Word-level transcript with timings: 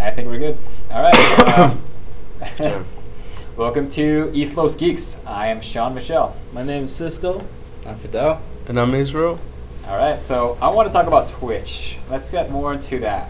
I 0.00 0.10
think 0.10 0.28
we're 0.28 0.38
good. 0.38 0.58
All 0.90 1.02
right. 1.02 1.76
Uh, 2.58 2.82
welcome 3.56 3.86
to 3.90 4.30
East 4.32 4.56
Los 4.56 4.74
Geeks. 4.74 5.20
I 5.26 5.48
am 5.48 5.60
Sean 5.60 5.92
Michelle. 5.92 6.34
My 6.54 6.62
name 6.62 6.84
is 6.84 6.96
Cisco. 6.96 7.46
I'm 7.84 7.98
Fidel. 7.98 8.40
And 8.66 8.80
I'm 8.80 8.94
Israel. 8.94 9.38
All 9.86 9.96
right. 9.98 10.22
So 10.22 10.56
I 10.62 10.70
want 10.70 10.88
to 10.88 10.92
talk 10.92 11.06
about 11.06 11.28
Twitch. 11.28 11.98
Let's 12.08 12.30
get 12.30 12.50
more 12.50 12.72
into 12.72 12.98
that. 13.00 13.28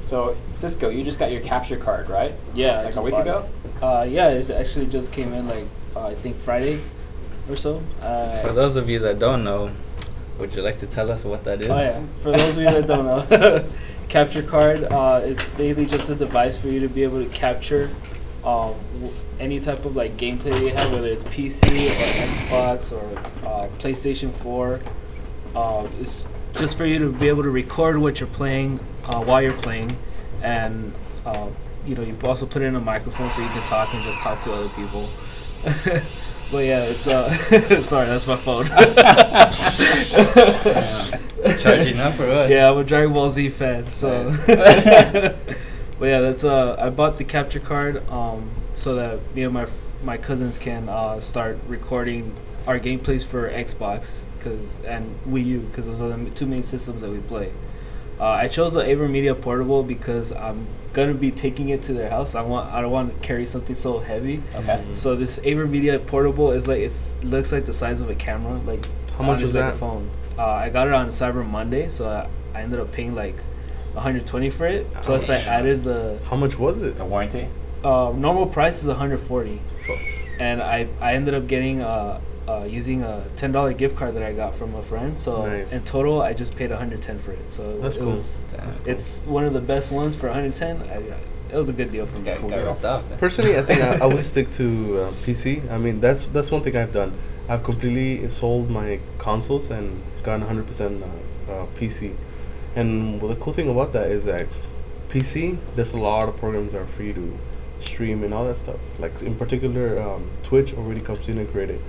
So 0.00 0.36
Cisco, 0.54 0.88
you 0.88 1.04
just 1.04 1.20
got 1.20 1.30
your 1.30 1.42
capture 1.42 1.76
card, 1.76 2.08
right? 2.10 2.34
Yeah. 2.54 2.82
Like 2.82 2.96
a 2.96 3.02
week 3.02 3.14
ago. 3.14 3.48
it. 3.64 3.82
Uh, 3.82 4.02
yeah, 4.08 4.30
it 4.30 4.50
actually 4.50 4.86
just 4.86 5.12
came 5.12 5.32
in 5.32 5.46
like 5.46 5.64
uh, 5.94 6.08
I 6.08 6.14
think 6.16 6.36
Friday 6.38 6.80
or 7.48 7.54
so. 7.54 7.80
Uh, 8.02 8.42
For 8.42 8.52
those 8.52 8.74
of 8.74 8.90
you 8.90 8.98
that 8.98 9.20
don't 9.20 9.44
know, 9.44 9.70
would 10.38 10.54
you 10.54 10.62
like 10.62 10.80
to 10.80 10.88
tell 10.88 11.12
us 11.12 11.22
what 11.22 11.44
that 11.44 11.60
is? 11.60 11.68
Oh 11.68 11.78
yeah. 11.78 12.02
For 12.22 12.32
those 12.32 12.50
of 12.50 12.58
you 12.58 12.64
that 12.64 12.86
don't 12.88 13.04
know, 13.04 13.64
capture 14.08 14.42
card 14.42 14.84
uh, 14.84 15.20
is 15.24 15.46
basically 15.56 15.86
just 15.86 16.08
a 16.08 16.14
device 16.14 16.58
for 16.58 16.68
you 16.68 16.80
to 16.80 16.88
be 16.88 17.02
able 17.02 17.22
to 17.22 17.30
capture 17.30 17.90
um, 18.44 18.74
any 19.38 19.60
type 19.60 19.84
of 19.84 19.96
like 19.96 20.16
gameplay 20.16 20.58
you 20.60 20.70
have, 20.74 20.92
whether 20.92 21.08
it's 21.08 21.24
PC 21.24 21.88
or 21.88 22.12
Xbox 22.12 22.92
or 22.92 23.18
uh, 23.44 23.68
PlayStation 23.78 24.32
4. 24.32 24.84
Uh, 25.54 25.88
it's 25.98 26.28
just 26.54 26.76
for 26.76 26.86
you 26.86 26.98
to 27.00 27.12
be 27.12 27.28
able 27.28 27.42
to 27.42 27.50
record 27.50 27.98
what 27.98 28.20
you're 28.20 28.28
playing 28.28 28.80
uh, 29.04 29.22
while 29.22 29.42
you're 29.42 29.52
playing, 29.54 30.02
and 30.40 30.94
uh, 31.24 31.50
you 31.82 31.94
know 31.94 32.02
you 32.02 32.18
also 32.22 32.46
put 32.46 32.62
in 32.62 32.76
a 32.76 32.80
microphone 32.80 33.30
so 33.30 33.40
you 33.40 33.50
can 33.50 33.64
talk 33.64 33.94
and 33.94 34.02
just 34.04 34.20
talk 34.22 34.40
to 34.42 34.52
other 34.54 34.68
people. 34.68 35.16
but 36.54 36.64
yeah, 36.66 36.84
it's 36.84 37.06
uh 37.08 37.82
sorry, 37.82 38.06
that's 38.06 38.28
my 38.28 38.36
phone. 38.36 38.66
Yeah. 40.64 41.18
Charging 41.58 41.98
up 41.98 42.18
or 42.20 42.28
what? 42.28 42.48
Yeah, 42.48 42.70
I'm 42.70 42.78
a 42.78 42.84
Dragon 42.84 43.12
Ball 43.12 43.28
Z 43.28 43.48
fan, 43.50 43.92
so. 43.92 44.32
But 45.98 46.06
yeah, 46.06 46.20
that's 46.20 46.44
uh, 46.44 46.76
I 46.78 46.90
bought 46.90 47.18
the 47.18 47.24
capture 47.24 47.60
card 47.60 48.08
um 48.08 48.50
so 48.74 48.94
that 48.96 49.34
me 49.34 49.42
and 49.44 49.52
my 49.54 49.66
my 50.02 50.16
cousins 50.16 50.58
can 50.58 50.88
uh 50.88 51.20
start 51.20 51.58
recording 51.66 52.36
our 52.66 52.78
gameplays 52.78 53.24
for 53.24 53.50
Xbox, 53.50 54.24
cause 54.40 54.76
and 54.84 55.04
Wii 55.26 55.44
U, 55.46 55.68
cause 55.72 55.84
those 55.86 56.00
are 56.00 56.08
the 56.16 56.30
two 56.30 56.46
main 56.46 56.62
systems 56.64 57.00
that 57.02 57.10
we 57.10 57.18
play. 57.20 57.50
Uh, 58.20 58.24
I 58.28 58.48
chose 58.48 58.74
the 58.74 58.82
AverMedia 58.82 59.40
Portable 59.40 59.82
because 59.82 60.32
I'm 60.32 60.66
gonna 60.92 61.14
be 61.14 61.30
taking 61.32 61.70
it 61.70 61.82
to 61.84 61.92
their 61.92 62.08
house. 62.08 62.34
I 62.34 62.42
want 62.42 62.72
I 62.72 62.80
don't 62.80 62.92
want 62.92 63.10
to 63.20 63.26
carry 63.26 63.46
something 63.46 63.74
so 63.74 63.98
heavy. 63.98 64.40
Okay. 64.54 64.84
So 64.94 65.16
this 65.16 65.38
AverMedia 65.40 66.04
Portable 66.06 66.52
is 66.52 66.66
like 66.68 66.80
it 66.80 66.92
looks 67.22 67.50
like 67.52 67.66
the 67.66 67.74
size 67.74 68.00
of 68.00 68.10
a 68.10 68.14
camera, 68.14 68.58
like 68.60 68.84
How 69.16 69.24
much 69.24 69.42
is 69.42 69.52
like 69.54 69.64
that? 69.64 69.74
a 69.74 69.78
phone. 69.78 70.08
Uh, 70.38 70.46
I 70.46 70.70
got 70.70 70.86
it 70.86 70.92
on 70.92 71.08
Cyber 71.08 71.44
Monday, 71.48 71.88
so 71.88 72.08
I, 72.08 72.28
I 72.58 72.62
ended 72.62 72.80
up 72.80 72.92
paying 72.92 73.14
like 73.14 73.36
120 73.94 74.50
for 74.50 74.66
it. 74.66 74.92
Plus 75.02 75.28
I 75.28 75.36
added 75.36 75.84
the 75.84 76.18
How 76.24 76.36
much 76.36 76.58
was 76.58 76.82
it? 76.82 76.96
The 76.96 77.04
warranty. 77.04 77.48
uh, 77.84 78.12
normal 78.16 78.46
price 78.46 78.78
is 78.80 78.86
140, 78.86 79.60
Fuck. 79.86 79.98
and 80.38 80.62
I 80.62 80.88
I 81.00 81.14
ended 81.14 81.34
up 81.34 81.46
getting 81.48 81.82
uh, 81.82 82.20
uh 82.48 82.66
using 82.68 83.02
a 83.02 83.24
ten 83.36 83.52
dollar 83.52 83.72
gift 83.72 83.96
card 83.96 84.14
that 84.16 84.22
I 84.22 84.32
got 84.32 84.54
from 84.54 84.74
a 84.74 84.82
friend. 84.82 85.18
So 85.18 85.46
Nice. 85.46 85.72
in 85.72 85.82
total, 85.82 86.22
I 86.22 86.34
just 86.34 86.54
paid 86.56 86.70
110 86.70 87.18
for 87.20 87.32
it. 87.32 87.52
So 87.52 87.78
That's 87.80 87.96
it 87.96 88.00
cool. 88.00 88.12
was 88.12 88.44
That's 88.52 88.80
cool. 88.80 88.92
it's 88.92 89.22
one 89.24 89.44
of 89.44 89.52
the 89.54 89.60
best 89.60 89.90
ones 89.90 90.14
for 90.16 90.26
110. 90.28 90.82
I, 90.82 91.16
it 91.52 91.56
was 91.56 91.68
a 91.68 91.72
good 91.72 91.92
deal 91.92 92.06
for 92.06 92.18
me. 92.18 92.24
Got, 92.24 92.38
Cool 92.38 92.50
got 92.50 92.80
deal. 92.82 92.90
off. 92.90 93.18
Personally, 93.20 93.56
I 93.56 93.62
think 93.62 93.80
I, 93.80 93.98
I 93.98 94.06
would 94.06 94.24
stick 94.32 94.50
to 94.52 94.64
uh, 94.64 95.10
PC. 95.24 95.70
I 95.70 95.78
mean, 95.78 96.00
that's 96.00 96.24
that's 96.24 96.50
one 96.50 96.62
thing 96.62 96.76
I've 96.76 96.92
done. 96.92 97.12
I've 97.48 97.62
completely 97.62 98.28
sold 98.30 98.70
my 98.70 98.98
consoles 99.18 99.70
and 99.70 100.02
gone 100.22 100.42
100% 100.42 101.02
uh, 101.02 101.52
uh, 101.52 101.66
PC. 101.78 102.12
And 102.76 103.20
well, 103.20 103.28
the 103.28 103.36
cool 103.36 103.52
thing 103.52 103.68
about 103.68 103.92
that 103.92 104.10
is 104.10 104.24
that 104.24 104.46
PC, 105.10 105.56
there's 105.76 105.92
a 105.92 105.98
lot 105.98 106.28
of 106.28 106.36
programs 106.38 106.72
that 106.72 106.80
are 106.80 106.86
free 106.86 107.12
to 107.12 107.38
stream 107.80 108.24
and 108.24 108.32
all 108.34 108.44
that 108.46 108.56
stuff. 108.58 108.80
Like 108.98 109.20
in 109.22 109.34
particular, 109.36 110.00
um, 110.02 110.28
Twitch 110.42 110.74
already 110.74 111.00
comes 111.00 111.28
integrated. 111.28 111.80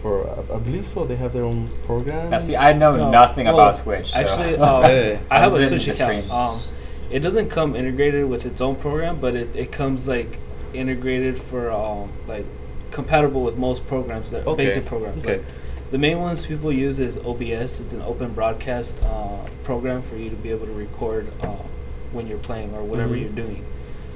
For 0.00 0.28
I, 0.28 0.56
I 0.56 0.58
believe 0.58 0.86
so, 0.86 1.04
they 1.04 1.16
have 1.16 1.32
their 1.32 1.44
own 1.44 1.70
program. 1.82 2.30
Now 2.30 2.38
see, 2.38 2.56
I 2.56 2.72
know 2.72 2.96
No, 2.96 3.10
nothing 3.10 3.46
well, 3.46 3.54
about 3.54 3.76
Twitch. 3.76 4.12
So. 4.12 4.20
Actually, 4.20 4.56
um, 4.68 4.84
I 5.30 5.38
have 5.38 5.54
a 5.54 5.68
Twitch 5.68 5.88
account. 5.88 6.30
Um, 6.30 6.62
it 7.10 7.20
doesn't 7.20 7.48
come 7.48 7.74
integrated 7.76 8.24
with 8.26 8.46
its 8.46 8.60
own 8.60 8.76
program, 8.76 9.20
but 9.20 9.34
it, 9.34 9.54
it 9.54 9.72
comes 9.72 10.06
like 10.06 10.40
integrated 10.72 11.36
for 11.42 11.70
um 11.72 12.12
like 12.26 12.46
compatible 12.90 13.42
with 13.42 13.56
most 13.56 13.86
programs 13.86 14.30
that 14.30 14.46
Okay, 14.46 14.66
basic 14.66 14.86
programs. 14.86 15.24
okay. 15.24 15.38
Like, 15.38 15.46
the 15.90 15.98
main 15.98 16.20
ones 16.20 16.46
people 16.46 16.72
use 16.72 17.00
is 17.00 17.18
OBS. 17.18 17.80
It's 17.80 17.92
an 17.92 18.02
open 18.02 18.32
broadcast 18.32 19.00
uh, 19.02 19.48
program 19.64 20.02
for 20.02 20.16
you 20.16 20.30
to 20.30 20.36
be 20.36 20.50
able 20.50 20.66
to 20.66 20.72
record 20.72 21.34
uh, 21.40 21.64
when 22.10 22.26
you're 22.28 22.38
playing 22.38 22.74
or 22.74 22.84
whatever 22.84 23.14
Mhm. 23.14 23.20
you're 23.20 23.30
doing. 23.30 23.66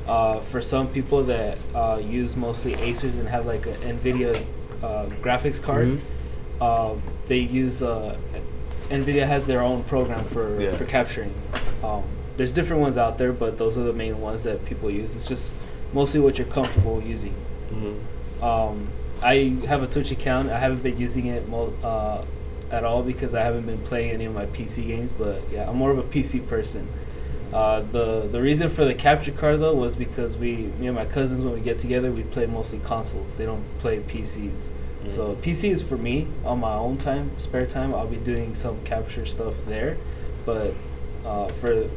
Uh, 0.07 0.41
for 0.41 0.61
some 0.63 0.89
people 0.91 1.25
that 1.25 1.67
uh, 1.75 2.01
use 2.03 2.37
mostly 2.37 2.77
Acers 2.77 3.19
and 3.19 3.29
have 3.29 3.47
like 3.47 3.67
an 3.67 3.77
NVIDIA 3.99 4.47
uh, 4.85 5.07
graphics 5.23 5.61
card, 5.61 5.87
Mhm. 5.87 6.01
uh, 6.61 6.95
they 7.29 7.39
use 7.39 7.83
uh, 7.83 8.17
NVIDIA 8.91 9.27
has 9.27 9.47
their 9.47 9.63
own 9.63 9.83
program 9.85 10.25
for, 10.27 10.61
Yeah. 10.61 10.77
for 10.77 10.85
capturing. 10.85 11.33
Um, 11.83 12.03
there's 12.37 12.53
different 12.53 12.83
ones 12.83 12.99
out 12.99 13.17
there, 13.17 13.33
but 13.33 13.57
those 13.57 13.79
are 13.79 13.83
the 13.83 13.93
main 13.95 14.21
ones 14.21 14.43
that 14.43 14.65
people 14.67 14.91
use. 14.91 15.17
It's 15.17 15.27
just 15.27 15.53
mostly 15.95 16.21
what 16.21 16.37
you're 16.39 16.47
comfortable 16.49 17.01
using. 17.03 17.35
Mhm. 17.73 17.95
Um, 18.43 18.89
I 19.23 19.57
have 19.67 19.83
a 19.83 19.87
Twitch 19.87 20.11
account. 20.11 20.51
I 20.51 20.59
haven't 20.59 20.83
been 20.83 20.99
using 20.99 21.27
it 21.27 21.49
mo- 21.49 21.73
uh, 21.83 22.19
at 22.71 22.85
all 22.85 23.03
because 23.03 23.35
I 23.35 23.43
haven't 23.43 23.65
been 23.67 23.79
playing 23.79 24.11
any 24.11 24.27
of 24.27 24.35
my 24.35 24.45
PC 24.47 24.83
games. 24.87 25.11
But 25.17 25.41
yeah, 25.51 25.67
I'm 25.69 25.77
more 25.77 25.91
of 25.91 25.99
a 25.99 26.03
PC 26.03 26.41
person. 26.41 26.87
Uh, 27.53 27.83
the 27.83 28.29
the 28.29 28.41
reason 28.43 28.69
for 28.69 28.85
the 28.85 28.95
capture 28.95 29.33
card 29.33 29.61
though 29.61 29.75
was 29.77 29.95
because 29.97 30.37
we, 30.37 30.73
me 30.77 30.87
and 30.89 30.97
my 30.97 31.07
cousins, 31.07 31.45
when 31.45 31.55
we 31.55 31.61
get 31.61 31.79
together, 31.79 32.13
we 32.13 32.25
play 32.25 32.47
mostly 32.47 32.81
consoles. 32.81 33.37
They 33.37 33.45
don't 33.45 33.77
play 33.79 34.01
PCs. 34.01 34.71
So 35.07 35.37
Mm. 35.37 35.41
PC 35.41 35.71
is 35.71 35.83
for 35.83 35.97
me 35.99 36.37
on 36.43 36.59
my 36.61 36.75
own 36.75 36.99
time, 36.99 37.39
spare 37.39 37.67
time. 37.67 37.95
I'll 37.95 38.09
be 38.09 38.19
doing 38.19 38.55
some 38.55 38.83
capture 38.83 39.25
stuff 39.27 39.63
there, 39.65 40.03
but 40.45 40.83
uh, 41.25 41.53
for 41.53 41.89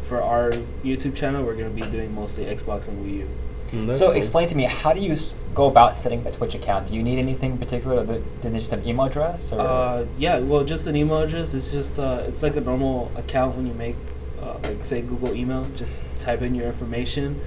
for 0.00 0.22
our 0.22 0.50
YouTube 0.84 1.14
channel, 1.16 1.44
we're 1.44 1.56
gonna 1.56 1.70
be 1.70 1.82
doing 1.82 2.12
mostly 2.12 2.44
Xbox 2.46 2.88
and 2.88 2.98
Wii 2.98 3.12
U. 3.12 3.36
Mm, 3.72 3.86
that's 3.86 3.98
So 3.98 4.06
cool. 4.06 4.14
explain 4.18 4.48
to 4.48 4.56
me, 4.56 4.64
how 4.64 4.92
do 4.92 5.00
you 5.00 5.12
s- 5.12 5.34
go 5.52 5.66
about 5.66 5.98
setting 5.98 6.26
a 6.26 6.30
Twitch 6.32 6.54
account? 6.54 6.88
Do 6.88 6.94
you 6.94 7.02
need 7.02 7.18
anything 7.18 7.52
in 7.52 7.58
particular? 7.58 8.04
Th- 8.06 8.24
Did 8.40 8.52
they 8.52 8.58
just 8.58 8.70
have 8.70 8.80
an 8.80 8.86
email 8.88 9.06
address? 9.06 9.52
Or? 9.52 9.60
Uh, 9.60 10.06
yeah, 10.14 10.38
well, 10.38 10.64
just 10.64 10.86
an 10.86 10.96
email 10.96 11.20
address. 11.20 11.54
It's 11.54 11.70
just 11.70 11.98
uh, 11.98 12.24
it's 12.26 12.42
like 12.42 12.56
a 12.56 12.60
normal 12.60 13.12
account 13.16 13.56
when 13.56 13.66
you 13.66 13.74
make, 13.74 14.15
uh, 14.42 14.58
like 14.62 14.84
say 14.84 15.02
Google 15.02 15.34
email. 15.34 15.66
Just 15.76 16.00
type 16.20 16.42
in 16.42 16.54
your 16.54 16.66
information. 16.66 17.40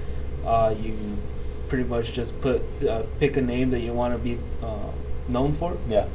Uh, 0.44 0.74
you 0.82 0.94
pretty 1.68 1.84
much 1.84 2.12
just 2.12 2.38
put 2.40 2.62
uh, 2.88 3.02
pick 3.18 3.36
a 3.36 3.40
name 3.42 3.70
that 3.70 3.80
you 3.80 3.92
want 3.92 4.14
to 4.14 4.18
be 4.18 4.38
uh, 4.62 4.90
known 5.28 5.52
for. 5.52 5.76
yeah. 5.88 6.06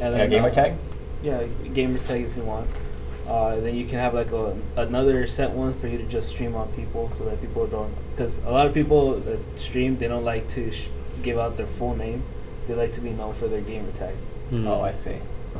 And 0.00 0.14
Like 0.14 0.22
a 0.22 0.28
gamer 0.28 0.48
uh, 0.48 0.52
tag? 0.52 0.74
Yeah, 1.22 1.42
gamer 1.74 1.98
tag 1.98 2.22
if 2.22 2.36
you 2.36 2.42
want. 2.44 2.68
Uh, 3.26 3.56
then 3.60 3.74
you 3.74 3.84
can 3.84 3.98
have 3.98 4.14
like 4.14 4.30
a 4.32 4.56
another 4.76 5.26
set 5.26 5.50
one 5.50 5.74
for 5.74 5.88
you 5.88 5.98
to 5.98 6.04
just 6.04 6.30
stream 6.30 6.54
on 6.54 6.68
people 6.72 7.10
so 7.18 7.24
that 7.24 7.38
people 7.40 7.66
don't 7.66 7.92
because 8.16 8.38
a 8.46 8.50
lot 8.50 8.66
of 8.66 8.72
people 8.72 9.18
that 9.20 9.38
stream 9.58 9.96
they 9.96 10.08
don't 10.08 10.24
like 10.24 10.48
to 10.48 10.70
sh- 10.72 10.86
give 11.22 11.38
out 11.38 11.56
their 11.56 11.66
full 11.66 11.94
name. 11.96 12.22
They 12.66 12.74
like 12.74 12.94
to 12.94 13.00
be 13.00 13.10
known 13.10 13.34
for 13.34 13.48
their 13.48 13.60
gamer 13.60 13.90
tag. 13.98 14.14
Mm. 14.52 14.66
Oh, 14.66 14.80
I 14.80 14.92
see. 14.92 15.16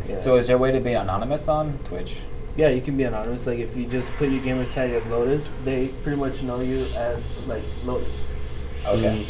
Yeah. 0.09 0.23
So 0.23 0.37
is 0.37 0.47
there 0.47 0.57
a 0.57 0.59
way 0.59 0.73
to 0.73 0.81
be 0.81 0.93
anonymous 0.95 1.49
on 1.49 1.77
Twitch? 1.85 2.17
Yeah, 2.59 2.69
you 2.71 2.83
can 2.83 2.97
be 2.97 3.05
anonymous. 3.05 3.47
Like 3.47 3.59
if 3.59 3.75
you 3.77 3.87
just 3.87 4.17
put 4.19 4.29
your 4.31 4.41
gamer 4.43 4.67
tag 4.67 4.93
as 4.93 5.07
Lotus, 5.07 5.55
they 5.65 5.89
pretty 5.89 6.19
much 6.19 6.43
know 6.43 6.61
you 6.61 6.93
as 6.95 7.39
like 7.47 7.65
Lotus. 7.83 8.35
Okay. 8.87 9.07
Mm. 9.09 9.27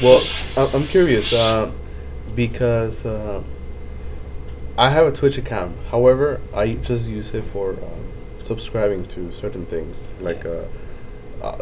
Well, 0.00 0.30
I- 0.56 0.70
I'm 0.72 0.86
curious 0.86 1.32
uh, 1.32 1.72
because 2.34 3.04
uh, 3.06 3.42
I 4.78 4.90
have 4.90 5.06
a 5.06 5.12
Twitch 5.12 5.38
account. 5.38 5.76
However, 5.90 6.40
I 6.52 6.74
just 6.74 7.06
use 7.06 7.34
it 7.34 7.44
for 7.44 7.72
um, 7.84 8.12
subscribing 8.42 9.04
to 9.06 9.30
certain 9.32 9.66
things. 9.66 10.08
Like, 10.20 10.46
uh, 10.46 10.66
uh, 11.44 11.56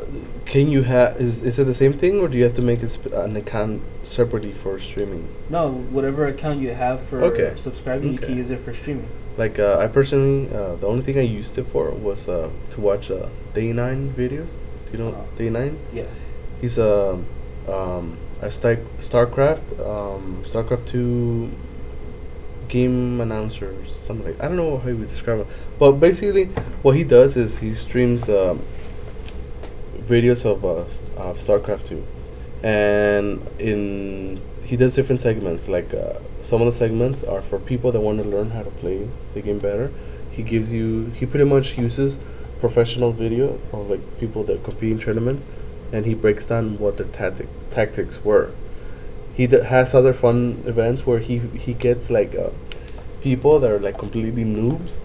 can 0.46 0.68
you 0.74 0.82
have 0.82 1.20
is 1.20 1.42
is 1.42 1.58
it 1.58 1.64
the 1.64 1.74
same 1.82 1.92
thing, 1.92 2.20
or 2.20 2.28
do 2.28 2.36
you 2.38 2.44
have 2.44 2.54
to 2.54 2.62
make 2.70 2.80
sp- 2.96 3.12
an 3.26 3.36
account 3.36 3.80
separately 4.04 4.52
for 4.62 4.78
streaming? 4.78 5.24
No, 5.50 5.62
whatever 5.96 6.26
account 6.26 6.60
you 6.60 6.72
have 6.84 6.98
for 7.08 7.18
Okay. 7.30 7.52
subscribing, 7.56 8.12
you 8.12 8.18
can 8.18 8.36
use 8.42 8.50
it 8.50 8.60
for 8.60 8.72
streaming. 8.74 9.08
Like, 9.36 9.58
uh, 9.58 9.78
I 9.84 9.86
personally, 9.98 10.40
uh, 10.58 10.76
the 10.76 10.86
only 10.86 11.02
thing 11.06 11.18
I 11.18 11.26
used 11.40 11.56
it 11.58 11.66
for 11.72 11.90
was 12.08 12.28
uh, 12.28 12.48
to 12.74 12.80
watch 12.80 13.10
uh, 13.10 13.26
Day 13.54 13.72
Nine 13.72 14.10
videos. 14.20 14.52
Do 14.84 14.88
you 14.92 14.98
know 15.02 15.10
Uh, 15.16 15.24
Day 15.38 15.48
Nine? 15.50 15.74
Yeah. 15.92 16.10
He's 16.60 16.78
a 16.78 16.92
um, 17.76 18.04
a 18.40 18.50
Star 18.50 18.76
StarCraft 19.00 19.66
um, 19.92 20.42
StarCraft 20.44 20.86
two 20.86 21.48
game 22.68 23.20
announcer, 23.20 23.66
or 23.66 23.84
something 24.06 24.26
like 24.26 24.42
I 24.42 24.48
don't 24.48 24.56
know 24.56 24.78
how 24.78 24.88
you 24.88 24.96
would 24.96 25.08
describe 25.08 25.40
it, 25.40 25.46
but 25.78 25.92
basically 25.92 26.46
what 26.82 26.94
he 26.96 27.04
does 27.04 27.36
is 27.36 27.58
he 27.58 27.74
streams 27.74 28.28
um, 28.28 28.60
videos 30.16 30.44
of 30.52 30.58
uh, 30.64 30.84
StarCraft 31.44 31.84
two, 31.90 32.02
and 32.62 33.48
in 33.58 33.80
he 34.64 34.76
does 34.76 34.94
different 34.94 35.20
segments. 35.20 35.68
Like 35.68 35.94
uh, 35.94 36.14
some 36.42 36.60
of 36.62 36.66
the 36.66 36.78
segments 36.84 37.22
are 37.24 37.42
for 37.42 37.58
people 37.58 37.92
that 37.92 38.00
want 38.00 38.22
to 38.22 38.28
learn 38.28 38.50
how 38.50 38.62
to 38.62 38.70
play 38.82 38.98
the 39.34 39.42
game 39.42 39.58
better. 39.58 39.88
He 40.30 40.42
gives 40.42 40.72
you 40.72 40.86
he 41.18 41.26
pretty 41.26 41.48
much 41.54 41.78
uses 41.78 42.18
professional 42.58 43.12
video 43.12 43.46
of 43.72 43.90
like 43.90 44.04
people 44.18 44.44
that 44.44 44.62
compete 44.64 44.92
in 44.92 44.98
tournaments, 45.00 45.48
and 45.92 46.04
he 46.06 46.14
breaks 46.14 46.46
down 46.46 46.78
what 46.78 46.96
their 46.98 47.06
tactic 47.20 47.48
tactics 47.70 48.24
were. 48.24 48.48
He 49.34 49.46
d- 49.46 49.62
has 49.74 49.94
other 49.94 50.12
fun 50.12 50.62
events 50.66 51.06
where 51.06 51.18
he 51.18 51.38
he 51.66 51.74
gets 51.74 52.10
like 52.10 52.34
uh, 52.36 52.50
people 53.20 53.58
that 53.60 53.70
are 53.70 53.80
like 53.80 53.98
completely 53.98 54.44
noobs, 54.44 54.98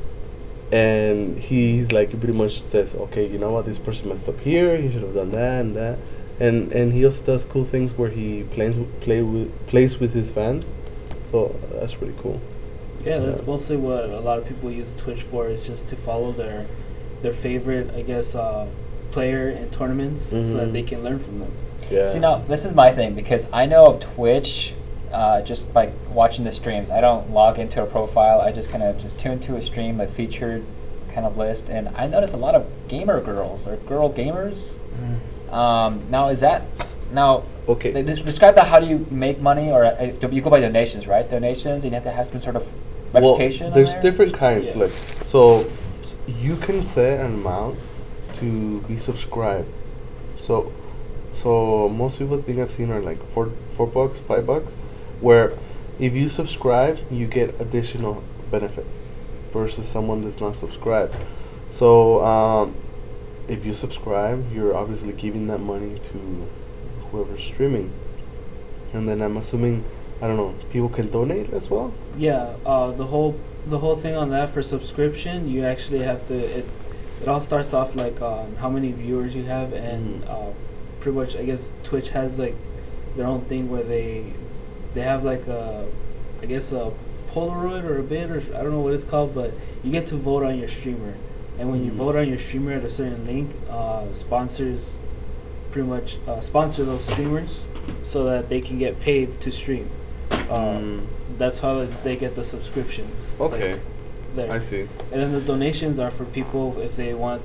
and 0.71 1.37
he's 1.39 1.91
like 1.91 2.09
pretty 2.11 2.33
much 2.33 2.61
says, 2.61 2.95
okay, 2.95 3.25
you 3.27 3.37
know 3.37 3.51
what, 3.51 3.65
this 3.65 3.79
person 3.79 4.09
messed 4.09 4.27
up 4.29 4.39
here. 4.39 4.77
He 4.77 4.89
should 4.91 5.03
have 5.03 5.13
done 5.13 5.31
that 5.31 5.61
and 5.61 5.75
that, 5.75 5.99
and 6.39 6.71
and 6.71 6.93
he 6.93 7.05
also 7.05 7.23
does 7.23 7.45
cool 7.45 7.65
things 7.65 7.97
where 7.97 8.09
he 8.09 8.43
plays 8.43 8.77
play 9.01 9.21
with 9.21 9.51
plays 9.67 9.99
with 9.99 10.13
his 10.13 10.31
fans. 10.31 10.69
So 11.31 11.59
that's 11.71 11.93
pretty 11.95 12.15
cool. 12.17 12.41
Yeah, 13.05 13.19
that's 13.19 13.39
Yeah. 13.39 13.45
mostly 13.45 13.77
what 13.77 14.05
a 14.05 14.19
lot 14.19 14.37
of 14.39 14.45
people 14.45 14.71
use 14.71 14.93
Twitch 14.95 15.23
for. 15.23 15.47
Is 15.49 15.63
just 15.63 15.87
to 15.89 15.95
follow 15.95 16.33
their 16.33 16.67
their 17.21 17.33
favorite, 17.33 17.91
I 17.95 18.01
guess, 18.01 18.35
uh, 18.35 18.67
player 19.11 19.49
in 19.49 19.69
tournaments, 19.69 20.23
so 20.23 20.57
that 20.57 20.69
Mhm. 20.69 20.73
they 20.73 20.83
can 20.83 21.03
learn 21.03 21.19
from 21.19 21.39
them. 21.39 21.51
Yeah. 21.89 22.07
See, 22.07 22.19
now 22.19 22.37
this 22.47 22.65
is 22.65 22.73
my 22.73 22.91
thing 22.91 23.15
because 23.15 23.47
I 23.53 23.65
know 23.65 23.85
of 23.87 23.99
Twitch 23.99 24.76
uh, 25.11 25.41
just 25.41 25.73
by 25.73 25.91
watching 26.11 26.43
the 26.43 26.53
streams. 26.53 26.91
I 26.91 27.01
don't 27.01 27.31
log 27.31 27.59
into 27.59 27.81
a 27.81 27.85
profile. 27.85 28.41
I 28.41 28.51
just 28.51 28.69
kind 28.69 28.83
of 28.83 28.99
just 28.99 29.19
tune 29.19 29.39
to 29.41 29.55
a 29.57 29.61
stream, 29.61 29.97
like 29.97 30.11
featured 30.11 30.63
kind 31.13 31.25
of 31.25 31.37
list, 31.37 31.69
and 31.69 31.89
I 31.95 32.07
notice 32.07 32.33
a 32.33 32.37
lot 32.37 32.55
of 32.55 32.65
gamer 32.87 33.21
girls 33.21 33.67
or 33.67 33.77
girl 33.77 34.11
gamers. 34.11 34.75
Um, 35.51 36.05
now 36.09 36.29
is 36.29 36.41
that 36.41 36.63
now? 37.11 37.43
Okay. 37.67 37.91
th- 37.91 38.23
Describe 38.23 38.55
that. 38.55 38.67
How 38.67 38.79
do 38.79 38.87
you 38.87 39.05
make 39.11 39.39
money, 39.39 39.71
or 39.71 39.85
uh, 39.85 40.11
you 40.31 40.41
go 40.41 40.49
by 40.49 40.59
donations, 40.59 41.07
right? 41.07 41.29
Donations, 41.29 41.83
and 41.83 41.91
you 41.91 41.91
have 41.91 42.03
to 42.03 42.11
have 42.11 42.27
some 42.27 42.41
sort 42.41 42.55
of 42.55 42.67
reputation. 43.13 43.67
Well, 43.67 43.75
there's 43.75 43.93
there? 43.93 44.01
different 44.01 44.33
kinds. 44.33 44.67
Yeah. 44.67 44.83
Like, 44.83 44.91
so 45.25 45.69
you 46.27 46.57
can 46.57 46.83
set 46.83 47.19
an 47.19 47.33
amount 47.35 47.77
to 48.35 48.81
be 48.81 48.97
subscribed. 48.97 49.67
So, 50.37 50.71
so 51.33 51.89
most 51.89 52.19
people 52.19 52.41
think 52.41 52.59
I've 52.59 52.71
seen 52.71 52.91
are 52.91 53.01
like 53.01 53.21
four, 53.31 53.51
four 53.75 53.87
bucks, 53.87 54.19
five 54.19 54.45
bucks, 54.45 54.75
where 55.19 55.53
if 55.99 56.13
you 56.13 56.29
subscribe, 56.29 56.99
you 57.09 57.27
get 57.27 57.55
additional 57.59 58.23
benefits 58.51 59.03
versus 59.53 59.87
someone 59.87 60.21
that's 60.21 60.39
not 60.39 60.55
subscribed. 60.55 61.15
So, 61.71 62.23
um, 62.23 62.75
if 63.47 63.65
you 63.65 63.73
subscribe, 63.73 64.45
you're 64.53 64.75
obviously 64.75 65.13
giving 65.13 65.47
that 65.47 65.59
money 65.59 65.99
to 66.11 66.47
whoever's 67.11 67.43
streaming, 67.43 67.93
and 68.93 69.07
then 69.07 69.21
I'm 69.21 69.37
assuming, 69.37 69.83
I 70.21 70.27
don't 70.27 70.37
know, 70.37 70.55
people 70.69 70.89
can 70.89 71.09
donate 71.09 71.53
as 71.53 71.69
well. 71.69 71.93
Yeah, 72.15 72.55
uh, 72.65 72.91
the 72.91 73.05
whole 73.05 73.39
the 73.67 73.77
whole 73.77 73.95
thing 73.95 74.15
on 74.15 74.29
that 74.31 74.51
for 74.53 74.61
subscription, 74.61 75.47
you 75.47 75.63
actually 75.65 75.99
have 76.03 76.25
to. 76.27 76.35
It 76.35 76.65
it 77.21 77.27
all 77.27 77.41
starts 77.41 77.73
off 77.73 77.95
like 77.95 78.21
um, 78.21 78.55
how 78.55 78.69
many 78.69 78.91
viewers 78.91 79.35
you 79.35 79.43
have, 79.43 79.73
and 79.73 80.23
Mhm. 80.23 80.29
uh, 80.29 80.51
pretty 80.99 81.17
much 81.17 81.35
I 81.35 81.43
guess 81.45 81.71
Twitch 81.83 82.09
has 82.09 82.37
like 82.37 82.55
their 83.15 83.27
own 83.27 83.45
thing 83.45 83.69
where 83.69 83.83
they 83.83 84.33
they 84.93 85.01
have 85.01 85.23
like 85.23 85.47
a 85.47 85.85
I 86.41 86.45
guess 86.45 86.71
a 86.71 86.91
Polaroid 87.33 87.83
or 87.83 87.99
a 87.99 88.03
bid 88.03 88.31
or 88.31 88.37
I 88.55 88.63
don't 88.63 88.71
know 88.71 88.79
what 88.79 88.93
it's 88.93 89.03
called, 89.03 89.33
but 89.35 89.51
you 89.83 89.91
get 89.91 90.07
to 90.07 90.15
vote 90.15 90.43
on 90.43 90.57
your 90.57 90.67
streamer, 90.69 91.13
and 91.59 91.69
when 91.69 91.83
you 91.85 91.91
Mhm. 91.91 91.95
vote 91.95 92.15
on 92.15 92.27
your 92.29 92.39
streamer 92.39 92.73
at 92.73 92.83
a 92.83 92.89
certain 92.89 93.25
link, 93.25 93.49
uh, 93.69 94.03
sponsors 94.13 94.95
pretty 95.71 95.87
much 95.87 96.17
uh, 96.27 96.39
sponsor 96.41 96.85
those 96.85 97.03
streamers 97.03 97.65
so 98.03 98.23
that 98.25 98.49
they 98.49 98.61
can 98.61 98.79
get 98.79 98.99
paid 99.01 99.39
to 99.41 99.51
stream. 99.51 99.89
Uh, 100.31 100.35
Mm. 100.79 100.99
That's 101.37 101.59
how 101.59 101.85
they 102.03 102.15
get 102.15 102.35
the 102.35 102.43
subscriptions. 102.43 103.13
like, 103.37 103.53
Okay. 103.53 103.79
there. 104.35 104.51
I 104.51 104.59
see. 104.59 104.87
And 105.11 105.21
then 105.21 105.31
the 105.33 105.41
donations 105.41 105.99
are 105.99 106.09
for 106.09 106.25
people 106.25 106.79
if 106.79 106.95
they 106.95 107.13
want 107.13 107.41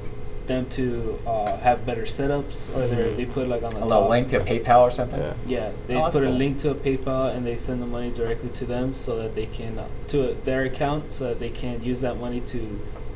them 0.52 0.66
to 0.70 1.19
uh, 1.26 1.56
have 1.58 1.84
better 1.87 2.02
setups, 2.04 2.56
or 2.76 2.87
they 2.87 2.96
Mhm. 2.96 3.16
they 3.16 3.25
put 3.37 3.49
like 3.49 3.62
on 3.62 3.70
the 3.75 3.84
a 3.84 3.88
top. 3.88 4.10
link 4.10 4.28
to 4.28 4.40
PayPal 4.40 4.81
or 4.88 4.90
something. 4.90 5.20
Yeah. 5.20 5.34
Yeah, 5.56 5.70
they 5.87 5.94
Oh, 5.96 6.02
that's 6.02 6.16
put 6.16 6.25
a 6.25 6.31
link 6.31 6.60
to 6.62 6.70
a 6.70 6.75
PayPal 6.75 7.34
and 7.34 7.44
they 7.46 7.56
send 7.56 7.81
the 7.82 7.87
money 7.96 8.10
directly 8.10 8.50
to 8.60 8.64
them 8.64 8.94
so 9.04 9.16
that 9.20 9.34
they 9.34 9.46
can 9.46 9.78
uh, 9.78 9.87
to 10.08 10.37
their 10.44 10.62
account 10.64 11.02
so 11.12 11.25
that 11.28 11.38
they 11.40 11.50
can 11.50 11.82
use 11.82 12.00
that 12.06 12.16
money 12.19 12.40
to 12.54 12.60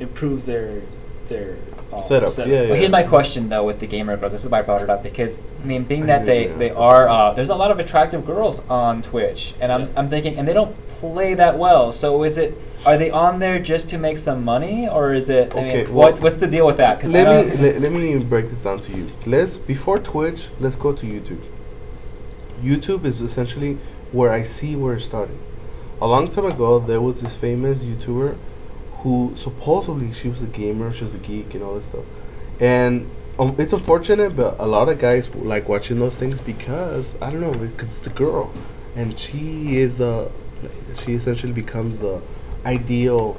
improve 0.00 0.46
their 0.46 0.82
their 1.28 1.56
uh, 1.92 1.98
Setup, 2.00 2.36
yeah, 2.38 2.68
Well, 2.68 2.74
here's 2.74 2.90
my 2.90 3.02
question 3.02 3.48
though 3.48 3.64
with 3.64 3.78
the 3.78 3.86
gamer 3.86 4.16
girls. 4.16 4.32
This 4.32 4.44
is 4.44 4.50
why 4.50 4.58
I 4.58 4.62
brought 4.62 4.82
it 4.82 4.90
up 4.90 5.02
because 5.02 5.38
I 5.62 5.66
mean, 5.66 5.84
being 5.84 6.06
that 6.06 6.26
they 6.26 6.46
they 6.46 6.70
are 6.70 7.08
uh, 7.08 7.32
there's 7.34 7.50
a 7.50 7.54
lot 7.54 7.70
of 7.70 7.78
attractive 7.78 8.26
girls 8.26 8.60
on 8.68 9.02
Twitch, 9.02 9.54
and 9.60 9.70
I'm 9.72 9.82
Yeah. 9.82 9.92
I'm 9.96 10.08
thinking, 10.08 10.36
and 10.38 10.46
they 10.48 10.54
don't 10.54 10.76
play 11.00 11.34
that 11.34 11.58
well. 11.58 11.92
So 11.92 12.24
is 12.24 12.38
it 12.38 12.54
are 12.84 12.96
they 12.96 13.10
on 13.10 13.38
there 13.38 13.58
just 13.58 13.90
to 13.90 13.98
make 13.98 14.18
some 14.18 14.44
money, 14.44 14.88
or 14.88 15.14
is 15.14 15.30
it? 15.30 15.54
I 15.54 15.58
Okay, 15.58 15.84
mean, 15.84 15.94
well, 15.94 16.12
what, 16.12 16.20
what's 16.20 16.36
the 16.36 16.46
deal 16.46 16.66
with 16.66 16.78
that? 16.78 17.00
Cause 17.00 17.12
Let 17.12 17.28
me 17.28 17.56
let, 17.56 17.80
let 17.80 17.92
me 17.92 18.18
break 18.18 18.50
this 18.50 18.64
down 18.64 18.80
to 18.80 18.92
you. 18.92 19.08
Let's 19.24 19.56
before 19.56 19.98
Twitch, 19.98 20.48
let's 20.60 20.76
go 20.76 20.92
to 20.92 21.06
YouTube. 21.06 21.42
YouTube 22.62 23.04
is 23.04 23.20
essentially 23.20 23.78
where 24.12 24.32
I 24.32 24.42
see 24.42 24.76
where 24.76 24.94
it 24.94 25.02
started. 25.02 25.38
A 26.00 26.06
long 26.06 26.30
time 26.30 26.46
ago, 26.46 26.78
there 26.78 27.00
was 27.00 27.20
this 27.22 27.34
famous 27.36 27.82
YouTuber 27.82 28.36
who 28.98 29.32
supposedly 29.36 30.12
she 30.12 30.28
was 30.28 30.42
a 30.42 30.46
gamer, 30.46 30.92
she 30.92 31.04
was 31.04 31.14
a 31.14 31.18
geek, 31.18 31.54
and 31.54 31.62
all 31.62 31.74
this 31.74 31.86
stuff. 31.86 32.04
And 32.60 33.10
um, 33.38 33.54
it's 33.58 33.72
unfortunate, 33.72 34.36
but 34.36 34.56
a 34.58 34.66
lot 34.66 34.88
of 34.88 34.98
guys 34.98 35.28
like 35.34 35.68
watching 35.68 35.98
those 35.98 36.16
things 36.16 36.40
because 36.40 37.16
I 37.20 37.30
don't 37.30 37.40
know, 37.40 37.52
because 37.52 37.96
it's 37.96 37.98
the 38.00 38.10
girl, 38.10 38.52
and 38.94 39.18
she 39.18 39.78
is 39.78 39.98
the, 39.98 40.30
she 41.04 41.14
essentially 41.14 41.52
becomes 41.52 41.98
the 41.98 42.20
ideal 42.64 43.38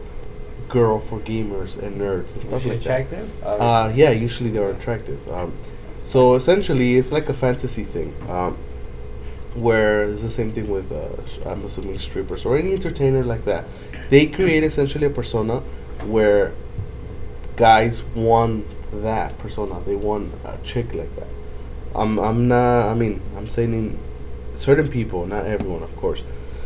girl 0.69 0.99
for 0.99 1.19
gamers 1.19 1.77
and 1.77 1.99
nerds 1.99 2.35
and 2.35 2.43
stuff 2.43 2.65
like 2.65 2.79
attractive? 2.79 3.29
that. 3.41 3.47
Uh, 3.47 3.91
yeah, 3.95 4.11
usually 4.11 4.51
they're 4.51 4.71
attractive. 4.71 5.19
Um, 5.31 5.53
so 6.05 6.35
essentially, 6.35 6.97
it's 6.97 7.11
like 7.11 7.29
a 7.29 7.33
fantasy 7.33 7.83
thing. 7.83 8.13
Um, 8.29 8.57
where 9.53 10.03
it's 10.03 10.21
the 10.21 10.29
same 10.29 10.51
thing 10.53 10.69
with 10.69 10.91
uh, 10.91 11.49
I'm 11.49 11.63
assuming 11.65 11.99
strippers 11.99 12.45
or 12.45 12.57
any 12.57 12.73
entertainer 12.73 13.23
like 13.23 13.45
that. 13.45 13.65
They 14.09 14.27
create 14.27 14.63
essentially 14.63 15.07
a 15.07 15.09
persona 15.09 15.59
where 16.05 16.53
guys 17.55 18.03
want 18.15 18.65
that 19.03 19.37
persona. 19.39 19.81
They 19.81 19.95
want 19.95 20.33
a 20.45 20.57
chick 20.63 20.93
like 20.93 21.13
that. 21.15 21.27
I'm 21.95 22.19
I'm 22.19 22.47
not. 22.47 22.89
I 22.89 22.93
mean, 22.93 23.21
I'm 23.35 23.49
saying 23.49 23.73
in 23.73 23.99
certain 24.55 24.87
people, 24.87 25.25
not 25.25 25.45
everyone, 25.45 25.83
of 25.83 25.95
course. 25.97 26.23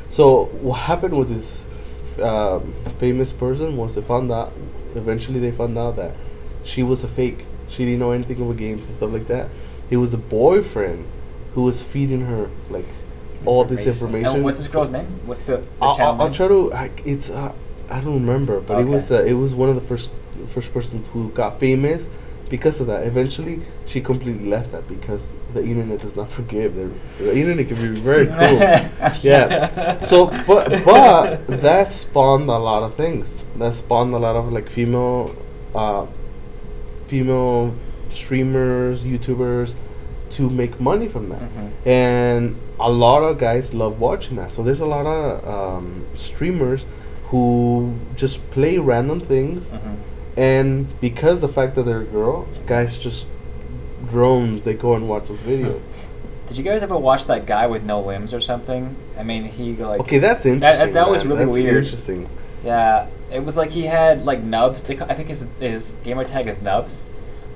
So 0.09 0.45
what 0.61 0.75
happened 0.75 1.17
with 1.17 1.29
this 1.29 1.63
um, 2.21 2.73
famous 2.99 3.31
person 3.31 3.77
was 3.77 3.95
they 3.95 4.01
found 4.01 4.31
out. 4.31 4.51
Eventually, 4.95 5.39
they 5.39 5.51
found 5.51 5.77
out 5.77 5.95
that 5.95 6.13
she 6.65 6.83
was 6.83 7.03
a 7.03 7.07
fake. 7.07 7.45
She 7.69 7.85
didn't 7.85 7.99
know 7.99 8.11
anything 8.11 8.41
about 8.41 8.57
games 8.57 8.87
and 8.87 8.95
stuff 8.95 9.11
like 9.11 9.27
that. 9.27 9.49
It 9.89 9.97
was 9.97 10.13
a 10.13 10.17
boyfriend 10.17 11.07
who 11.53 11.63
was 11.63 11.81
feeding 11.81 12.21
her 12.21 12.49
like 12.69 12.85
all 13.45 13.65
this 13.65 13.85
information. 13.85 14.35
And 14.35 14.43
what's 14.43 14.59
this 14.59 14.67
girl's 14.67 14.89
name? 14.89 15.07
What's 15.25 15.41
the, 15.43 15.57
the 15.57 15.63
I'll, 15.81 15.95
channel 15.95 16.21
I'll, 16.21 16.33
try 16.33 16.47
to. 16.47 16.73
I, 16.73 16.91
it's 17.05 17.29
uh, 17.29 17.53
I 17.89 18.01
don't 18.01 18.13
remember, 18.25 18.61
but 18.61 18.81
it 18.81 18.85
was 18.85 19.11
uh, 19.11 19.23
it 19.23 19.33
was 19.33 19.53
one 19.53 19.69
of 19.69 19.75
the 19.75 19.81
first 19.81 20.09
first 20.53 20.73
persons 20.73 21.07
who 21.07 21.29
got 21.29 21.59
famous 21.59 22.09
because 22.49 22.79
of 22.79 22.87
that. 22.87 23.05
Eventually, 23.05 23.61
she 23.85 24.01
completely 24.01 24.47
left 24.47 24.71
that 24.71 24.87
because 24.87 25.31
the 25.53 25.63
internet 25.63 26.01
does 26.01 26.15
not 26.15 26.29
forgive. 26.37 26.75
The, 26.75 27.23
the 27.23 27.35
internet 27.35 27.67
can 27.67 27.77
be 27.77 27.99
very 27.99 28.27
cruel. 28.37 28.59
yeah. 29.21 30.01
So, 30.01 30.27
but 30.47 30.83
but 30.85 31.47
that 31.47 31.91
spawned 31.91 32.49
a 32.49 32.57
lot 32.57 32.83
of 32.83 32.95
things. 32.95 33.41
That 33.57 33.75
spawned 33.75 34.13
a 34.13 34.19
lot 34.19 34.35
of 34.35 34.51
like 34.51 34.69
female, 34.69 35.35
uh, 35.75 36.05
female 37.07 37.75
streamers, 38.09 39.03
YouTubers 39.03 39.73
to 40.41 40.49
make 40.49 40.79
money 40.79 41.07
from 41.07 41.29
that. 41.29 41.41
Mhm. 41.41 41.69
And 41.85 42.55
a 42.79 42.89
lot 42.89 43.21
of 43.23 43.37
guys 43.37 43.73
love 43.73 43.99
watching 43.99 44.37
that. 44.37 44.51
So 44.51 44.63
there's 44.63 44.81
a 44.81 44.91
lot 44.97 45.05
of 45.05 45.47
um, 45.57 46.05
streamers 46.15 46.85
who 47.29 47.93
just 48.15 48.37
play 48.51 48.77
random 48.77 49.19
things, 49.21 49.71
Mhm. 49.71 49.95
and 50.37 50.99
because 50.99 51.39
the 51.39 51.47
fact 51.57 51.75
that 51.75 51.83
they're 51.85 52.01
a 52.09 52.13
girl, 52.19 52.47
guys 52.65 52.97
just 52.97 53.25
drones. 54.09 54.63
They 54.63 54.73
go 54.73 54.95
and 54.95 55.07
watch 55.07 55.25
those 55.27 55.39
videos. 55.51 55.79
Did 56.47 56.57
you 56.57 56.63
guys 56.63 56.81
ever 56.81 56.97
watch 56.97 57.27
that 57.27 57.45
guy 57.45 57.67
with 57.67 57.83
no 57.83 58.01
limbs 58.01 58.33
or 58.33 58.41
something? 58.41 58.93
I 59.17 59.23
mean, 59.23 59.45
he 59.45 59.75
like. 59.75 60.01
Okay, 60.01 60.19
that's 60.19 60.45
interesting. 60.45 60.93
that 60.93 61.09
was 61.09 61.23
really 61.25 61.45
That's 61.45 61.51
weird. 61.51 61.83
Interesting. 61.85 62.27
Yeah, 62.65 63.05
it 63.31 63.43
was 63.45 63.55
like 63.55 63.71
he 63.71 63.85
had 63.85 64.25
like 64.25 64.43
nubs. 64.43 64.83
They, 64.83 64.99
I 64.99 65.13
think 65.15 65.29
his 65.29 65.47
his 65.59 65.93
gamer 66.03 66.25
tag 66.25 66.47
is 66.47 66.61
nubs. 66.61 67.05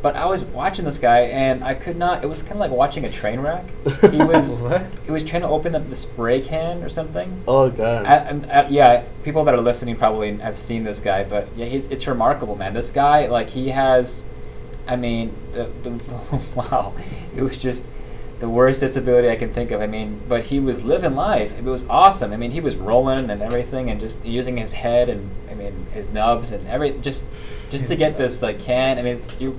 But 0.05 0.15
I 0.17 0.25
was 0.27 0.43
watching 0.43 0.85
this 0.85 0.99
guy 0.99 1.21
and 1.21 1.63
I 1.63 1.73
could 1.73 1.97
not. 1.97 2.23
It 2.23 2.27
was 2.27 2.43
kind 2.43 2.51
of 2.53 2.59
like 2.59 2.69
watching 2.69 3.05
a 3.05 3.11
train 3.11 3.39
wreck. 3.39 3.65
He 4.11 4.17
was 4.23 4.61
he 5.03 5.11
was 5.11 5.23
trying 5.23 5.41
to 5.41 5.47
open 5.47 5.73
up 5.73 5.89
the 5.89 5.95
spray 5.95 6.41
can 6.41 6.83
or 6.83 6.89
something. 6.89 7.41
Oh 7.47 7.71
god. 7.71 8.05
I- 8.05 8.59
uh, 8.59 8.67
yeah, 8.69 9.03
people 9.23 9.43
that 9.45 9.55
are 9.55 9.61
listening 9.61 9.95
probably 9.95 10.37
have 10.37 10.59
seen 10.59 10.83
this 10.83 10.99
guy, 10.99 11.23
but 11.23 11.47
yeah, 11.55 11.65
he's 11.65 11.87
it's 11.89 12.05
remarkable, 12.05 12.55
man. 12.55 12.75
This 12.75 12.91
guy, 12.91 13.25
like, 13.25 13.49
he 13.49 13.69
has, 13.69 14.23
I 14.87 14.95
mean, 14.95 15.33
the, 15.53 15.71
the 15.81 15.89
wow, 16.55 16.93
it 17.35 17.41
was 17.41 17.57
just 17.57 17.83
the 18.39 18.47
worst 18.47 18.81
disability 18.81 19.29
I 19.29 19.35
can 19.35 19.53
think 19.53 19.71
of. 19.71 19.81
I 19.81 19.87
mean, 19.87 20.19
but 20.29 20.43
he 20.43 20.59
was 20.59 20.83
living 20.83 21.15
life. 21.15 21.57
It 21.57 21.63
was 21.63 21.83
awesome. 21.89 22.31
I 22.31 22.37
mean, 22.37 22.51
he 22.51 22.59
was 22.59 22.75
rolling 22.75 23.31
and 23.31 23.41
everything, 23.41 23.89
and 23.89 23.99
just 23.99 24.23
using 24.23 24.57
his 24.57 24.71
head 24.71 25.09
and 25.09 25.27
I 25.49 25.55
mean 25.55 25.73
his 25.93 26.11
nubs 26.11 26.51
and 26.51 26.67
every 26.67 26.91
just 26.99 27.25
just 27.69 27.87
to 27.87 27.95
get 27.95 28.17
this 28.17 28.41
like 28.41 28.59
can. 28.59 28.99
I 28.99 29.01
mean, 29.01 29.23
you're 29.39 29.55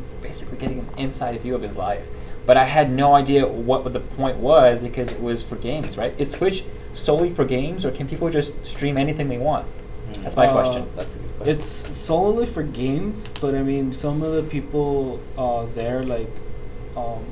basically 0.46 0.58
getting 0.66 0.78
an 0.88 0.98
inside 1.04 1.40
view 1.40 1.54
of 1.54 1.62
his 1.62 1.74
life. 1.74 2.04
But 2.46 2.56
I 2.56 2.64
had 2.64 2.90
no 2.90 3.14
idea 3.14 3.46
what 3.46 3.92
the 3.92 4.00
point 4.00 4.36
was 4.38 4.78
because 4.78 5.10
it 5.12 5.20
was 5.20 5.42
for 5.42 5.56
games, 5.56 5.96
right? 5.98 6.14
Is 6.18 6.30
Twitch 6.30 6.64
solely 6.94 7.34
for 7.34 7.44
games, 7.44 7.84
or 7.84 7.90
can 7.90 8.08
people 8.08 8.30
just 8.30 8.64
stream 8.64 8.96
anything 8.96 9.28
they 9.28 9.38
want? 9.38 9.66
Hmm. 9.66 10.22
That's 10.22 10.36
my 10.36 10.46
Uh, 10.46 10.52
question. 10.52 10.86
That's 10.94 11.14
a 11.14 11.18
good 11.18 11.36
question. 11.38 11.56
It's 11.56 11.98
solely 11.98 12.46
for 12.46 12.62
games, 12.62 13.26
but 13.40 13.54
I 13.54 13.62
mean, 13.62 13.92
some 13.92 14.22
of 14.22 14.32
the 14.34 14.42
people 14.44 15.18
uh, 15.36 15.66
there, 15.74 16.04
like 16.04 16.28
um, 16.96 17.24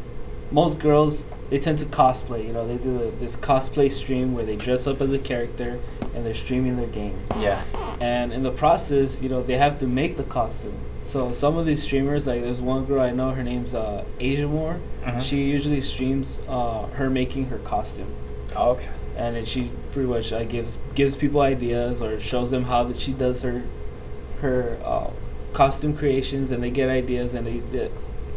most 0.50 0.80
girls, 0.80 1.24
they 1.50 1.58
tend 1.60 1.78
to 1.78 1.84
cosplay. 1.86 2.44
You 2.44 2.52
know, 2.52 2.66
they 2.66 2.76
do 2.76 3.12
this 3.20 3.36
cosplay 3.36 3.90
stream 3.92 4.34
where 4.34 4.44
they 4.44 4.56
dress 4.56 4.86
up 4.88 5.00
as 5.00 5.12
a 5.12 5.18
character 5.18 5.78
and 6.14 6.26
they're 6.26 6.34
streaming 6.34 6.76
their 6.76 6.88
games. 6.88 7.22
Yeah. 7.38 7.62
And 8.00 8.32
in 8.32 8.42
the 8.42 8.50
process, 8.50 9.22
you 9.22 9.28
know, 9.28 9.42
they 9.42 9.56
have 9.56 9.78
to 9.78 9.86
make 9.86 10.16
the 10.16 10.24
costume. 10.24 10.74
So 11.14 11.32
some 11.32 11.56
of 11.56 11.64
these 11.64 11.80
streamers, 11.80 12.26
like 12.26 12.42
there's 12.42 12.60
one 12.60 12.86
girl 12.86 13.00
I 13.00 13.12
know, 13.12 13.30
her 13.30 13.44
name's 13.44 13.72
uh, 13.72 14.02
Asia 14.18 14.48
Moore. 14.48 14.80
Mhm. 15.04 15.22
She 15.22 15.44
usually 15.44 15.80
streams 15.80 16.40
uh, 16.48 16.86
her 16.86 17.08
making 17.08 17.44
her 17.46 17.58
costume 17.58 18.12
Oh, 18.56 18.70
okay. 18.70 18.88
and 19.16 19.36
then 19.36 19.44
she 19.44 19.70
pretty 19.92 20.08
much 20.08 20.32
uh, 20.32 20.42
gives 20.42 20.76
gives 20.96 21.14
people 21.14 21.40
ideas 21.40 22.02
or 22.02 22.18
shows 22.18 22.50
them 22.50 22.64
how 22.64 22.82
that 22.88 22.96
she 22.96 23.12
does 23.12 23.42
her 23.42 23.62
her 24.40 24.76
uh, 24.84 25.08
costume 25.52 25.96
creations, 25.96 26.50
and 26.50 26.60
they 26.60 26.70
get 26.70 26.88
ideas, 26.90 27.34
and 27.34 27.46
they, 27.46 27.58
they 27.70 27.88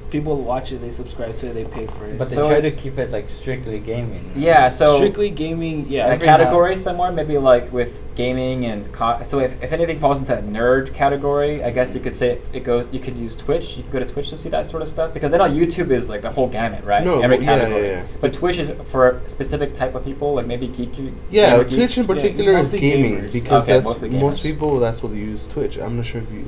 people 0.10 0.38
watch 0.38 0.72
it, 0.72 0.80
they 0.80 0.90
subscribe 0.90 1.38
to 1.38 1.48
it, 1.48 1.54
they 1.54 1.66
pay 1.66 1.86
for 1.86 2.06
it. 2.06 2.18
But 2.18 2.30
they 2.30 2.36
So 2.36 2.48
try 2.48 2.58
it- 2.58 2.62
to 2.62 2.72
keep 2.72 2.98
it 2.98 3.12
like 3.12 3.30
strictly 3.30 3.80
gaming. 3.80 4.32
Yeah. 4.36 4.70
So 4.70 4.96
strictly 4.98 5.30
gaming, 5.30 5.86
yeah. 5.90 6.14
a 6.14 6.18
category 6.18 6.76
now- 6.76 6.82
somewhere, 6.82 7.12
maybe 7.12 7.38
like 7.38 7.72
with 7.74 8.02
gaming 8.16 8.66
and 8.66 8.92
co- 8.94 9.22
so 9.22 9.40
if, 9.40 9.62
if 9.62 9.72
anything 9.74 10.00
falls 10.00 10.18
into 10.18 10.30
that 10.34 10.46
nerd 10.46 10.94
category, 10.94 11.64
I 11.64 11.72
guess 11.72 11.94
you 11.94 12.00
could 12.00 12.16
say 12.16 12.40
it 12.54 12.64
goes. 12.64 12.92
You 12.94 13.00
could 13.00 13.18
use 13.18 13.36
Twitch. 13.36 13.76
You 13.78 13.84
could 13.84 13.92
go 13.92 14.00
to 14.00 14.06
Twitch 14.06 14.30
to 14.30 14.38
see 14.38 14.50
that 14.50 14.66
sort 14.68 14.82
of 14.82 14.90
stuff 14.90 15.14
because 15.14 15.34
I 15.34 15.38
know 15.38 15.44
YouTube 15.50 15.92
is 15.92 16.08
like 16.10 16.22
the 16.22 16.32
whole 16.32 16.48
gamut, 16.48 16.84
right? 16.86 17.04
No, 17.04 17.22
Every 17.22 17.38
well, 17.38 17.46
yeah, 17.46 17.60
category. 17.60 17.88
yeah, 17.88 17.94
yeah. 17.98 18.04
But 18.22 18.34
Twitch 18.34 18.58
is 18.60 18.72
for 18.92 19.10
a 19.10 19.30
specific 19.30 19.76
type 19.76 19.94
of 19.94 20.04
people, 20.06 20.34
like 20.36 20.48
maybe 20.48 20.68
geeky. 20.70 21.12
Yeah, 21.30 21.50
gamer 21.52 21.64
Twitch 21.66 21.78
geeks. 21.80 21.98
in 21.98 22.04
Yeah, 22.04 22.08
particular 22.16 22.58
is 22.58 22.72
gaming 22.72 23.16
gamers. 23.24 23.32
because 23.34 23.64
Okay, 23.64 23.80
that's 23.80 24.02
most 24.14 24.42
people 24.42 24.80
that's 24.80 25.04
what 25.04 25.12
they 25.12 25.20
use 25.20 25.46
Twitch. 25.48 25.78
I'm 25.78 25.98
not 25.98 26.06
sure 26.06 26.22
if 26.22 26.32
you 26.32 26.46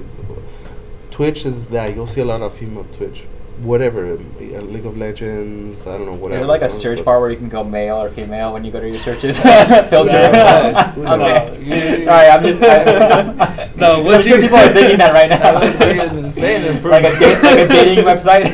Twitch 1.11 1.45
is 1.45 1.67
that 1.67 1.93
you'll 1.95 2.07
see 2.07 2.21
a 2.21 2.25
lot 2.25 2.41
of 2.41 2.53
female 2.53 2.85
Twitch, 2.95 3.23
whatever 3.61 4.15
League 4.15 4.85
of 4.85 4.97
Legends. 4.97 5.85
I 5.85 5.97
don't 5.97 6.05
know 6.05 6.13
whatever. 6.13 6.13
Is 6.13 6.21
whatever. 6.21 6.37
there 6.39 6.47
like 6.47 6.61
a 6.61 6.69
search 6.69 7.03
bar 7.03 7.19
where 7.19 7.29
you 7.29 7.37
can 7.37 7.49
go 7.49 7.63
male 7.63 7.97
or 7.97 8.09
female 8.09 8.53
when 8.53 8.63
you 8.63 8.71
go 8.71 8.79
to 8.79 8.89
your 8.89 8.99
searches? 8.99 9.39
Filter. 9.89 10.11
Yeah. 10.11 10.91
Who 10.93 11.05
okay. 11.05 12.01
Sorry, 12.05 12.27
I'm 12.27 12.43
just. 12.43 12.61
I, 12.61 13.69
No, 13.75 13.97
I'm 13.97 14.05
once 14.05 14.25
sure 14.25 14.37
you- 14.37 14.41
people 14.43 14.57
are 14.57 14.73
thinking 14.73 14.97
that 14.97 15.13
right 15.13 15.29
now. 15.29 15.59
That 15.59 15.79
would 15.79 15.79
be 15.79 15.99
an 15.99 16.25
insane 16.25 16.83
like 16.83 17.03
a 17.03 17.19
date, 17.19 17.43
like 17.43 17.59
a 17.59 17.67
dating 17.67 18.05
website. 18.05 18.53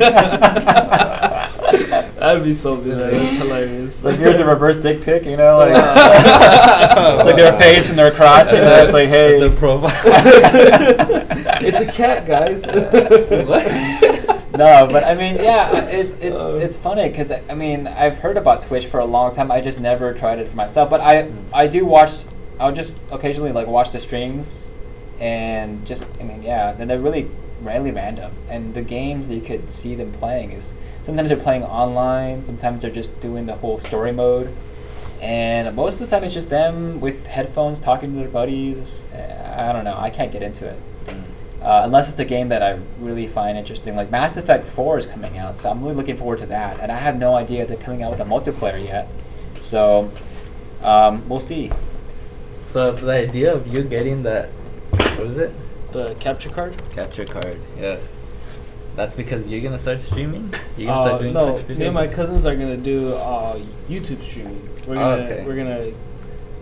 That'd 2.15 2.43
be 2.43 2.53
something. 2.53 2.97
That 2.97 3.13
is 3.13 3.37
hilarious. 3.37 4.03
Like 4.03 4.17
here's 4.17 4.39
a 4.39 4.45
reverse 4.45 4.77
dick 4.77 5.01
pic, 5.03 5.25
you 5.25 5.37
know, 5.37 5.57
like 5.57 5.73
like 7.25 7.35
their 7.35 7.57
face 7.59 7.89
and 7.89 7.97
their 7.99 8.11
crotch, 8.11 8.51
you 8.51 8.59
know, 8.59 8.83
it's 8.83 8.93
like 8.93 9.09
hey. 9.09 9.39
Their 9.39 9.51
profile. 9.51 9.91
it's 11.61 11.79
a 11.79 11.91
cat, 11.91 12.25
guys. 12.25 12.63
No, 14.55 14.87
but 14.91 15.03
I 15.03 15.15
mean, 15.15 15.37
yeah, 15.39 15.85
it, 15.85 16.17
it's 16.21 16.55
Uh. 16.55 16.59
it's 16.61 16.77
funny 16.77 17.09
because 17.09 17.31
I 17.49 17.53
mean 17.55 17.87
I've 17.87 18.17
heard 18.19 18.37
about 18.37 18.61
Twitch 18.61 18.87
for 18.87 18.99
a 18.99 19.05
long 19.05 19.33
time. 19.33 19.51
I 19.51 19.61
just 19.61 19.79
never 19.79 20.13
tried 20.13 20.39
it 20.39 20.49
for 20.49 20.55
myself, 20.55 20.89
but 20.89 21.01
I 21.01 21.31
I 21.53 21.67
do 21.67 21.85
watch. 21.85 22.25
I'll 22.59 22.71
just 22.71 22.97
occasionally 23.09 23.51
like 23.51 23.67
watch 23.67 23.91
the 23.91 23.99
streams, 23.99 24.71
and 25.19 25.85
just 25.85 26.07
I 26.19 26.23
mean 26.23 26.41
yeah, 26.43 26.73
then 26.73 26.87
they're 26.87 26.99
really 27.01 27.35
really 27.59 27.91
random. 27.91 28.37
And 28.47 28.73
the 28.73 28.81
games 28.81 29.27
that 29.29 29.35
you 29.35 29.41
could 29.41 29.69
see 29.69 29.95
them 29.95 30.11
playing 30.11 30.51
is 30.53 30.73
sometimes 31.01 31.29
they're 31.29 31.37
playing 31.37 31.63
online, 31.63 32.45
sometimes 32.45 32.81
they're 32.81 32.91
just 32.91 33.19
doing 33.19 33.45
the 33.45 33.55
whole 33.55 33.79
story 33.79 34.11
mode. 34.11 34.55
And 35.21 35.73
most 35.75 35.95
of 35.95 35.99
the 36.01 36.07
time 36.07 36.23
it's 36.23 36.33
just 36.33 36.49
them 36.49 36.99
with 36.99 37.25
headphones 37.25 37.79
talking 37.79 38.11
to 38.11 38.17
their 38.19 38.29
buddies. 38.29 39.05
Uh, 39.13 39.55
I 39.57 39.71
don't 39.73 39.85
know. 39.85 39.97
I 39.97 40.09
can't 40.09 40.31
get 40.31 40.43
into 40.43 40.67
it. 40.67 40.83
Uh, 41.65 41.81
unless 41.83 42.09
it's 42.09 42.19
a 42.19 42.25
game 42.25 42.47
that 42.49 42.61
I 42.61 42.77
really 42.99 43.25
find 43.25 43.57
interesting. 43.57 43.95
Like 43.95 44.11
Mass 44.11 44.37
Effect 44.37 44.67
4 44.67 44.99
is 44.99 45.05
coming 45.07 45.39
out, 45.39 45.57
so 45.57 45.69
I'm 45.71 45.81
really 45.81 45.95
looking 45.95 46.15
forward 46.15 46.37
to 46.39 46.45
that. 46.45 46.79
And 46.79 46.91
I 46.91 46.95
have 46.95 47.17
no 47.17 47.33
idea 47.33 47.65
they're 47.65 47.75
coming 47.77 48.03
out 48.03 48.11
with 48.11 48.19
a 48.19 48.23
multiplayer 48.23 48.83
yet. 48.83 49.07
So 49.61 50.11
um, 50.83 51.27
we'll 51.27 51.39
see. 51.39 51.71
So 52.67 52.91
the 52.91 53.11
idea 53.11 53.51
of 53.51 53.65
you 53.65 53.81
getting 53.83 54.21
that, 54.23 54.49
what 54.91 55.21
is 55.27 55.37
it? 55.37 55.55
the 55.91 56.13
capture 56.15 56.49
card. 56.49 56.75
Capture 56.91 57.23
card. 57.25 57.57
Yes. 57.79 58.01
That's 58.97 59.15
because 59.15 59.47
you're 59.47 59.61
gonna 59.61 59.79
start 59.79 60.01
streaming. 60.01 60.53
You're 60.77 60.87
gonna 60.87 60.99
Uh, 60.99 61.05
start 61.05 61.21
doing 61.21 61.33
no, 61.33 61.53
Twitch 61.53 61.67
videos. 61.67 61.77
me 61.79 61.85
and 61.85 61.93
my 61.95 62.07
cousins 62.07 62.45
are 62.45 62.55
gonna 62.55 62.75
do 62.77 63.13
uh, 63.15 63.57
YouTube 63.89 64.21
streaming. 64.23 64.69
We're 64.85 64.97
Oh, 64.97 64.99
gonna 64.99 65.23
okay. 65.23 65.43
we're 65.45 65.55
gonna 65.55 65.91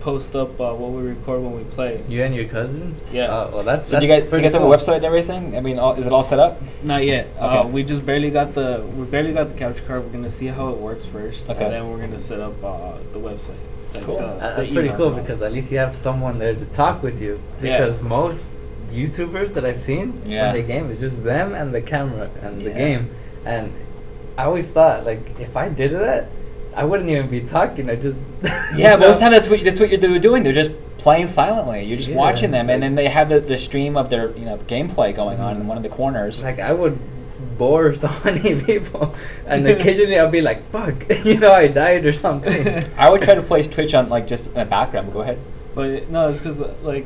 post 0.03 0.35
up 0.35 0.59
uh, 0.59 0.73
what 0.75 0.91
we 0.91 1.01
record 1.01 1.41
when 1.41 1.55
we 1.55 1.63
play. 1.63 2.03
You 2.09 2.23
and 2.23 2.35
your 2.35 2.45
cousins. 2.45 2.99
Yeah. 3.11 3.27
Oh, 3.33 3.49
well, 3.53 3.63
that's. 3.63 3.89
So 3.89 3.99
do 3.99 4.05
you 4.05 4.11
guys, 4.11 4.21
so 4.21 4.25
you 4.25 4.29
pretty 4.29 4.43
guys 4.43 4.53
have 4.53 4.61
a 4.61 4.65
website 4.65 4.97
and 4.97 5.05
everything? 5.05 5.55
I 5.57 5.61
mean, 5.61 5.79
all, 5.79 5.93
is 5.93 6.05
it 6.05 6.11
all 6.11 6.23
set 6.23 6.39
up? 6.39 6.61
Not 6.83 7.05
yet. 7.05 7.27
Uh, 7.39 7.61
Okay. 7.61 7.69
we 7.71 7.83
just 7.83 8.05
barely 8.05 8.29
got 8.29 8.53
the 8.53 8.85
we 8.97 9.05
barely 9.05 9.33
got 9.33 9.47
the 9.47 9.57
capture 9.57 9.83
card. 9.85 10.03
We're 10.03 10.11
gonna 10.11 10.29
see 10.29 10.47
how 10.47 10.69
it 10.69 10.77
works 10.77 11.05
first, 11.05 11.49
Okay. 11.49 11.63
and 11.63 11.73
then 11.73 11.89
we're 11.89 11.99
gonna 11.99 12.19
set 12.19 12.39
up 12.41 12.61
uh, 12.63 12.97
the 13.13 13.19
website. 13.19 13.55
Like 13.95 14.03
Cool. 14.05 14.17
the- 14.17 14.25
Uh, 14.25 14.55
the 14.55 14.61
That's 14.61 14.73
pretty 14.73 14.89
cool 14.89 15.13
and 15.13 15.21
because 15.25 15.41
at 15.41 15.53
least 15.53 15.71
you 15.71 15.77
have 15.77 15.95
someone 15.95 16.37
there 16.37 16.53
to 16.55 16.65
talk 16.81 17.01
with 17.01 17.21
you. 17.21 17.39
Yeah. 17.61 17.77
Because 17.79 18.01
most 18.01 18.43
YouTubers 18.91 19.53
that 19.53 19.65
I've 19.65 19.81
seen 19.81 20.21
Yeah. 20.25 20.45
when 20.51 20.53
they 20.55 20.63
game 20.63 20.91
it's 20.91 20.99
just 20.99 21.23
them 21.23 21.53
and 21.55 21.73
the 21.73 21.81
camera 21.81 22.29
and 22.41 22.59
the 22.61 22.71
Yeah. 22.71 22.77
game. 22.85 23.09
And 23.45 23.71
I 24.37 24.43
always 24.45 24.67
thought 24.67 25.05
like 25.05 25.39
if 25.39 25.55
I 25.55 25.69
did 25.69 25.91
that, 25.93 26.27
I 26.75 26.83
wouldn't 26.85 27.09
even 27.09 27.29
be 27.29 27.41
talking. 27.41 27.89
I 27.89 27.95
just 27.95 28.17
Yeah, 28.75 28.95
most 28.95 29.19
time 29.19 29.31
that's 29.31 29.47
what 29.47 29.63
that's 29.63 29.79
what 29.79 29.89
you're 29.89 29.99
they're 29.99 30.19
doing. 30.19 30.43
They're 30.43 30.53
just 30.53 30.71
playing 30.97 31.27
silently. 31.27 31.83
You're 31.83 31.97
just 31.97 32.09
Yeah, 32.09 32.17
watching 32.17 32.51
them, 32.51 32.69
and 32.69 32.81
then 32.81 32.95
they 32.95 33.07
have 33.07 33.29
the, 33.29 33.39
the 33.39 33.57
stream 33.57 33.97
of 33.97 34.09
their 34.09 34.35
you 34.37 34.45
know 34.45 34.57
gameplay 34.57 35.15
going 35.15 35.39
on 35.39 35.57
in 35.57 35.67
one 35.67 35.77
of 35.77 35.83
the 35.83 35.89
corners. 35.89 36.43
like 36.43 36.59
I 36.59 36.73
would 36.73 36.97
bore 37.57 37.93
so 38.03 38.09
many 38.23 38.61
people, 38.61 39.15
and 39.45 39.67
occasionally 39.75 40.17
I'll 40.19 40.29
be 40.29 40.41
like, 40.41 40.69
"Fuck," 40.71 40.95
you 41.25 41.39
know, 41.39 41.51
I 41.51 41.67
died 41.67 42.05
or 42.05 42.13
something. 42.13 42.83
I 42.97 43.09
would 43.09 43.21
try 43.21 43.35
to 43.35 43.41
place 43.43 43.67
Twitch 43.67 43.93
on 43.93 44.09
like 44.09 44.27
just 44.27 44.47
in 44.47 44.53
the 44.53 44.65
background. 44.65 45.07
But 45.07 45.13
go 45.13 45.21
ahead. 45.21 45.39
But 45.75 46.09
no, 46.09 46.29
it's 46.29 46.39
because 46.39 46.59
like 46.83 47.05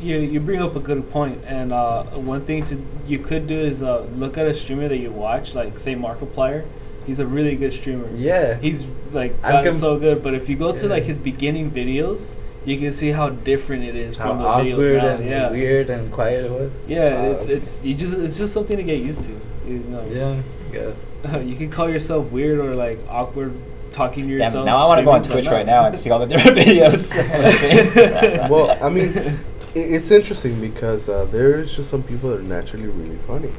you 0.00 0.18
you 0.18 0.40
bring 0.40 0.62
up 0.62 0.76
a 0.76 0.80
good 0.80 1.08
point, 1.10 1.38
and 1.46 1.72
uh, 1.72 2.04
one 2.14 2.44
thing 2.44 2.64
to 2.66 2.76
you 3.06 3.18
could 3.18 3.46
do 3.46 3.58
is 3.58 3.82
uh, 3.82 4.00
look 4.16 4.38
at 4.38 4.46
a 4.46 4.54
streamer 4.54 4.88
that 4.88 4.98
you 4.98 5.10
watch, 5.10 5.54
like 5.54 5.78
say 5.78 5.94
Markiplier. 5.94 6.64
He's 7.08 7.20
a 7.20 7.26
really 7.26 7.56
good 7.56 7.72
streamer. 7.72 8.08
Yeah. 8.14 8.54
He's 8.58 8.84
like 9.12 9.32
I'm 9.42 9.52
gotten 9.52 9.72
com- 9.72 9.80
so 9.80 9.98
good, 9.98 10.22
but 10.22 10.34
if 10.34 10.48
you 10.48 10.56
go 10.56 10.70
to 10.72 10.82
Yeah. 10.86 10.92
like 10.96 11.04
his 11.04 11.16
beginning 11.18 11.70
videos, 11.70 12.20
you 12.66 12.76
can 12.78 12.92
see 12.92 13.10
how 13.10 13.30
different 13.30 13.84
it 13.84 13.96
is 13.96 14.16
How 14.18 14.28
from 14.28 14.38
the 14.40 14.44
awkward 14.44 14.66
videos 14.74 15.02
now. 15.02 15.08
and 15.16 15.24
yeah. 15.30 15.50
weird 15.50 15.88
and 15.90 16.12
quiet 16.12 16.44
it 16.44 16.50
was. 16.52 16.72
Yeah, 16.86 17.22
Wow, 17.22 17.30
it's 17.32 17.44
it's 17.56 17.84
you 17.84 17.94
just 17.94 18.12
it's 18.18 18.36
just 18.36 18.52
something 18.52 18.76
to 18.76 18.82
get 18.82 18.98
used 19.00 19.24
to. 19.24 19.32
You 19.66 19.78
know. 19.88 20.04
yeah, 20.10 20.42
I 20.68 20.72
guess. 20.72 20.96
you 21.48 21.56
can 21.56 21.70
call 21.70 21.88
yourself 21.90 22.30
weird 22.30 22.58
or 22.58 22.74
like 22.74 22.98
awkward 23.08 23.54
talking 23.92 24.28
to 24.28 24.36
Damn, 24.36 24.46
yourself. 24.48 24.66
now 24.66 24.76
I 24.76 24.86
want 24.86 24.98
to 25.00 25.04
go 25.04 25.10
on 25.12 25.22
Twitch 25.22 25.46
right 25.46 25.64
now 25.66 25.86
and 25.86 25.96
see 25.96 26.10
all 26.10 26.18
the 26.20 26.26
different 26.26 26.58
videos. 26.62 27.16
on 27.18 27.42
the 27.42 27.50
streams. 27.52 28.50
well, 28.50 28.76
I 28.84 28.88
mean, 28.90 29.16
i 29.16 29.78
it's 29.78 30.10
interesting 30.10 30.60
because 30.60 31.08
uh, 31.08 31.24
there's 31.32 31.74
just 31.74 31.88
some 31.88 32.02
people 32.02 32.30
that 32.30 32.40
are 32.40 32.42
naturally 32.42 32.86
really 32.86 33.18
funny. 33.26 33.52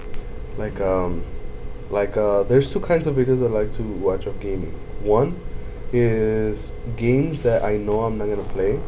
Like, 0.58 0.80
um, 0.82 1.24
like 1.90 2.18
uh, 2.18 2.44
there's 2.44 2.72
two 2.72 2.80
kinds 2.80 3.08
of 3.08 3.16
videos 3.16 3.44
I 3.44 3.48
like 3.48 3.72
to 3.74 3.84
watch 3.84 4.26
of 4.28 4.40
gaming. 4.40 4.80
One 5.00 5.42
is 5.92 6.74
games 6.96 7.44
that 7.44 7.64
I 7.64 7.78
know 7.78 8.02
I'm 8.04 8.18
not 8.18 8.28
gonna 8.30 8.44
play, 8.44 8.80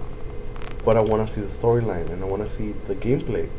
but 0.84 0.98
I 0.98 1.02
want 1.02 1.28
to 1.28 1.34
see 1.34 1.42
the 1.42 1.48
storyline 1.48 2.12
and 2.12 2.24
I 2.24 2.26
want 2.28 2.44
to 2.44 2.50
see 2.50 2.74
the 2.88 2.96
gameplay. 2.96 3.50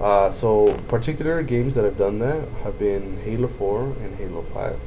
Uh, 0.00 0.30
so 0.30 0.82
particular 0.88 1.42
games 1.42 1.74
that 1.76 1.84
I've 1.84 1.96
done 1.98 2.18
that 2.20 2.48
have 2.64 2.78
been 2.78 3.18
Halo 3.18 3.48
4 3.48 3.96
and 4.02 4.14
Halo 4.16 4.42
5. 4.42 4.80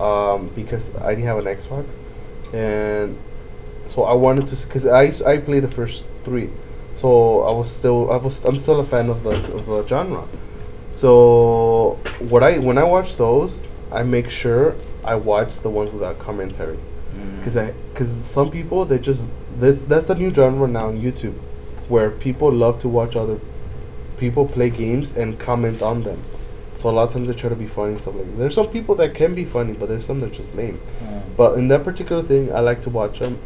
Um, 0.00 0.48
because 0.54 0.94
I 0.96 1.10
didn't 1.14 1.26
have 1.26 1.38
an 1.38 1.46
Xbox, 1.46 1.96
and 2.52 3.18
so 3.86 4.04
I 4.04 4.14
wanted 4.14 4.46
to 4.48 4.56
because 4.56 4.86
I 4.86 5.12
I 5.26 5.38
played 5.38 5.62
the 5.64 5.68
first 5.68 6.04
three, 6.24 6.50
so 6.94 7.42
I 7.42 7.54
was 7.54 7.70
still 7.70 8.10
I 8.12 8.16
was 8.16 8.44
I'm 8.44 8.58
still 8.58 8.80
a 8.80 8.84
fan 8.84 9.08
of 9.10 9.22
the 9.22 9.30
of 9.54 9.66
the 9.66 9.86
genre. 9.86 10.28
So 10.96 11.98
what 12.20 12.42
I 12.42 12.58
when 12.58 12.78
I 12.78 12.84
watch 12.84 13.16
those, 13.16 13.64
I 13.92 14.02
make 14.02 14.30
sure 14.30 14.74
I 15.04 15.14
watch 15.14 15.60
the 15.60 15.68
ones 15.68 15.90
without 15.92 16.18
commentary, 16.18 16.78
Mm. 17.14 17.38
because 17.38 17.56
I 17.56 17.72
because 17.92 18.10
some 18.24 18.50
people 18.50 18.86
they 18.86 18.98
just 18.98 19.22
that's 19.60 19.82
that's 19.82 20.08
the 20.08 20.14
new 20.14 20.32
genre 20.32 20.66
now 20.66 20.86
on 20.88 20.98
YouTube, 21.00 21.34
where 21.88 22.10
people 22.10 22.50
love 22.50 22.78
to 22.80 22.88
watch 22.88 23.14
other 23.14 23.38
people 24.16 24.46
play 24.46 24.70
games 24.70 25.12
and 25.16 25.38
comment 25.38 25.82
on 25.82 26.02
them. 26.02 26.18
So 26.76 26.88
a 26.88 26.92
lot 26.92 27.04
of 27.04 27.12
times 27.12 27.28
they 27.28 27.34
try 27.34 27.50
to 27.50 27.56
be 27.56 27.66
funny 27.66 27.92
and 27.92 28.00
stuff 28.00 28.14
like 28.14 28.24
that. 28.26 28.38
There's 28.38 28.54
some 28.54 28.68
people 28.68 28.94
that 28.96 29.14
can 29.14 29.34
be 29.34 29.44
funny, 29.44 29.74
but 29.74 29.88
there's 29.90 30.06
some 30.06 30.20
that 30.20 30.32
just 30.32 30.54
lame. 30.54 30.78
Mm. 31.04 31.36
But 31.36 31.58
in 31.58 31.68
that 31.68 31.84
particular 31.84 32.22
thing, 32.22 32.52
I 32.54 32.60
like 32.60 32.80
to 32.82 32.90
watch 32.90 33.18
them 33.18 33.38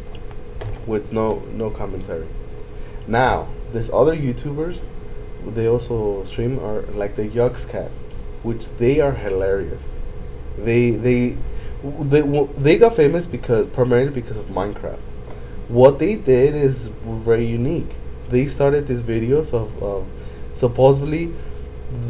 with 0.87 1.11
no 1.11 1.43
no 1.51 1.69
commentary. 1.69 2.27
Now, 3.07 3.47
there's 3.73 3.89
other 3.89 4.15
YouTubers. 4.15 4.79
They 5.45 5.67
also 5.67 6.23
stream 6.25 6.59
are 6.59 6.81
like 6.93 7.15
the 7.15 7.27
Yogscast, 7.27 8.03
which 8.43 8.65
they 8.77 8.99
are 8.99 9.11
hilarious. 9.11 9.89
They 10.57 10.91
they 10.91 11.35
they 12.01 12.21
they 12.57 12.77
got 12.77 12.95
famous 12.95 13.25
because 13.25 13.67
primarily 13.67 14.11
because 14.11 14.37
of 14.37 14.45
Minecraft. 14.47 14.99
What 15.69 15.99
they 15.99 16.15
did 16.15 16.55
is 16.55 16.87
very 17.05 17.45
unique. 17.45 17.89
They 18.29 18.47
started 18.47 18.87
these 18.87 19.03
videos 19.03 19.53
of, 19.53 19.81
of 19.83 20.05
supposedly 20.53 21.33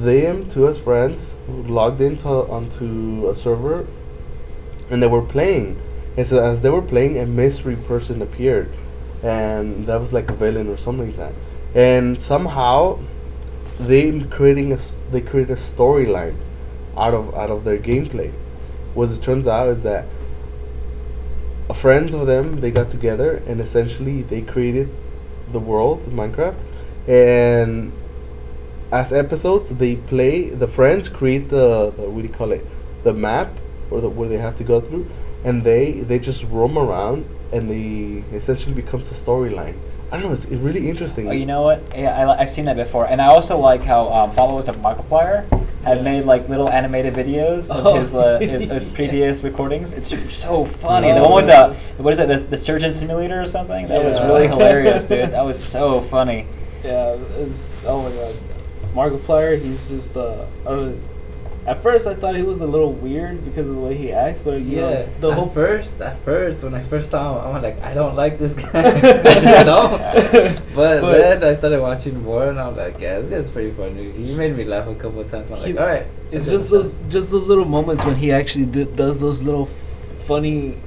them 0.02 0.48
two 0.50 0.68
as 0.68 0.78
friends 0.80 1.34
logged 1.48 2.02
into 2.02 2.28
onto 2.28 3.28
a 3.30 3.36
server 3.36 3.86
and 4.90 5.02
they 5.02 5.08
were 5.08 5.22
playing. 5.22 5.80
And 6.18 6.28
so 6.28 6.44
as 6.44 6.62
they 6.62 6.70
were 6.70 6.82
playing, 6.82 7.18
a 7.20 7.26
mystery 7.26 7.78
person 7.88 8.22
appeared, 8.22 8.70
and 9.24 9.86
that 9.88 10.00
was 10.02 10.12
like 10.12 10.30
a 10.30 10.34
villain 10.34 10.68
or 10.68 10.78
something 10.78 11.08
like 11.08 11.18
that. 11.18 11.34
And 11.74 12.22
somehow, 12.22 13.00
they 13.88 14.20
creating 14.30 14.74
a 14.74 14.80
they 15.12 15.22
created 15.22 15.52
a 15.58 15.60
storyline 15.60 16.36
out 16.98 17.14
of 17.14 17.34
out 17.36 17.50
of 17.50 17.64
their 17.64 17.78
gameplay. 17.78 18.32
What 18.94 19.10
it 19.10 19.22
turns 19.22 19.48
out 19.48 19.70
is 19.70 19.84
that 19.84 20.06
friends 21.74 22.14
of 22.14 22.28
them 22.28 22.60
they 22.60 22.70
got 22.70 22.92
together 22.92 23.42
and 23.48 23.60
essentially 23.62 24.22
they 24.24 24.42
created 24.42 24.90
the 25.52 25.60
world 25.60 26.00
of 26.06 26.14
Minecraft, 26.14 26.56
and 27.08 27.92
as 28.92 29.14
episodes 29.14 29.70
they 29.70 29.96
play 29.96 30.50
the 30.50 30.68
friends 30.68 31.08
create 31.08 31.50
the, 31.50 31.92
the 31.98 32.04
what 32.10 32.22
do 32.22 32.28
you 32.28 32.34
call 32.34 32.52
it? 32.52 32.66
The 33.04 33.14
map 33.14 33.50
or 33.90 34.02
the 34.02 34.10
where 34.10 34.30
they 34.30 34.38
have 34.38 34.58
to 34.58 34.64
go 34.64 34.82
through. 34.82 35.08
And 35.44 35.64
they 35.64 35.92
they 35.92 36.20
just 36.20 36.44
roam 36.44 36.78
around 36.78 37.26
and 37.52 37.70
they 37.70 38.38
essentially 38.38 38.76
becomes 38.76 39.12
a 39.12 39.16
storyline 39.16 39.76
i 40.12 40.18
don't 40.18 40.24
know 40.28 40.34
it's, 40.34 40.46
it's 40.46 40.62
really 40.62 40.90
interesting 40.90 41.28
Oh, 41.28 41.32
you 41.32 41.46
know 41.46 41.62
what? 41.62 41.80
Yeah, 41.96 42.16
I, 42.30 42.42
I've 42.42 42.50
seen 42.50 42.66
that 42.66 42.76
before, 42.76 43.06
and 43.08 43.22
I 43.22 43.28
also 43.28 43.58
like 43.58 43.84
how 43.84 44.12
um, 44.12 44.32
followers 44.32 44.68
of 44.68 44.76
Markiplier 44.78 45.48
had 45.84 45.98
Yeah. 45.98 46.04
made 46.04 46.26
like 46.26 46.50
little 46.50 46.70
animated 46.70 47.14
videos 47.14 47.70
of 47.70 47.86
Oh, 47.86 48.00
his, 48.00 48.14
uh, 48.14 48.40
his, 48.42 48.70
his 48.70 48.88
yeah. 48.88 48.94
previous 48.96 49.44
recordings. 49.44 49.94
It's 49.94 50.10
so 50.36 50.66
funny. 50.66 51.12
Oh, 51.12 51.16
the 51.16 51.22
one 51.22 51.34
with 51.34 51.46
the 51.48 51.76
what 52.04 52.14
is 52.14 52.20
it? 52.20 52.28
The, 52.28 52.38
the 52.40 52.58
surgeon 52.58 52.94
simulator 52.94 53.42
or 53.42 53.48
something? 53.48 53.88
That 53.88 54.04
was 54.04 54.20
really 54.20 54.48
hilarious, 54.48 55.06
dude. 55.06 55.32
That 55.38 55.46
was 55.46 55.64
so 55.64 56.02
funny. 56.02 56.48
Yeah, 56.84 57.16
it's 57.44 57.72
oh 57.86 58.02
my 58.04 58.12
god, 58.12 58.36
Markiplier. 58.94 59.62
He's 59.64 59.88
just 59.88 60.18
uh, 60.18 60.46
I 60.66 60.70
don't 60.70 60.86
know, 60.92 61.00
at 61.68 61.84
first 61.84 62.08
I 62.08 62.16
thought 62.16 62.36
he 62.36 62.42
was 62.44 62.60
a 62.62 62.66
little 62.66 62.92
weird 62.94 63.44
because 63.46 63.68
of 63.68 63.76
the 63.76 63.82
way 63.82 63.96
he 63.96 64.12
acts, 64.12 64.42
but 64.42 64.62
Yeah, 64.62 64.82
know, 64.82 65.08
the 65.20 65.30
at 65.30 65.34
whole 65.36 65.50
first, 65.50 66.02
at 66.02 66.18
first, 66.24 66.64
when 66.64 66.74
I 66.74 66.82
first 66.84 67.12
saw 67.12 67.40
him, 67.40 67.48
I 67.48 67.54
was 67.54 67.64
like, 67.64 67.82
I 67.84 67.94
don't 67.94 68.16
like 68.16 68.40
this 68.40 68.54
guy. 68.56 68.82
Just 69.24 69.66
don't. 69.66 70.02
But, 70.76 71.02
But- 71.02 71.18
then 71.18 71.44
I 71.44 71.54
started 71.54 71.82
watching 71.82 72.22
more, 72.24 72.50
and 72.50 72.60
I'm 72.60 72.76
like, 72.76 73.00
yeah, 73.00 73.20
this 73.20 73.30
guy's 73.30 73.52
pretty 73.52 73.72
funny. 73.72 74.12
He 74.12 74.34
made 74.36 74.56
me 74.56 74.64
laugh 74.66 74.88
a 74.88 74.96
couple 74.96 75.20
of 75.20 75.30
times. 75.30 75.52
I'm 75.52 75.58
like, 75.60 75.68
He- 75.68 75.78
all 75.78 75.86
right. 75.86 76.08
It's 76.32 76.50
just 76.50 76.70
those 76.70 76.94
up?" 76.94 77.10
just 77.10 77.30
those 77.30 77.46
little 77.46 77.66
moments 77.66 78.06
when 78.06 78.16
he 78.16 78.32
actually 78.32 78.66
d- 78.66 78.86
does 78.96 79.20
those 79.20 79.44
little 79.44 79.66
funny 80.26 80.78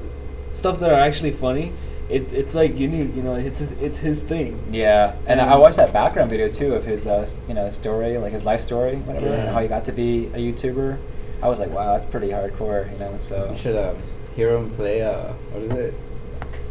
stuff 0.52 0.80
that 0.80 0.90
are 0.90 0.98
actually 1.00 1.32
funny. 1.32 1.72
It, 2.08 2.32
it's 2.32 2.54
like 2.54 2.76
unique, 2.76 3.14
you 3.16 3.22
know. 3.22 3.34
It's 3.34 3.58
his, 3.60 3.72
it's 3.72 3.98
his 3.98 4.20
thing. 4.20 4.62
Yeah, 4.70 5.16
and 5.26 5.40
I 5.40 5.56
watched 5.56 5.76
that 5.76 5.92
background 5.92 6.30
video 6.30 6.48
too 6.50 6.74
of 6.74 6.84
his, 6.84 7.06
uh, 7.06 7.28
you 7.48 7.54
know, 7.54 7.70
story, 7.70 8.18
like 8.18 8.32
his 8.32 8.44
life 8.44 8.60
story, 8.60 8.96
whatever, 8.96 9.26
Yeah. 9.26 9.32
and 9.44 9.48
how 9.54 9.60
he 9.62 9.68
got 9.68 9.84
to 9.86 9.92
be 9.92 10.26
a 10.34 10.38
YouTuber. 10.38 10.98
I 11.42 11.48
was 11.48 11.58
like, 11.58 11.70
wow, 11.70 11.96
that's 11.96 12.06
pretty 12.10 12.28
hardcore, 12.28 12.90
you 12.92 12.98
know. 12.98 13.16
So 13.18 13.50
You 13.52 13.56
should 13.58 13.76
um, 13.76 13.96
hear 14.36 14.54
him 14.54 14.70
play. 14.72 15.02
Uh, 15.02 15.32
what 15.52 15.62
is 15.62 15.72
it? 15.72 15.94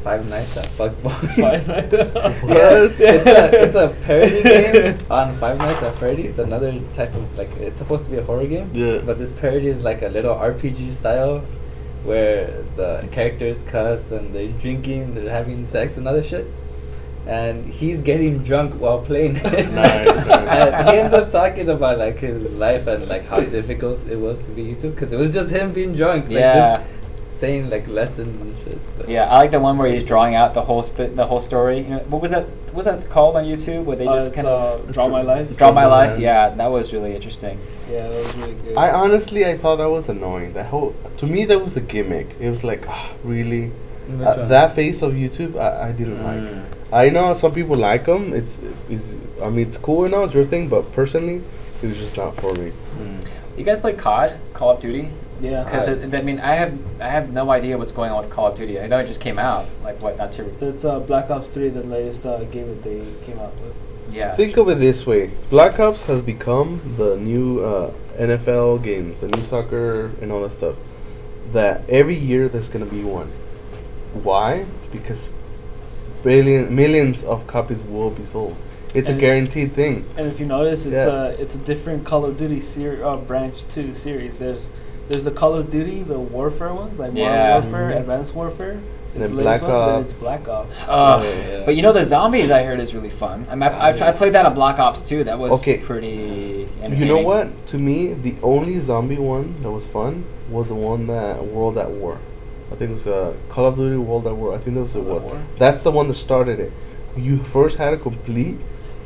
Five 0.03 0.27
Nights 0.27 0.55
at 0.57 0.65
Fuckboy. 0.77 1.35
Five 1.41 1.67
Nights- 1.67 1.93
yeah, 2.43 2.83
it's, 2.83 2.99
it's 2.99 3.25
a 3.25 3.63
it's 3.63 3.75
a 3.75 3.95
parody 4.03 4.43
game 4.43 4.99
on 5.09 5.37
Five 5.37 5.57
Nights 5.57 5.81
at 5.81 5.95
Freddy's. 5.95 6.37
Another 6.39 6.79
type 6.93 7.13
of 7.15 7.37
like 7.37 7.49
it's 7.57 7.77
supposed 7.79 8.05
to 8.05 8.11
be 8.11 8.17
a 8.17 8.23
horror 8.23 8.45
game. 8.45 8.69
Yeah. 8.73 8.99
But 8.99 9.17
this 9.17 9.31
parody 9.33 9.67
is 9.67 9.79
like 9.81 10.01
a 10.01 10.09
little 10.09 10.35
RPG 10.35 10.93
style, 10.93 11.41
where 12.03 12.47
the 12.75 13.07
characters 13.11 13.57
cuss 13.65 14.11
and 14.11 14.33
they're 14.33 14.47
drinking, 14.59 15.15
they're 15.15 15.29
having 15.29 15.65
sex 15.67 15.97
and 15.97 16.07
other 16.07 16.23
shit. 16.23 16.45
And 17.25 17.65
he's 17.65 18.01
getting 18.01 18.39
drunk 18.39 18.79
while 18.81 18.99
playing. 19.01 19.37
it. 19.37 19.69
Nice, 19.71 20.25
he 20.91 20.97
ends 20.99 21.15
up 21.15 21.31
talking 21.31 21.69
about 21.69 21.97
like 21.97 22.17
his 22.19 22.43
life 22.51 22.87
and 22.87 23.07
like 23.07 23.25
how 23.25 23.39
difficult 23.39 24.05
it 24.09 24.17
was 24.17 24.37
to 24.39 24.51
be 24.51 24.65
YouTube 24.65 24.95
because 24.95 25.13
it 25.13 25.17
was 25.17 25.31
just 25.31 25.49
him 25.49 25.71
being 25.71 25.95
drunk. 25.95 26.25
Like, 26.25 26.33
Yeah. 26.33 26.77
Just 26.79 26.92
saying 27.43 27.69
like 27.69 27.85
lessons 27.89 28.33
and 28.43 28.53
shit. 28.63 28.79
but- 28.97 29.09
Yeah, 29.09 29.25
I 29.33 29.35
like 29.43 29.51
the 29.51 29.59
one 29.59 29.77
where 29.77 29.89
he's 29.95 30.05
drawing 30.13 30.33
out 30.41 30.53
the 30.59 30.61
whole 30.69 30.83
st- 30.91 31.15
the 31.21 31.25
whole 31.31 31.41
story. 31.51 31.77
You 31.85 31.89
know, 31.93 32.03
what 32.13 32.21
was 32.21 32.31
that? 32.31 32.45
What 32.67 32.75
was 32.81 32.85
that 32.85 33.09
called 33.15 33.35
on 33.39 33.43
YouTube? 33.51 33.83
Where 33.87 33.97
they 34.01 34.07
Uh, 34.07 34.15
just 34.15 34.27
it's, 34.27 34.35
kind 34.37 34.47
uh, 34.47 34.75
of 34.75 34.93
Draw 34.95 35.07
My 35.17 35.21
Life. 35.33 35.47
Draw 35.57 35.71
my 35.71 35.81
Draw 35.81 35.81
My 35.81 35.85
life. 35.97 36.11
Life. 36.11 36.19
Yeah, 36.27 36.49
that 36.59 36.69
was 36.77 36.93
really 36.95 37.13
interesting. 37.19 37.55
Yeah, 37.91 38.07
that 38.11 38.21
was 38.25 38.35
really 38.41 38.55
good. 38.63 38.77
I 38.85 38.87
honestly 39.03 39.41
I 39.53 39.57
thought 39.61 39.77
that 39.83 39.89
was 39.99 40.07
annoying. 40.15 40.53
That 40.53 40.67
whole 40.73 40.89
to 41.21 41.25
me 41.33 41.43
that 41.51 41.59
was 41.67 41.75
a 41.75 41.83
gimmick. 41.93 42.27
It 42.39 42.49
was 42.53 42.63
like 42.71 42.83
ah, 42.95 43.09
really 43.33 43.63
uh, 44.23 44.47
that 44.55 44.69
face 44.79 45.01
of 45.07 45.11
YouTube 45.23 45.51
I, 45.67 45.89
I 45.89 45.91
didn't 45.99 46.19
Mm. 46.19 46.29
like. 46.29 46.45
I 47.03 47.09
know 47.15 47.25
some 47.43 47.53
people 47.59 47.75
like 47.89 48.03
them. 48.11 48.23
It's 48.39 48.55
is 48.95 49.05
I 49.45 49.49
mean 49.49 49.67
it's 49.67 49.79
cool 49.87 50.05
and 50.05 50.13
all 50.15 50.23
it's 50.27 50.33
your 50.39 50.45
thing, 50.53 50.69
but 50.75 50.83
personally 50.99 51.37
it 51.81 51.87
was 51.91 51.97
just 52.05 52.15
not 52.23 52.31
for 52.41 52.51
me. 52.61 52.71
Mm. 53.01 53.19
You 53.57 53.63
guys 53.69 53.79
play 53.85 53.93
COD, 54.07 54.29
Call 54.57 54.71
of 54.75 54.79
Duty? 54.87 55.05
Yeah. 55.43 55.63
Because 55.63 55.87
I- 56.13 56.17
I 56.17 56.21
mean, 56.21 56.39
I 56.39 56.55
have 56.55 56.73
I 57.01 57.07
have 57.09 57.31
no 57.31 57.51
idea 57.51 57.77
what's 57.77 57.91
going 57.91 58.11
on 58.11 58.19
with 58.23 58.31
Call 58.31 58.47
of 58.47 58.57
Duty. 58.57 58.79
I 58.79 58.87
know 58.87 58.99
it 58.99 59.07
just 59.07 59.19
came 59.19 59.37
out. 59.37 59.65
Like 59.83 60.01
what? 60.01 60.17
Not 60.17 60.31
too. 60.31 60.51
That's 60.59 60.85
uh, 60.85 60.99
Black 61.01 61.29
Ops 61.29 61.49
3, 61.49 61.69
the 61.69 61.83
latest 61.83 62.25
uh, 62.25 62.43
game 62.45 62.67
that 62.69 62.83
they 62.83 63.01
came 63.25 63.39
out 63.39 63.53
with. 63.61 63.75
Yeah. 64.11 64.35
Think 64.35 64.57
of 64.57 64.69
it 64.69 64.79
this 64.79 65.05
way: 65.05 65.31
Black 65.49 65.79
Ops 65.79 66.01
has 66.03 66.21
become 66.21 66.79
the 66.97 67.17
new 67.17 67.59
uh, 67.63 67.91
NFL 68.17 68.83
games, 68.83 69.19
the 69.19 69.27
new 69.27 69.43
soccer 69.45 70.11
and 70.21 70.31
all 70.31 70.41
that 70.43 70.53
stuff. 70.53 70.75
That 71.51 71.81
every 71.89 72.15
year 72.15 72.47
there's 72.49 72.69
gonna 72.69 72.85
be 72.85 73.03
one. 73.03 73.29
Why? 74.23 74.65
Because 74.91 75.31
billion 76.23 76.73
millions 76.73 77.23
of 77.23 77.45
copies 77.47 77.83
will 77.83 78.11
be 78.11 78.25
sold. 78.25 78.55
It's 78.93 79.09
a 79.09 79.13
guaranteed 79.13 79.73
thing. 79.73 80.05
And 80.17 80.27
if 80.27 80.39
you 80.39 80.45
notice, 80.45 80.85
it's 80.85 80.93
Yeah. 80.93 81.07
a 81.07 81.29
it's 81.31 81.55
a 81.55 81.57
different 81.59 82.05
Call 82.05 82.25
of 82.25 82.37
Duty 82.37 82.61
ser- 82.61 83.03
uh, 83.03 83.17
branch 83.17 83.63
two 83.69 83.93
series. 83.95 84.37
There's 84.39 84.69
there's 85.07 85.23
the 85.25 85.31
Call 85.31 85.53
of 85.55 85.69
Duty, 85.69 86.03
the 86.03 86.19
Warfare 86.19 86.73
ones, 86.73 86.99
like 86.99 87.13
Yeah. 87.13 87.55
Modern 87.59 87.71
Warfare, 87.71 87.91
Mhm. 87.91 87.99
Advanced 87.99 88.35
Warfare. 88.35 88.71
And 89.15 89.23
It's 89.23 89.31
then 89.33 89.43
Black 89.43 89.61
one, 89.61 89.71
Ops. 89.71 90.09
it's 90.11 90.19
Black 90.19 90.47
Ops. 90.47 90.75
Oh, 90.87 91.21
Yeah. 91.23 91.61
but 91.65 91.75
you 91.75 91.83
know 91.83 91.93
the 91.93 92.03
zombies 92.03 92.49
I 92.49 92.63
heard 92.63 92.79
is 92.79 92.95
really 92.95 93.11
fun. 93.11 93.45
I 93.49 93.53
mean, 93.53 93.63
I, 93.63 93.89
I, 93.91 94.07
I 94.09 94.11
played 94.11 94.33
that 94.33 94.45
on 94.47 94.55
Black 94.55 94.79
Ops 94.79 95.01
2. 95.03 95.23
That 95.25 95.37
was 95.37 95.51
Okay. 95.61 95.77
pretty. 95.77 96.67
You 96.89 97.05
know 97.05 97.19
what? 97.21 97.47
To 97.67 97.77
me, 97.77 98.13
the 98.13 98.33
only 98.41 98.79
zombie 98.79 99.17
one 99.17 99.53
that 99.61 99.69
was 99.69 99.85
fun 99.85 100.23
was 100.49 100.69
the 100.69 100.75
one 100.75 101.05
that 101.07 101.45
World 101.45 101.77
at 101.77 101.91
War. 101.91 102.17
I 102.71 102.75
think 102.75 102.89
it 102.89 102.93
was 102.95 103.05
uh, 103.07 103.33
Call 103.49 103.67
of 103.67 103.75
Duty 103.75 103.97
World 103.97 104.25
at 104.25 104.35
War. 104.35 104.55
I 104.55 104.57
think 104.57 104.75
that 104.77 104.81
was 104.83 104.95
it 104.95 105.03
World 105.03 105.23
was. 105.23 105.33
War? 105.33 105.41
That's 105.59 105.83
the 105.83 105.91
one 105.91 106.07
that 106.07 106.17
started 106.17 106.59
it. 106.59 106.71
You 107.15 107.37
first 107.37 107.77
had 107.77 107.91
to 107.91 107.97
complete 107.97 108.57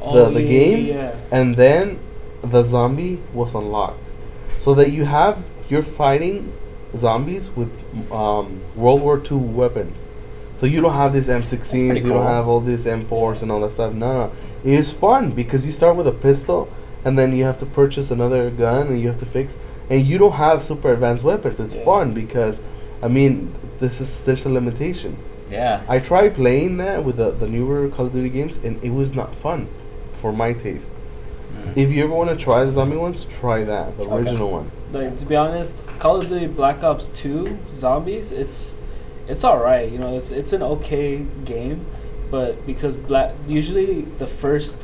Oh, 0.01 0.13
the, 0.13 0.29
the 0.35 0.41
yeah, 0.41 0.47
game, 0.49 0.85
yeah, 0.85 0.93
yeah. 0.93 1.11
and 1.31 1.55
then 1.55 1.97
the 2.43 2.63
zombie 2.63 3.19
was 3.33 3.53
unlocked, 3.55 3.99
so 4.61 4.73
that 4.75 4.91
you 4.91 5.03
have 5.03 5.37
you're 5.69 5.83
fighting 5.83 6.51
zombies 6.95 7.49
with 7.55 7.69
um, 8.11 8.61
World 8.75 9.01
War 9.01 9.21
II 9.29 9.37
weapons. 9.37 10.03
So 10.59 10.65
you 10.65 10.81
don't 10.81 10.93
have 10.93 11.13
these 11.13 11.27
M16s, 11.27 11.69
pretty 11.69 11.99
you 12.01 12.07
cool. 12.07 12.15
don't 12.15 12.27
have 12.27 12.47
all 12.47 12.59
these 12.61 12.85
M4s 12.85 13.41
and 13.43 13.51
all 13.51 13.61
that 13.61 13.71
stuff. 13.71 13.93
No, 13.93 14.25
no, 14.27 14.31
it 14.63 14.73
is 14.73 14.91
fun 14.91 15.31
because 15.31 15.65
you 15.65 15.71
start 15.71 15.95
with 15.95 16.07
a 16.07 16.11
pistol, 16.11 16.67
and 17.05 17.17
then 17.17 17.31
you 17.33 17.43
have 17.43 17.59
to 17.59 17.65
purchase 17.65 18.09
another 18.11 18.49
gun, 18.49 18.87
and 18.87 18.99
you 18.99 19.07
have 19.07 19.19
to 19.19 19.25
fix, 19.25 19.55
and 19.89 20.05
you 20.05 20.17
don't 20.17 20.31
have 20.33 20.63
super 20.63 20.91
advanced 20.91 21.23
weapons. 21.23 21.59
It's 21.59 21.75
Yeah. 21.75 21.85
fun 21.85 22.13
because, 22.13 22.61
I 23.03 23.07
mean, 23.07 23.53
this 23.79 24.01
is 24.01 24.19
there's 24.21 24.45
a 24.45 24.49
limitation. 24.49 25.15
Yeah. 25.51 25.81
I 25.87 25.99
tried 25.99 26.33
playing 26.33 26.77
that 26.77 27.03
with 27.05 27.17
the, 27.17 27.31
the 27.31 27.47
newer 27.47 27.87
Call 27.89 28.07
of 28.07 28.13
Duty 28.13 28.29
games, 28.29 28.59
and 28.63 28.83
it 28.83 28.89
was 28.89 29.13
not 29.13 29.35
fun 29.35 29.67
for 30.21 30.33
my 30.33 30.53
taste. 30.53 30.89
Mm. 31.53 31.77
If 31.77 31.91
you 31.91 32.03
ever 32.03 32.13
want 32.13 32.31
to 32.31 32.35
try 32.35 32.63
the 32.65 32.71
zombie 32.71 32.97
ones, 32.97 33.25
try 33.39 33.63
that, 33.63 33.95
the 33.97 34.03
Okay. 34.05 34.15
original 34.15 34.49
one. 34.51 34.71
Like 34.91 35.17
to 35.19 35.25
be 35.25 35.35
honest, 35.35 35.73
Call 35.99 36.17
of 36.17 36.29
Duty 36.29 36.47
Black 36.47 36.83
Ops 36.83 37.09
2 37.15 37.57
Zombies, 37.75 38.31
it's 38.31 38.73
it's 39.27 39.43
all 39.43 39.57
right. 39.57 39.91
You 39.91 39.97
know, 39.99 40.17
it's 40.17 40.31
it's 40.31 40.53
an 40.53 40.63
okay 40.63 41.25
game, 41.45 41.85
but 42.31 42.65
because 42.65 42.95
black 42.95 43.33
usually 43.47 44.01
the 44.19 44.27
first 44.27 44.77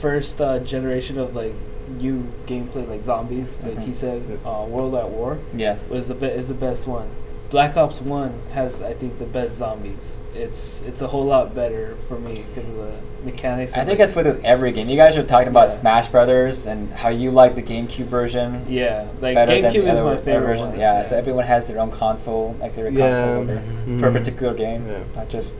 first 0.00 0.40
uh, 0.40 0.58
generation 0.60 1.18
of 1.18 1.34
like 1.36 1.54
new 2.00 2.26
gameplay 2.46 2.88
like 2.88 3.02
zombies, 3.02 3.62
like 3.62 3.78
he 3.78 3.92
Mhm. 3.92 3.94
said, 3.94 4.22
uh, 4.44 4.64
World 4.68 4.94
at 4.96 5.08
War 5.08 5.38
Yeah. 5.56 5.76
was 5.88 6.08
the 6.08 6.14
be- 6.14 6.26
is 6.26 6.48
the 6.48 6.54
best 6.54 6.86
one. 6.86 7.06
Black 7.50 7.76
Ops 7.76 8.00
1 8.00 8.32
has 8.52 8.82
I 8.82 8.94
think 8.94 9.18
the 9.18 9.26
best 9.26 9.56
zombies. 9.58 10.16
it's 10.34 10.82
it's 10.82 11.00
a 11.00 11.06
whole 11.06 11.26
lot 11.26 11.54
better 11.54 11.94
for 12.08 12.18
me 12.18 12.44
because 12.52 12.68
of 12.68 12.76
the 12.76 12.94
mechanics. 13.24 13.74
I 13.74 13.84
think 13.84 13.98
that's 13.98 14.14
with 14.14 14.44
every 14.44 14.72
game. 14.72 14.88
You 14.88 14.96
guys 14.96 15.16
are 15.16 15.22
talking 15.22 15.48
about 15.48 15.68
Yeah. 15.68 15.74
Smash 15.80 16.08
Brothers 16.08 16.66
and 16.66 16.92
how 16.92 17.08
you 17.08 17.30
like 17.30 17.54
the 17.54 17.62
GameCube 17.62 18.06
version. 18.06 18.64
Yeah, 18.68 19.06
like 19.20 19.36
GameCube 19.36 19.88
is 19.92 20.00
my 20.00 20.16
favorite 20.16 20.46
version. 20.46 20.68
one. 20.70 20.78
Yeah, 20.78 21.02
so 21.02 21.16
everyone 21.16 21.44
has 21.44 21.66
their 21.66 21.78
own 21.80 21.90
console, 21.90 22.56
like 22.60 22.74
their 22.74 22.88
Yeah, 22.88 23.08
console 23.08 23.38
order 23.40 23.62
for 24.00 24.08
a 24.08 24.12
particular 24.12 24.54
game, 24.54 24.86
Yeah. 24.88 24.98
not 25.16 25.28
just 25.28 25.54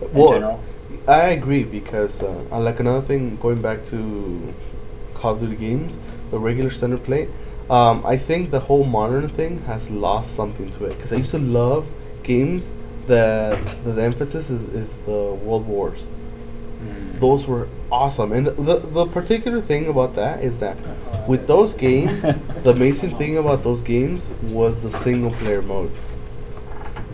in 0.00 0.08
Well, 0.12 0.28
general. 0.28 0.60
I 1.06 1.22
agree 1.38 1.64
because 1.64 2.22
uh, 2.22 2.44
uh, 2.50 2.60
like 2.60 2.80
another 2.80 3.04
thing 3.06 3.36
going 3.36 3.60
back 3.60 3.84
to 3.86 4.54
Call 5.14 5.32
of 5.34 5.40
Duty 5.40 5.56
games, 5.56 5.98
the 6.30 6.38
regular 6.38 6.70
center 6.70 6.98
plate. 6.98 7.28
Um, 7.70 8.02
I 8.06 8.16
think 8.16 8.50
the 8.50 8.60
whole 8.60 8.84
modern 8.84 9.28
thing 9.28 9.58
has 9.62 9.90
lost 9.90 10.34
something 10.34 10.70
to 10.72 10.86
it 10.86 10.96
because 10.96 11.12
I 11.12 11.16
used 11.16 11.32
to 11.32 11.38
love 11.38 11.86
games 12.22 12.70
that, 13.06 13.58
that 13.84 13.92
the 13.94 14.02
emphasis 14.02 14.50
is, 14.50 14.64
is 14.66 14.92
the 15.04 15.34
World 15.44 15.66
Wars. 15.66 16.06
Mm. 16.82 17.20
Those 17.20 17.46
were 17.46 17.68
awesome, 17.90 18.32
and 18.32 18.46
the, 18.46 18.52
the 18.52 18.76
the 18.98 19.06
particular 19.06 19.60
thing 19.60 19.88
about 19.88 20.14
that 20.14 20.42
is 20.44 20.58
that 20.60 20.76
with 21.28 21.46
those 21.46 21.74
games, 21.74 22.12
the 22.64 22.70
amazing 22.70 23.16
thing 23.16 23.38
about 23.38 23.62
those 23.62 23.82
games 23.82 24.28
was 24.52 24.82
the 24.82 24.90
single 24.90 25.30
player 25.32 25.62
mode. 25.62 25.90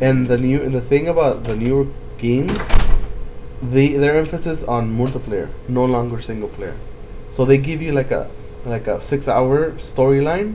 And 0.01 0.27
the 0.27 0.37
new 0.39 0.63
and 0.63 0.75
the 0.75 0.81
thing 0.81 1.09
about 1.09 1.45
the 1.45 1.57
newer 1.57 1.87
games, 2.19 2.59
they 3.63 3.89
their 3.89 4.17
emphasis 4.17 4.63
on 4.65 4.91
multiplayer, 4.97 5.49
no 5.69 5.85
longer 5.85 6.21
single 6.21 6.49
player. 6.49 6.77
So 7.33 7.45
they 7.45 7.59
give 7.59 7.83
you 7.83 7.93
like 7.93 8.11
a 8.11 8.29
like 8.65 8.87
a 8.87 9.01
six 9.01 9.29
hour 9.29 9.73
storyline. 9.73 10.55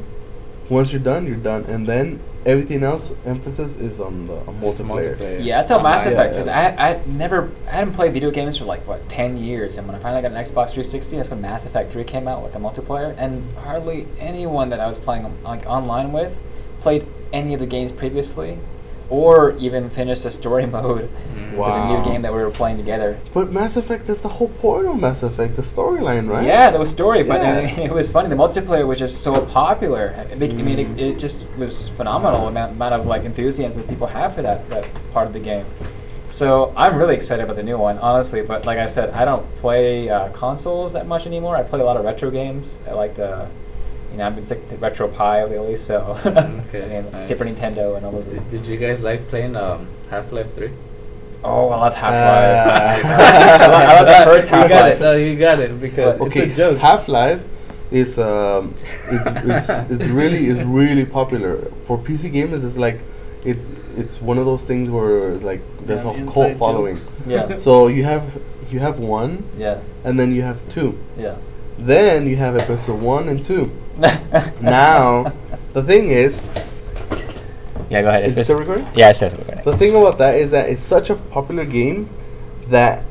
Once 0.70 0.92
you're 0.92 1.02
done, 1.02 1.26
you're 1.26 1.36
done, 1.36 1.64
and 1.66 1.88
then 1.88 2.20
everything 2.46 2.84
else 2.84 3.12
emphasis 3.26 3.76
is 3.76 4.00
on 4.00 4.28
the 4.28 4.34
on 4.34 4.62
multiplayer. 4.62 5.18
multiplayer. 5.18 5.44
Yeah, 5.44 5.58
that's 5.58 5.72
how 5.72 5.82
Mass 5.82 6.02
Online. 6.02 6.14
Effect 6.14 6.34
Yeah, 6.34 6.40
because 6.40 6.48
yeah. 6.48 6.76
I 6.78 6.90
I 6.92 7.06
never 7.08 7.50
I 7.68 7.72
hadn't 7.72 7.94
played 7.94 8.14
video 8.14 8.32
games 8.32 8.58
for 8.58 8.66
like 8.66 8.88
what 8.88 9.08
ten 9.10 9.38
years, 9.38 9.78
and 9.78 9.88
when 9.88 9.96
I 9.96 10.00
finally 10.00 10.22
got 10.22 10.32
an 10.32 10.38
Xbox 10.38 10.72
360, 10.72 11.18
that's 11.18 11.30
when 11.30 11.42
Mass 11.42 11.66
Effect 11.66 11.92
3 11.92 12.04
came 12.04 12.28
out 12.28 12.44
with 12.44 12.54
the 12.54 12.60
multiplayer, 12.60 13.16
and 13.18 13.44
hardly 13.58 14.06
anyone 14.20 14.70
that 14.70 14.80
I 14.80 14.88
was 14.88 15.00
playing 15.00 15.32
like 15.44 15.66
online 15.66 16.12
with 16.12 16.36
played 16.82 17.06
any 17.34 17.54
of 17.54 17.60
the 17.60 17.66
games 17.66 17.92
previously, 17.92 18.58
or 19.10 19.56
even 19.60 19.89
finished 19.89 20.24
the 20.24 20.32
story 20.32 20.65
mode 20.78 21.10
Mm. 21.34 21.50
for 21.56 21.72
the 21.74 21.80
new 21.82 22.02
game 22.02 22.22
that 22.24 22.34
we 22.34 22.39
were 22.39 22.52
playing 22.52 22.78
together. 22.78 23.19
But 23.34 23.52
Mass 23.52 23.78
Effect, 23.78 24.08
that's 24.08 24.22
the 24.22 24.30
whole 24.30 24.50
point 24.50 24.88
of 24.88 25.00
Mass 25.00 25.24
Effect, 25.24 25.56
the 25.56 25.62
storyline, 25.62 26.30
right? 26.30 26.45
Yeah, 26.45 26.69
there 26.72 26.80
was 26.80 26.89
story, 26.91 27.24
but 27.24 27.41
Yeah. 27.41 27.58
it, 27.60 27.78
it 27.89 27.91
was 27.91 28.12
funny. 28.12 28.30
The 28.30 28.36
multiplayer 28.36 28.86
was 28.88 29.00
just 29.00 29.22
so 29.22 29.45
popular. 29.45 30.15
I 30.32 30.36
mean, 30.36 30.60
I 30.60 30.63
mean, 30.63 30.78
Mm. 30.78 30.98
it, 31.00 31.02
it 31.02 31.19
just 31.19 31.45
was 31.58 31.89
phenomenal 31.89 32.48
amount, 32.48 32.72
amount 32.74 32.93
of 32.95 33.08
like 33.08 33.24
enthusiasm 33.26 33.82
that 33.82 33.89
people 33.89 34.08
have 34.08 34.36
for 34.36 34.41
that 34.43 34.67
that 34.69 34.86
part 35.13 35.28
of 35.28 35.34
the 35.34 35.39
game. 35.39 35.65
So 36.30 36.72
I'm 36.78 36.95
really 36.95 37.15
excited 37.15 37.43
about 37.43 37.56
the 37.56 37.63
new 37.63 37.78
one, 37.78 37.98
honestly. 37.98 38.41
But 38.43 38.65
like 38.65 38.78
I 38.78 38.86
said, 38.86 39.10
I 39.12 39.26
don't 39.26 39.45
play 39.56 40.10
uh, 40.10 40.30
consoles 40.30 40.93
that 40.93 41.08
much 41.08 41.26
anymore. 41.26 41.56
I 41.56 41.63
play 41.63 41.80
a 41.80 41.84
lot 41.84 41.98
of 41.98 42.06
retro 42.06 42.30
games. 42.30 42.80
I 42.88 42.91
like 42.93 43.15
the, 43.15 43.48
you 44.12 44.17
know, 44.17 44.28
I've 44.28 44.36
been 44.36 44.45
sick 44.45 44.67
to 44.69 44.76
Retro 44.78 45.08
Pie 45.08 45.43
lately, 45.45 45.78
so 45.78 46.17
Okay, 46.26 46.84
I 46.84 47.02
mean, 47.02 47.12
nice. 47.12 47.28
Super 47.28 47.45
Nintendo 47.45 47.95
and 47.98 48.06
all 48.06 48.12
those. 48.12 48.26
Did, 48.26 48.50
did 48.52 48.65
you 48.67 48.78
guys 48.78 49.00
like 49.02 49.28
playing 49.30 49.56
um, 49.56 49.88
Half 50.10 50.32
Life 50.32 50.54
Three? 50.56 50.72
Oh, 51.43 51.69
I 51.69 51.78
love 51.78 51.93
Half 51.95 52.13
Uh, 52.13 52.69
Life. 52.69 53.06
I, 53.06 53.67
love, 53.67 53.72
I 53.74 54.02
love 54.02 54.08
the 54.08 54.26
first 54.32 54.48
You 54.48 54.52
got 54.52 54.69
Half-Life. 54.72 54.95
it. 54.98 55.00
No, 55.02 55.12
you 55.15 55.38
got 55.39 55.60
it 55.60 55.80
because 55.80 56.19
okay, 56.22 56.41
it's 56.41 56.54
a 56.54 56.56
joke. 56.58 56.78
Half 56.80 57.08
Life 57.08 57.41
is 57.91 58.19
um, 58.19 58.74
it's, 59.10 59.28
it's 59.28 59.69
it's 59.91 60.06
really 60.12 60.48
is 60.48 60.62
really 60.63 61.06
popular 61.06 61.62
for 61.86 61.98
PC 61.98 62.32
gamers. 62.32 62.63
It's 62.65 62.78
like 62.78 63.00
it's 63.45 63.69
it's 63.95 64.22
one 64.22 64.38
of 64.38 64.45
those 64.45 64.63
things 64.63 64.89
where 64.89 65.32
like 65.36 65.62
there's 65.86 66.04
Damn 66.04 66.28
a 66.28 66.32
cult 66.32 66.48
inside 66.48 66.60
following. 66.60 66.95
jokes. 66.95 67.12
Yeah. 67.26 67.58
So 67.60 67.88
you 67.88 68.04
have 68.04 68.24
you 68.69 68.80
have 68.80 69.00
one, 69.00 69.43
Yeah. 69.58 69.80
and 70.04 70.19
then 70.19 70.36
you 70.36 70.41
have 70.41 70.58
two. 70.69 70.98
Yeah. 71.17 71.38
Then 71.80 72.28
you 72.28 72.36
have 72.36 72.58
episode 72.58 73.02
one 73.02 73.30
and 73.30 73.41
two. 73.41 73.72
Now, 74.62 75.34
the 75.74 75.84
thing 75.84 76.10
is, 76.10 76.42
Yeah, 77.90 78.02
go 78.02 78.10
ahead. 78.10 78.24
Is 78.26 78.34
it 78.34 78.34
It's- 78.34 78.46
still 78.46 78.58
recording? 78.58 78.88
Yeah, 78.94 79.10
it's 79.10 79.20
says 79.20 79.34
recording. 79.36 79.64
The 79.66 79.78
thing 79.78 79.96
about 79.96 80.18
that 80.20 80.36
is 80.36 80.52
that 80.52 80.70
it's 80.70 80.82
such 80.82 81.10
a 81.10 81.16
popular 81.16 81.66
game 81.66 82.10
that 82.68 83.06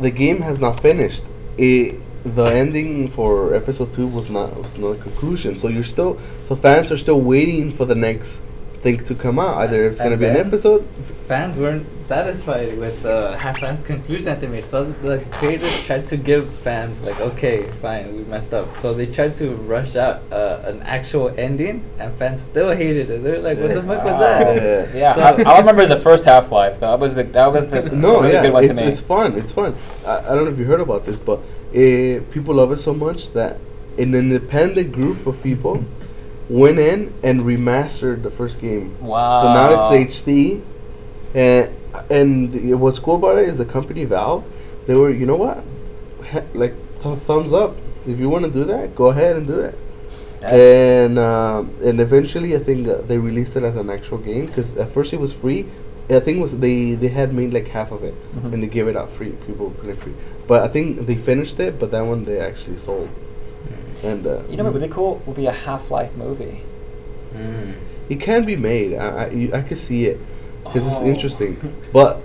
the 0.00 0.10
game 0.10 0.40
has 0.40 0.58
not 0.58 0.80
finished. 0.80 1.22
It, 1.58 1.96
the 2.24 2.44
ending 2.46 3.08
for 3.10 3.54
episode 3.54 3.92
two 3.92 4.06
was 4.06 4.30
not 4.30 4.56
was 4.56 4.78
not 4.78 4.90
a 4.92 4.96
conclusion. 4.96 5.56
So 5.56 5.68
you're 5.68 5.84
still 5.84 6.20
so 6.44 6.54
fans 6.54 6.90
are 6.92 6.96
still 6.96 7.20
waiting 7.20 7.70
for 7.72 7.84
the 7.84 7.94
next 7.94 8.40
thing 8.82 9.02
to 9.04 9.14
come 9.14 9.38
out. 9.38 9.56
Either 9.58 9.86
it's 9.86 9.98
gonna 9.98 10.16
be 10.16 10.26
an 10.26 10.36
episode. 10.36 10.84
Fans 11.28 11.56
weren't 11.56 11.86
satisfied 12.04 12.76
with 12.78 13.00
the 13.02 13.36
half-assed 13.38 13.84
conclusion 13.84 14.24
that 14.26 14.40
they 14.40 14.48
made, 14.48 14.64
so 14.66 14.84
the 14.84 15.24
creators 15.30 15.82
tried 15.84 16.08
to 16.08 16.16
give 16.16 16.52
fans 16.58 17.00
like, 17.00 17.18
okay, 17.20 17.70
fine, 17.80 18.14
we 18.16 18.24
messed 18.24 18.52
up. 18.52 18.66
So 18.82 18.92
they 18.92 19.06
tried 19.06 19.38
to 19.38 19.50
rush 19.74 19.94
out 19.96 20.20
uh, 20.32 20.60
an 20.64 20.82
actual 20.82 21.32
ending, 21.38 21.82
and 21.98 22.12
fans 22.18 22.42
still 22.42 22.72
hated 22.72 23.08
it. 23.08 23.22
They're 23.22 23.38
like, 23.38 23.58
what 23.58 23.72
the 23.72 23.82
fuck 23.82 24.04
was 24.04 24.18
that? 24.18 24.94
Yeah, 24.94 25.14
So- 25.14 25.22
I, 25.22 25.54
I 25.54 25.58
remember 25.60 25.86
the 25.86 26.00
first 26.00 26.24
Half 26.24 26.50
Life. 26.50 26.80
That 26.80 26.98
was 26.98 27.14
the 27.14 27.22
that 27.22 27.46
was 27.52 27.66
the 27.68 27.82
No, 27.96 28.20
really 28.20 28.32
yeah, 28.34 28.42
good 28.42 28.52
one 28.52 28.64
it's, 28.64 28.74
to 28.74 28.84
me. 28.84 28.90
it's 28.92 29.00
fun. 29.00 29.38
It's 29.38 29.52
fun. 29.52 29.76
I, 30.04 30.18
I 30.18 30.34
don't 30.34 30.44
know 30.44 30.50
if 30.50 30.58
you 30.58 30.64
heard 30.64 30.80
about 30.80 31.06
this, 31.06 31.20
but 31.20 31.38
uh, 31.38 32.20
people 32.34 32.54
love 32.56 32.72
it 32.72 32.78
so 32.78 32.92
much 32.92 33.32
that 33.32 33.58
an 33.96 34.14
independent 34.14 34.90
group 34.92 35.26
of 35.26 35.40
people 35.42 35.84
went 36.48 36.78
in 36.78 37.12
and 37.22 37.40
remastered 37.42 38.22
the 38.22 38.30
first 38.30 38.60
game. 38.60 38.96
Wow. 39.00 39.40
So 39.42 39.52
now 39.52 39.68
it's 39.96 40.16
HD, 40.16 40.60
and 41.34 41.70
and 42.10 42.80
what's 42.80 42.98
cool 42.98 43.16
about 43.16 43.38
it 43.38 43.48
is 43.48 43.58
the 43.58 43.64
company 43.64 44.04
Valve. 44.04 44.44
They 44.86 44.94
were, 44.94 45.10
you 45.10 45.26
know 45.26 45.36
what, 45.36 45.64
like 46.54 46.74
th- 47.00 47.18
thumbs 47.20 47.52
up. 47.52 47.76
If 48.06 48.18
you 48.18 48.28
want 48.28 48.44
to 48.44 48.50
do 48.50 48.64
that, 48.64 48.94
go 48.94 49.06
ahead 49.06 49.36
and 49.36 49.46
do 49.46 49.60
it. 49.60 49.78
That's- 50.40 50.60
and 51.06 51.18
um, 51.18 51.70
and 51.84 52.00
eventually, 52.00 52.56
I 52.56 52.58
think 52.58 52.88
uh, 52.88 53.02
they 53.02 53.18
released 53.18 53.56
it 53.56 53.62
as 53.62 53.76
an 53.76 53.90
actual 53.90 54.18
game 54.18 54.46
because 54.46 54.76
at 54.76 54.92
first 54.92 55.12
it 55.12 55.20
was 55.20 55.32
free. 55.32 55.66
I 56.10 56.18
think 56.20 56.38
it 56.38 56.40
was 56.40 56.58
they 56.58 56.94
they 56.94 57.08
had 57.08 57.32
made 57.32 57.54
like 57.54 57.68
half 57.68 57.92
of 57.92 58.02
it 58.02 58.14
Mhm. 58.36 58.52
and 58.52 58.62
they 58.62 58.66
gave 58.66 58.88
it 58.88 58.96
out 58.96 59.10
free. 59.12 59.30
People 59.46 59.70
put 59.70 59.88
it 59.88 59.96
free, 59.98 60.14
but 60.48 60.62
I 60.62 60.68
think 60.68 61.06
they 61.06 61.14
finished 61.16 61.58
it. 61.60 61.78
But 61.78 61.90
that 61.92 62.04
one 62.04 62.24
they 62.24 62.38
actually 62.40 62.78
sold. 62.78 63.08
And 64.02 64.26
uh, 64.26 64.42
you 64.48 64.56
know 64.56 64.64
what 64.64 64.72
would 64.74 64.82
be 64.82 64.88
cool 64.88 65.22
would 65.26 65.36
be 65.36 65.46
a 65.46 65.52
Half 65.52 65.90
Life 65.90 66.14
movie. 66.16 66.60
Mm. 67.34 67.74
it 68.08 68.20
can 68.20 68.44
be 68.44 68.56
made. 68.56 68.94
I 68.98 69.24
I, 69.24 69.30
you- 69.30 69.52
I 69.54 69.62
could 69.62 69.78
see 69.78 70.06
it 70.06 70.18
because 70.64 70.86
it's 70.86 71.00
Oh. 71.00 71.06
interesting. 71.06 71.56
But 71.92 72.20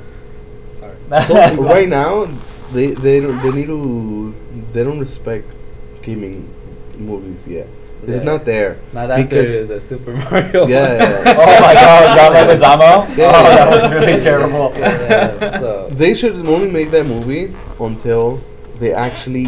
Sorry. 0.74 0.98
so 1.28 1.64
right 1.64 1.88
now 1.90 2.28
they 2.72 2.92
they 2.94 3.20
don't 3.22 3.40
they 3.42 3.52
need 3.52 3.68
to 3.68 4.34
they 4.74 4.84
don't 4.84 5.00
respect 5.00 5.54
gaming 6.02 6.54
movies 6.98 7.48
yet. 7.48 7.68
It's 8.02 8.18
Yeah. 8.18 8.24
not 8.24 8.46
there 8.46 8.78
Not 8.94 9.10
after 9.10 9.66
the 9.66 9.80
Super 9.82 10.14
Mario. 10.14 10.68
Yeah, 10.68 10.98
one. 10.98 11.26
yeah. 11.26 11.34
oh 11.42 11.60
my 11.62 11.74
God, 11.74 12.18
Zamo 12.18 12.56
Zamo. 12.64 13.18
Yeah. 13.18 13.32
Oh, 13.34 13.44
that 13.58 13.70
was 13.72 13.90
really 13.92 14.20
terrible. 14.20 14.72
Yeah, 14.76 15.60
so- 15.60 15.90
they 15.92 16.14
should 16.14 16.36
only 16.46 16.70
make 16.70 16.92
that 16.92 17.06
movie 17.06 17.54
until 17.80 18.40
they 18.80 18.94
actually 18.94 19.48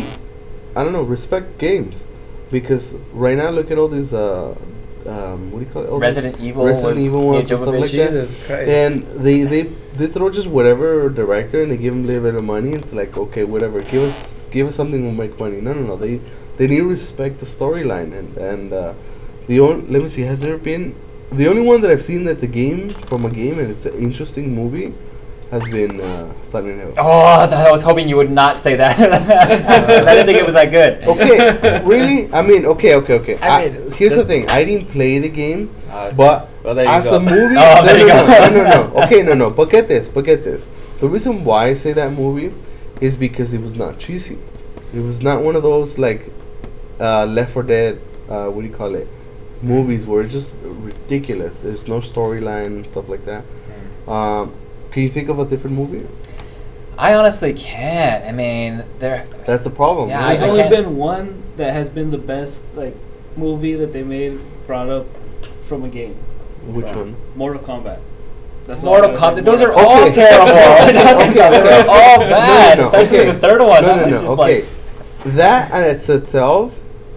I 0.75 0.83
don't 0.83 0.93
know 0.93 1.03
respect 1.03 1.57
games 1.59 2.05
because 2.51 2.93
right 3.13 3.37
now 3.37 3.49
look 3.49 3.71
at 3.71 3.77
all 3.77 3.87
these 3.87 4.13
uh 4.13 4.55
um, 5.05 5.51
what 5.51 5.59
do 5.59 5.65
you 5.65 5.71
call 5.71 5.83
it? 5.83 5.89
All 5.89 5.99
Resident 5.99 6.39
Evil 6.39 6.65
Resident 6.65 6.95
was 6.97 7.05
Evil 7.05 7.27
ones 7.27 7.49
and 7.51 7.59
stuff 7.59 7.73
like 7.73 7.89
Jesus 7.89 8.35
that. 8.35 8.45
Christ. 8.45 8.69
And 8.69 9.23
they, 9.23 9.43
they 9.43 9.63
they 9.95 10.07
throw 10.07 10.29
just 10.29 10.47
whatever 10.47 11.09
director 11.09 11.63
and 11.63 11.71
they 11.71 11.77
give 11.77 11.93
him 11.93 12.03
a 12.03 12.07
little 12.07 12.23
bit 12.23 12.35
of 12.35 12.43
money. 12.43 12.73
It's 12.73 12.91
like 12.93 13.15
okay, 13.17 13.43
whatever. 13.45 13.81
Give 13.81 14.03
us 14.03 14.45
give 14.51 14.67
us 14.67 14.75
something 14.75 15.01
we'll 15.03 15.13
make 15.13 15.39
money. 15.39 15.61
No, 15.61 15.73
no, 15.73 15.81
no. 15.81 15.95
They 15.95 16.19
they 16.57 16.67
need 16.67 16.77
to 16.77 16.87
respect 16.87 17.39
the 17.39 17.45
storyline 17.45 18.17
and 18.17 18.37
and 18.37 18.73
uh, 18.73 18.93
the 19.47 19.61
only 19.61 19.87
let 19.87 20.03
me 20.03 20.09
see. 20.09 20.23
Has 20.23 20.41
there 20.41 20.57
been 20.57 20.95
the 21.31 21.47
only 21.47 21.61
one 21.61 21.81
that 21.81 21.91
I've 21.91 22.03
seen 22.03 22.23
that's 22.25 22.43
a 22.43 22.47
game 22.47 22.89
from 23.07 23.25
a 23.25 23.29
game 23.29 23.59
and 23.59 23.71
it's 23.71 23.85
an 23.85 23.95
interesting 23.95 24.53
movie 24.53 24.93
has 25.51 25.67
been 25.67 25.99
uh, 25.99 26.33
Silent 26.43 26.79
Hill. 26.79 26.93
Oh, 26.97 27.21
I, 27.21 27.45
I 27.45 27.71
was 27.71 27.81
hoping 27.81 28.07
you 28.07 28.15
would 28.17 28.31
not 28.31 28.57
say 28.57 28.75
that. 28.75 28.95
'Cause 28.97 30.05
I 30.07 30.13
didn't 30.15 30.25
think 30.27 30.37
it 30.39 30.45
was 30.45 30.53
that 30.53 30.71
good. 30.71 31.03
Okay, 31.07 31.81
really? 31.83 32.31
I 32.33 32.41
mean, 32.41 32.65
okay, 32.65 32.95
okay, 32.95 33.13
okay. 33.15 33.37
I 33.39 33.47
I 33.49 33.69
mean, 33.69 33.91
here's 33.91 34.15
the 34.15 34.23
the- 34.23 34.25
thing. 34.25 34.49
I 34.49 34.63
didn't 34.63 34.89
play 34.89 35.19
the 35.19 35.29
game, 35.29 35.73
okay. 35.89 36.13
but 36.15 36.49
Well, 36.63 36.75
there 36.75 36.85
you 36.85 36.91
as 36.91 37.05
go. 37.05 37.15
a 37.17 37.19
movie, 37.19 37.55
Oh, 37.57 37.81
no, 37.81 37.83
there 37.83 37.97
no, 37.97 38.01
you 38.01 38.07
no, 38.07 38.25
go. 38.25 38.49
no, 38.49 38.63
no, 38.63 38.63
no. 38.93 39.01
Okay, 39.03 39.21
no, 39.23 39.33
no. 39.33 39.49
But 39.49 39.69
get 39.69 39.87
this, 39.87 40.07
but 40.07 40.23
get 40.25 40.43
this. 40.43 40.67
The 40.99 41.07
reason 41.07 41.43
why 41.43 41.67
I 41.67 41.73
say 41.73 41.93
that 41.93 42.11
movie 42.11 42.53
is 42.99 43.17
because 43.17 43.53
it 43.53 43.61
was 43.61 43.75
not 43.75 43.97
cheesy. 43.99 44.37
It 44.93 44.99
was 44.99 45.21
not 45.21 45.41
one 45.41 45.55
of 45.55 45.63
those 45.63 45.97
like 45.97 46.33
uh, 46.99 47.25
Left 47.25 47.53
4 47.53 47.63
Dead. 47.63 48.01
Uh, 48.27 48.47
what 48.49 48.61
do 48.61 48.67
you 48.67 48.73
call 48.73 48.95
it? 48.95 49.07
Movies 49.61 50.05
where 50.07 50.21
it's 50.21 50.31
just 50.33 50.53
ridiculous. 50.61 51.59
There's 51.59 51.87
no 51.87 51.99
storyline 51.99 52.67
and 52.67 52.87
stuff 52.87 53.09
like 53.09 53.25
that. 53.25 53.45
Um, 54.07 54.53
can 54.91 55.03
you 55.03 55.09
think 55.09 55.29
of 55.29 55.39
a 55.39 55.45
different 55.45 55.75
movie? 55.75 56.05
I 56.97 57.13
honestly 57.13 57.53
can't. 57.53 58.25
I 58.25 58.31
mean, 58.31 58.83
there. 58.99 59.25
That's 59.45 59.63
the 59.63 59.69
problem. 59.69 60.09
Yeah, 60.09 60.27
There's 60.27 60.41
I- 60.41 60.45
I 60.45 60.49
only 60.49 60.61
can't- 60.63 60.75
been 60.75 60.97
one 60.97 61.41
that 61.57 61.73
has 61.73 61.87
been 61.89 62.11
the 62.11 62.17
best 62.17 62.61
like 62.75 62.95
movie 63.37 63.75
that 63.75 63.93
they 63.93 64.03
made 64.03 64.37
brought 64.67 64.89
up 64.89 65.05
from 65.67 65.83
a 65.85 65.89
game. 65.89 66.15
Which 66.67 66.85
uh, 66.87 66.93
one? 66.93 67.15
Mortal 67.35 67.61
Kombat. 67.61 67.99
That's 68.67 68.83
Mortal 68.83 69.11
I 69.11 69.13
gotta 69.13 69.35
say. 69.37 69.41
Kombat. 69.41 69.45
Those 69.45 69.61
are 69.61 69.67
Mortal 69.69 69.85
all 69.87 70.03
Okay. 70.03 70.13
terrible. 70.15 70.51
Okay, 70.51 71.39
okay. 71.39 71.49
They're 71.61 71.89
all 71.89 72.19
No, 72.19 72.25
no, 72.25 72.29
bad, 72.29 72.77
no, 72.79 72.85
especially 72.87 73.19
okay. 73.19 73.31
the 73.31 73.39
third 73.39 73.61
one. 73.61 73.81
No, 73.81 73.87
that 73.87 73.97
no, 73.97 74.03
was 74.05 74.13
no, 74.13 74.21
just 74.21 74.31
okay. 74.33 74.61
like. 74.61 74.65
That 75.35 75.71
and 75.71 75.85
it's 75.85 76.07
itself, 76.09 76.73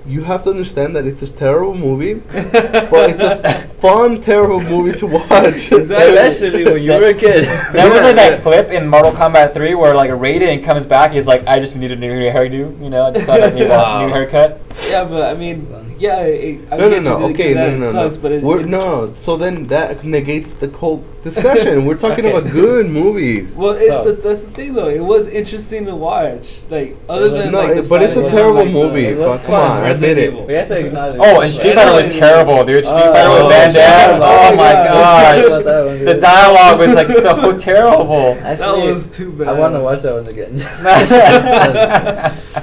you 0.07 0.23
have 0.25 0.43
to 0.45 0.51
understand 0.51 0.97
that 0.97 1.07
it's 1.07 1.23
a 1.23 1.31
terrible 1.31 1.75
movie, 1.75 2.15
but 2.15 3.11
it's 3.11 3.23
a 3.23 3.69
fun, 3.81 4.21
terrible 4.21 4.61
movie 4.61 4.97
to 4.99 5.07
watch. 5.07 5.71
Especially 5.73 6.65
when 6.65 6.83
you 6.83 6.93
were 6.93 7.09
a 7.09 7.15
kid. 7.15 7.45
That 7.73 7.89
was 7.91 8.03
like 8.03 8.17
Yeah. 8.17 8.31
that 8.31 8.43
clip 8.43 8.71
in 8.71 8.87
Mortal 8.89 9.13
Kombat 9.13 9.55
3 9.55 9.75
where 9.75 9.95
like 9.95 10.11
Raiden 10.11 10.63
comes 10.65 10.87
back. 10.87 11.13
He's 11.13 11.27
like, 11.27 11.47
I 11.47 11.59
just 11.61 11.77
need 11.77 11.93
a 11.93 11.97
new 11.97 12.11
hairdo. 12.11 12.81
You 12.83 12.91
know, 12.91 13.07
I 13.07 13.11
just 13.13 13.27
thought 13.27 13.43
I 13.43 13.51
need 13.51 13.69
Wow. 13.69 14.03
a 14.03 14.07
new 14.07 14.13
haircut. 14.13 14.61
Yeah, 14.89 15.05
but 15.05 15.23
I 15.23 15.35
mean, 15.35 15.67
yeah, 15.99 16.21
it, 16.23 16.61
I 16.73 16.77
No, 16.79 16.89
no, 16.89 16.95
get 16.95 17.03
no. 17.05 17.23
Okay, 17.31 17.53
that 17.55 17.71
no, 17.73 17.77
no, 17.79 17.89
it 17.91 17.93
no. 17.93 18.09
sucks, 18.09 18.17
but 18.17 18.33
it, 18.33 18.43
We're, 18.43 18.61
it, 18.61 18.67
no, 18.67 19.13
so 19.15 19.37
then 19.37 19.67
that 19.69 20.03
negates 20.05 20.53
the 20.55 20.69
whole 20.69 21.05
discussion. 21.23 21.85
We're 21.85 21.97
talking 21.99 22.25
Okay. 22.27 22.37
about 22.37 22.51
good 22.51 22.89
movies. 22.89 23.55
Well, 23.55 23.73
it, 23.73 23.89
So- 23.89 24.05
th- 24.05 24.21
that's 24.25 24.41
the 24.41 24.51
thing 24.51 24.75
though. 24.75 24.89
It 24.89 25.01
was 25.01 25.29
interesting 25.29 25.85
to 25.87 25.95
watch. 25.95 26.59
Like 26.71 26.97
other 27.09 27.29
than 27.29 27.53
No, 27.53 27.59
like 27.59 27.75
the 27.75 27.79
it- 27.81 27.89
but 27.89 28.03
it's 28.03 28.17
a 28.17 28.29
terrible 28.31 28.65
like, 28.65 28.73
movie. 28.73 29.07
It 29.07 29.19
was 29.19 29.41
Come- 29.43 29.51
come 29.53 29.69
fun. 29.71 29.83
on, 29.83 29.91
Resident 29.93 30.19
admit 30.19 30.41
it. 30.41 30.47
We 30.49 30.55
have 30.55 30.69
to 30.69 30.87
acknowledge. 30.87 31.21
Oh, 31.21 31.41
and 31.41 31.53
Street 31.53 31.75
Fighter 31.75 31.93
was 31.93 32.09
terrible, 32.15 32.65
dude. 32.65 32.85
Street 32.85 32.99
Oh, 32.99 33.13
Fighter 33.13 33.31
with 33.45 33.53
Van 33.53 33.75
Damme. 33.75 34.21
Oh 34.23 34.57
my 34.57 34.73
Oh, 34.73 34.85
gosh. 34.85 35.37
yeah. 35.37 35.47
About 35.47 35.65
that 35.65 35.87
one, 35.87 36.05
The 36.05 36.15
dialogue 36.15 36.79
was 36.79 36.95
like 36.95 37.11
so 37.11 37.59
terrible. 37.71 38.37
Actually, 38.43 38.93
was 38.93 39.07
too 39.17 39.33
bad. 39.33 39.49
I 39.49 39.53
want 39.53 39.75
to 39.75 39.81
watch 39.81 40.03
that 40.03 40.15
one 40.15 40.27
again. 40.29 40.59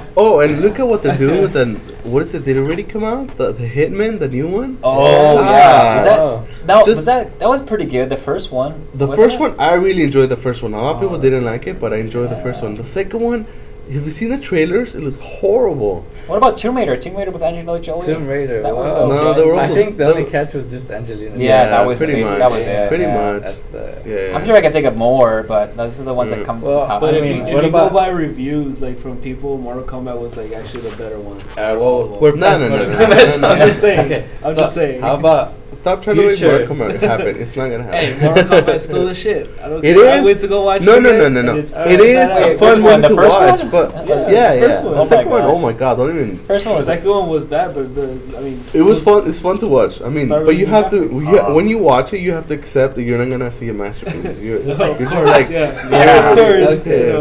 Oh, 0.16 0.40
and 0.40 0.60
look 0.60 0.78
at 0.78 0.86
what 0.86 1.02
they're 1.02 1.16
doing 1.16 1.40
with 1.40 1.52
the. 1.54 1.66
What 2.04 2.22
is 2.24 2.34
it? 2.34 2.44
Did 2.44 2.56
it 2.56 2.60
already 2.60 2.82
come 2.82 3.04
out? 3.04 3.36
The, 3.38 3.52
the 3.52 3.66
Hitman, 3.66 4.18
the 4.18 4.28
new 4.28 4.48
one? 4.48 4.78
Oh 4.82 5.38
Ah. 5.38 5.50
yeah, 5.50 5.94
was 5.96 6.04
that 6.04 6.18
Oh. 6.18 6.46
no? 6.66 6.74
Just- 6.84 6.88
was 6.88 7.04
that 7.06 7.38
that 7.38 7.48
was 7.48 7.62
pretty 7.62 7.86
good. 7.86 8.08
The 8.10 8.16
first 8.16 8.50
one. 8.52 8.86
The 8.94 9.06
first 9.16 9.36
it? 9.36 9.40
one, 9.40 9.58
I 9.58 9.74
really 9.74 10.02
enjoyed 10.02 10.28
the 10.28 10.36
first 10.36 10.62
one. 10.62 10.74
A 10.74 10.80
lot 10.82 10.90
of 10.90 10.96
Oh, 10.98 11.00
people 11.00 11.18
didn't 11.18 11.44
like 11.44 11.66
it, 11.66 11.80
but 11.80 11.92
I 11.92 11.96
enjoyed 11.96 12.28
the 12.30 12.36
first 12.36 12.62
one. 12.62 12.74
The 12.74 12.84
second 12.84 13.20
one, 13.20 13.46
have 13.92 14.04
you 14.04 14.10
seen 14.10 14.30
the 14.30 14.38
trailers? 14.38 14.94
It 14.94 15.02
looks 15.02 15.18
horrible. 15.18 16.04
What 16.26 16.36
about 16.36 16.56
Tomb 16.56 16.76
Raider? 16.76 16.96
Tomb 16.96 17.16
Raider 17.16 17.30
with 17.30 17.42
Angelina 17.42 17.80
Jolie. 17.80 18.06
Tomb 18.06 18.26
Raider. 18.26 18.62
That 18.62 18.74
was 18.74 18.92
wow. 18.92 19.00
okay. 19.02 19.14
No, 19.24 19.34
they 19.34 19.44
were 19.44 19.56
I 19.56 19.66
think 19.66 19.96
the 19.96 20.06
only 20.14 20.30
catch 20.30 20.54
was 20.54 20.70
just 20.70 20.90
Angelina. 20.90 21.36
Yeah, 21.36 21.66
that 21.70 21.86
was 21.86 21.98
pretty 21.98 22.20
it. 22.20 22.24
much. 22.24 22.38
That 22.38 22.50
was 22.50 22.64
it. 22.64 22.88
Pretty 22.88 23.04
yeah. 23.04 23.32
much. 23.32 23.42
That's 23.42 23.66
the. 23.66 24.02
Yeah. 24.06 24.36
I'm 24.36 24.46
sure 24.46 24.54
I 24.54 24.60
can 24.60 24.72
think 24.72 24.86
of 24.86 24.96
more, 24.96 25.42
but 25.42 25.76
those 25.76 25.98
are 25.98 26.04
the 26.04 26.14
ones 26.14 26.30
Mm. 26.32 26.36
that 26.36 26.46
come 26.46 26.60
to 26.60 26.66
the 26.66 26.84
top. 26.86 27.00
But 27.00 27.14
I 27.14 27.18
if 27.18 27.22
mean, 27.22 27.36
you, 27.38 27.46
if 27.48 27.54
what 27.54 27.62
you 27.64 27.68
about- 27.70 27.90
go 27.90 27.94
by 27.96 28.08
reviews, 28.08 28.80
like 28.80 28.98
from 28.98 29.16
people, 29.18 29.58
Mortal 29.58 29.82
Kombat 29.82 30.18
was 30.20 30.36
like 30.36 30.52
actually 30.52 30.88
the 30.88 30.96
better 30.96 31.18
one. 31.18 31.38
Uh, 31.58 31.76
well, 31.78 32.08
We're- 32.20 32.36
no, 32.38 32.58
no, 32.58 32.68
no, 32.68 32.76
no, 32.92 32.98
no, 32.98 33.08
no, 33.08 33.36
no. 33.38 33.48
I'm 33.48 33.58
just 33.68 33.80
saying. 33.80 34.00
Okay, 34.06 34.28
I'm 34.44 34.54
so 34.54 34.60
just 34.60 34.74
saying. 34.74 35.00
How 35.00 35.16
about 35.16 35.54
Stop 35.80 36.02
trying 36.02 36.16
to 36.16 36.26
make 36.26 36.36
Future. 36.38 36.66
Mortal 36.66 36.76
Kombat 36.76 37.00
happen. 37.00 37.36
It's 37.40 37.56
not 37.56 37.68
gonna 37.70 37.84
happen. 37.84 37.98
Hey, 38.18 38.20
Mortal 38.26 38.44
Kombat's 38.44 38.84
still 38.84 39.06
the 39.06 39.14
shit. 39.24 39.48
I 39.62 39.68
don't 39.70 39.82
It 39.84 39.94
care. 39.96 40.08
I 40.12 40.18
is. 40.18 40.24
went 40.24 40.40
to 40.42 40.48
go 40.48 40.62
watch 40.64 40.82
no, 40.82 40.94
it 40.96 41.02
no, 41.02 41.08
again, 41.10 41.32
no, 41.34 41.42
no, 41.42 41.52
no. 41.54 41.58
it's 41.58 41.70
It 41.70 41.74
badass. 41.74 42.00
is 42.00 42.36
a 42.36 42.58
fun 42.58 42.82
which 42.82 42.92
one? 42.92 43.00
to 43.02 43.08
first 43.08 43.28
watch, 43.30 43.60
one? 43.60 43.70
but 43.70 44.06
Yeah, 44.06 44.30
yeah, 44.30 44.54
the 44.54 44.60
yeah. 44.60 44.66
first 44.68 44.84
one. 44.84 44.94
Oh 44.98 45.04
second 45.04 45.30
my 45.30 45.40
one, 45.40 45.42
oh 45.50 45.58
my 45.58 45.72
god, 45.72 45.94
don't 45.96 46.10
even. 46.10 46.36
First 46.36 46.66
one 46.66 46.76
The 46.76 46.82
second 46.84 47.08
one 47.08 47.28
was 47.30 47.44
bad, 47.44 47.74
but 47.74 47.94
the 47.94 48.02
I 48.36 48.40
mean. 48.40 48.62
It 48.74 48.82
was 48.82 49.02
fun. 49.02 49.26
It's 49.28 49.40
fun 49.40 49.56
to 49.58 49.66
watch. 49.68 50.02
I 50.02 50.08
mean, 50.10 50.28
but 50.28 50.56
you 50.56 50.66
have 50.66 50.90
to. 50.90 50.96
You, 51.06 51.38
Uh. 51.40 51.54
when 51.54 51.66
you 51.66 51.78
watch 51.78 52.12
it, 52.12 52.20
you 52.20 52.32
have 52.32 52.46
to 52.48 52.54
accept 52.54 52.94
that 52.96 53.02
you're 53.02 53.16
not 53.18 53.30
gonna 53.30 53.50
see 53.50 53.68
a 53.70 53.72
masterpiece. 53.74 54.38
You're, 54.46 54.58
Of 54.60 55.00
you're 55.00 55.08
just 55.08 55.24
like, 55.26 55.48
yeah. 55.48 55.88
Yeah. 55.90 56.30
Of 56.32 56.38
course, 56.38 56.80
Okay. 56.80 57.12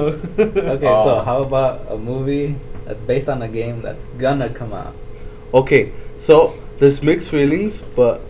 Okay, 0.76 0.86
so 1.06 1.16
Oh. 1.16 1.22
how 1.24 1.42
about 1.44 1.82
a 1.90 1.98
movie 1.98 2.56
that's 2.86 3.02
based 3.04 3.30
on 3.30 3.42
a 3.42 3.48
game 3.48 3.82
that's 3.82 4.06
gonna 4.18 4.50
come 4.50 4.74
out? 4.74 4.94
okay, 5.54 5.92
so 6.20 6.54
there's 6.80 7.02
mixed 7.02 7.32
feelings, 7.32 7.82
but 7.96 8.22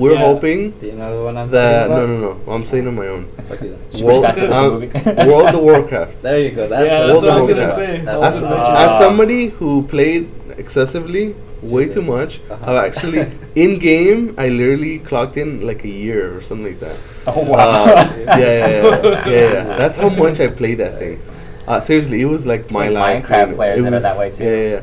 we're 0.00 0.12
Yeah. 0.14 0.26
hoping 0.28 0.70
Do 0.80 0.86
you 0.86 0.92
know 0.92 1.28
I'm 1.28 1.50
that 1.50 1.88
talking 1.88 1.96
no, 1.96 2.06
no, 2.06 2.34
no. 2.46 2.52
I'm 2.52 2.64
saying 2.66 2.86
on 2.86 2.94
my 2.96 3.06
own. 3.08 3.24
Okay, 3.50 3.68
then. 3.68 3.78
Switch 3.90 4.02
World, 4.04 4.22
back 4.22 4.34
to 4.36 4.40
this 4.46 4.56
um. 4.56 5.28
World 5.28 5.54
of 5.54 5.60
Warcraft. 5.68 6.22
There 6.26 6.40
you 6.40 6.50
go. 6.50 6.68
That's 6.68 6.86
Yeah, 6.86 7.00
what 7.00 7.06
that's 7.08 7.22
what 7.22 7.30
I 7.30 7.34
I'm 7.34 7.40
was 7.40 7.48
talking 7.50 7.56
gonna 7.56 7.74
say. 7.74 8.04
That's 8.04 8.22
As, 8.28 8.34
was 8.34 8.42
what 8.42 8.50
gonna 8.50 8.64
I'm 8.64 8.72
mention 8.74 8.86
as 8.92 8.98
somebody 9.04 9.42
who 9.48 9.70
played 9.94 10.28
excessively, 10.58 11.34
way 11.62 11.88
too 11.88 12.02
much, 12.02 12.40
Uh-huh. 12.50 12.70
I've 12.70 12.84
actually 12.88 13.26
in 13.64 13.78
game 13.78 14.34
I 14.38 14.48
literally 14.48 14.98
clocked 15.00 15.36
in 15.36 15.60
like 15.66 15.84
a 15.84 15.88
year 16.04 16.36
or 16.36 16.40
something 16.42 16.66
like 16.72 16.80
that. 16.80 16.96
Oh 17.26 17.42
wow. 17.44 17.84
Uh, 17.84 18.14
yeah, 18.16 18.36
yeah, 18.36 18.66
yeah, 18.68 19.28
yeah, 19.28 19.52
yeah. 19.52 19.76
That's 19.80 19.96
how 19.96 20.08
much 20.08 20.40
I 20.40 20.48
played 20.48 20.78
that 20.78 20.98
thing. 20.98 21.20
Uh, 21.66 21.80
seriously, 21.80 22.20
it 22.22 22.24
was 22.24 22.46
like 22.46 22.70
my 22.70 22.88
like 22.88 22.94
life. 22.94 23.24
Minecraft 23.24 23.48
man. 23.48 23.54
players 23.56 23.78
It 23.80 23.82
that 23.82 23.92
are 23.92 23.96
was- 23.96 24.02
that 24.08 24.18
way, 24.18 24.30
too. 24.32 24.44
Yeah, 24.44 24.56
yeah, 24.56 24.80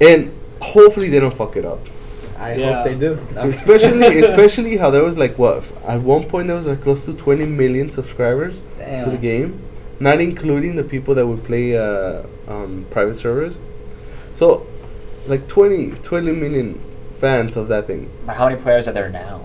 yeah. 0.00 0.08
And 0.08 0.20
hopefully 0.62 1.08
they 1.10 1.20
don't 1.20 1.36
fuck 1.36 1.56
it 1.56 1.64
up. 1.64 1.80
I 2.38 2.54
Yeah. 2.54 2.74
hope 2.74 2.84
they 2.84 2.94
do. 2.94 3.18
especially, 3.36 4.20
especially 4.20 4.76
how 4.76 4.90
there 4.90 5.02
was 5.04 5.16
like 5.18 5.38
what 5.38 5.64
at 5.86 6.00
one 6.02 6.24
point 6.24 6.46
there 6.48 6.56
was 6.56 6.66
like 6.66 6.82
close 6.82 7.04
to 7.06 7.14
20 7.14 7.44
million 7.46 7.90
subscribers 7.90 8.54
to 8.78 9.10
the 9.10 9.16
game, 9.16 9.58
not 10.00 10.20
including 10.20 10.76
the 10.76 10.84
people 10.84 11.14
that 11.14 11.26
would 11.26 11.42
play 11.44 11.76
uh, 11.76 12.22
um, 12.48 12.86
private 12.90 13.16
servers. 13.16 13.58
So, 14.34 14.66
like 15.26 15.46
20, 15.48 15.90
20 16.02 16.32
million 16.32 16.80
fans 17.20 17.56
of 17.56 17.68
that 17.68 17.86
thing. 17.86 18.08
But 18.26 18.36
how 18.36 18.48
many 18.48 18.60
players 18.60 18.86
are 18.88 18.92
there 18.92 19.08
now? 19.08 19.44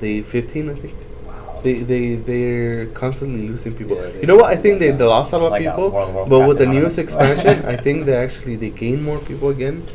The 0.00 0.22
15, 0.22 0.70
I 0.70 0.74
think. 0.74 0.94
Wow. 1.26 1.60
They 1.62 1.74
they 1.74 2.16
they're 2.16 2.86
constantly 2.86 3.48
losing 3.48 3.74
people. 3.74 3.96
Yeah, 3.96 4.20
you 4.20 4.26
know 4.26 4.36
what? 4.36 4.46
I 4.46 4.56
think 4.56 4.78
they, 4.80 4.90
like 4.90 4.98
they 4.98 5.04
that. 5.04 5.08
lost 5.08 5.32
a 5.32 5.38
lot 5.38 5.46
of 5.46 5.50
Like 5.52 5.62
people, 5.62 5.90
World 5.90 6.16
of 6.16 6.28
but 6.28 6.40
with 6.40 6.58
the 6.58 6.66
newest 6.66 6.98
expansion, 6.98 7.64
I 7.66 7.76
think 7.84 8.06
they 8.06 8.16
actually 8.16 8.56
they 8.56 8.70
gain 8.70 9.02
more 9.02 9.18
people 9.20 9.48
again. 9.50 9.86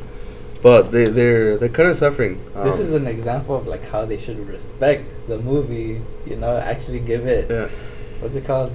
But 0.62 0.91
they 0.91 1.06
they're 1.06 1.58
they're 1.58 1.69
kind 1.69 1.89
of 1.89 1.97
suffering. 1.97 2.39
This 2.63 2.76
Um, 2.76 2.82
is 2.82 2.93
an 2.93 3.08
example 3.08 3.56
of 3.56 3.65
like 3.67 3.84
how 3.84 4.06
they 4.06 4.17
should 4.17 4.38
respect 4.47 5.04
the 5.28 5.39
movie. 5.39 6.02
You 6.26 6.36
know, 6.36 6.56
actually 6.58 7.00
give 7.00 7.26
it. 7.26 7.50
yeah. 7.50 7.67
What's 8.19 8.36
it 8.36 8.45
called? 8.45 8.71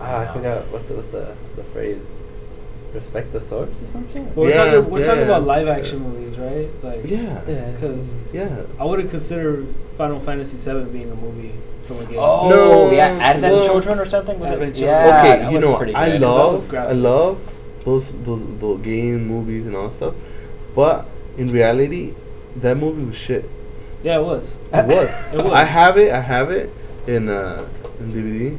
Ah, 0.00 0.20
I 0.20 0.32
forgot. 0.32 0.66
What's 0.72 0.86
the 0.86 0.94
what's 0.94 1.10
the, 1.12 1.34
the 1.56 1.64
phrase? 1.64 2.02
Respect 2.94 3.32
the 3.32 3.40
source 3.40 3.80
or 3.82 3.88
something. 3.88 4.24
But 4.34 4.36
we're 4.36 4.50
Yeah, 4.50 4.64
talking 4.72 4.90
we're 4.90 4.98
yeah, 5.00 5.04
talking 5.06 5.20
yeah. 5.20 5.26
about 5.36 5.44
live 5.44 5.68
action 5.68 5.98
movies, 6.00 6.36
right? 6.38 6.68
Like 6.82 7.04
Yeah. 7.08 7.40
Yeah. 7.46 7.70
Because 7.72 8.12
Yeah. 8.32 8.62
I 8.80 8.84
wouldn't 8.84 9.10
consider 9.10 9.64
Final 9.98 10.18
Fantasy 10.20 10.56
VII 10.56 10.84
being 10.90 11.10
a 11.12 11.14
movie 11.14 11.52
from 11.84 11.98
a. 12.00 12.16
Oh 12.16 12.48
No, 12.48 12.90
yeah, 12.90 13.08
Advent 13.20 13.52
well- 13.54 13.66
Children 13.66 13.98
or 14.00 14.06
something. 14.06 14.40
Was 14.40 14.50
Advent 14.50 14.76
it? 14.76 14.78
Children. 14.80 14.98
Yeah, 14.98 15.20
okay, 15.20 15.38
that 15.42 15.50
you 15.50 15.56
was 15.56 15.64
know, 15.64 15.76
pretty 15.76 15.94
I 15.94 16.10
good. 16.12 16.20
that 16.22 16.26
love, 16.26 16.74
I 16.74 16.92
love 16.92 17.38
those 17.84 18.10
those 18.24 18.42
those 18.58 18.80
game 18.80 19.26
movies 19.28 19.66
and 19.66 19.76
all 19.76 19.88
that 19.88 19.94
stuff, 19.94 20.14
but 20.74 21.06
in 21.38 21.50
reality, 21.50 22.14
that 22.56 22.76
movie 22.76 23.02
was 23.04 23.16
shit. 23.16 23.44
Yeah, 24.02 24.18
it 24.18 24.22
was. 24.22 24.50
It 24.72 24.86
was. 24.86 25.10
It 25.32 25.36
was. 25.44 25.52
I 25.52 25.64
have 25.64 25.98
it. 25.98 26.12
I 26.12 26.20
have 26.20 26.50
it 26.50 26.70
in 27.06 27.28
uh 27.28 27.68
in 28.00 28.12
DVD, 28.12 28.58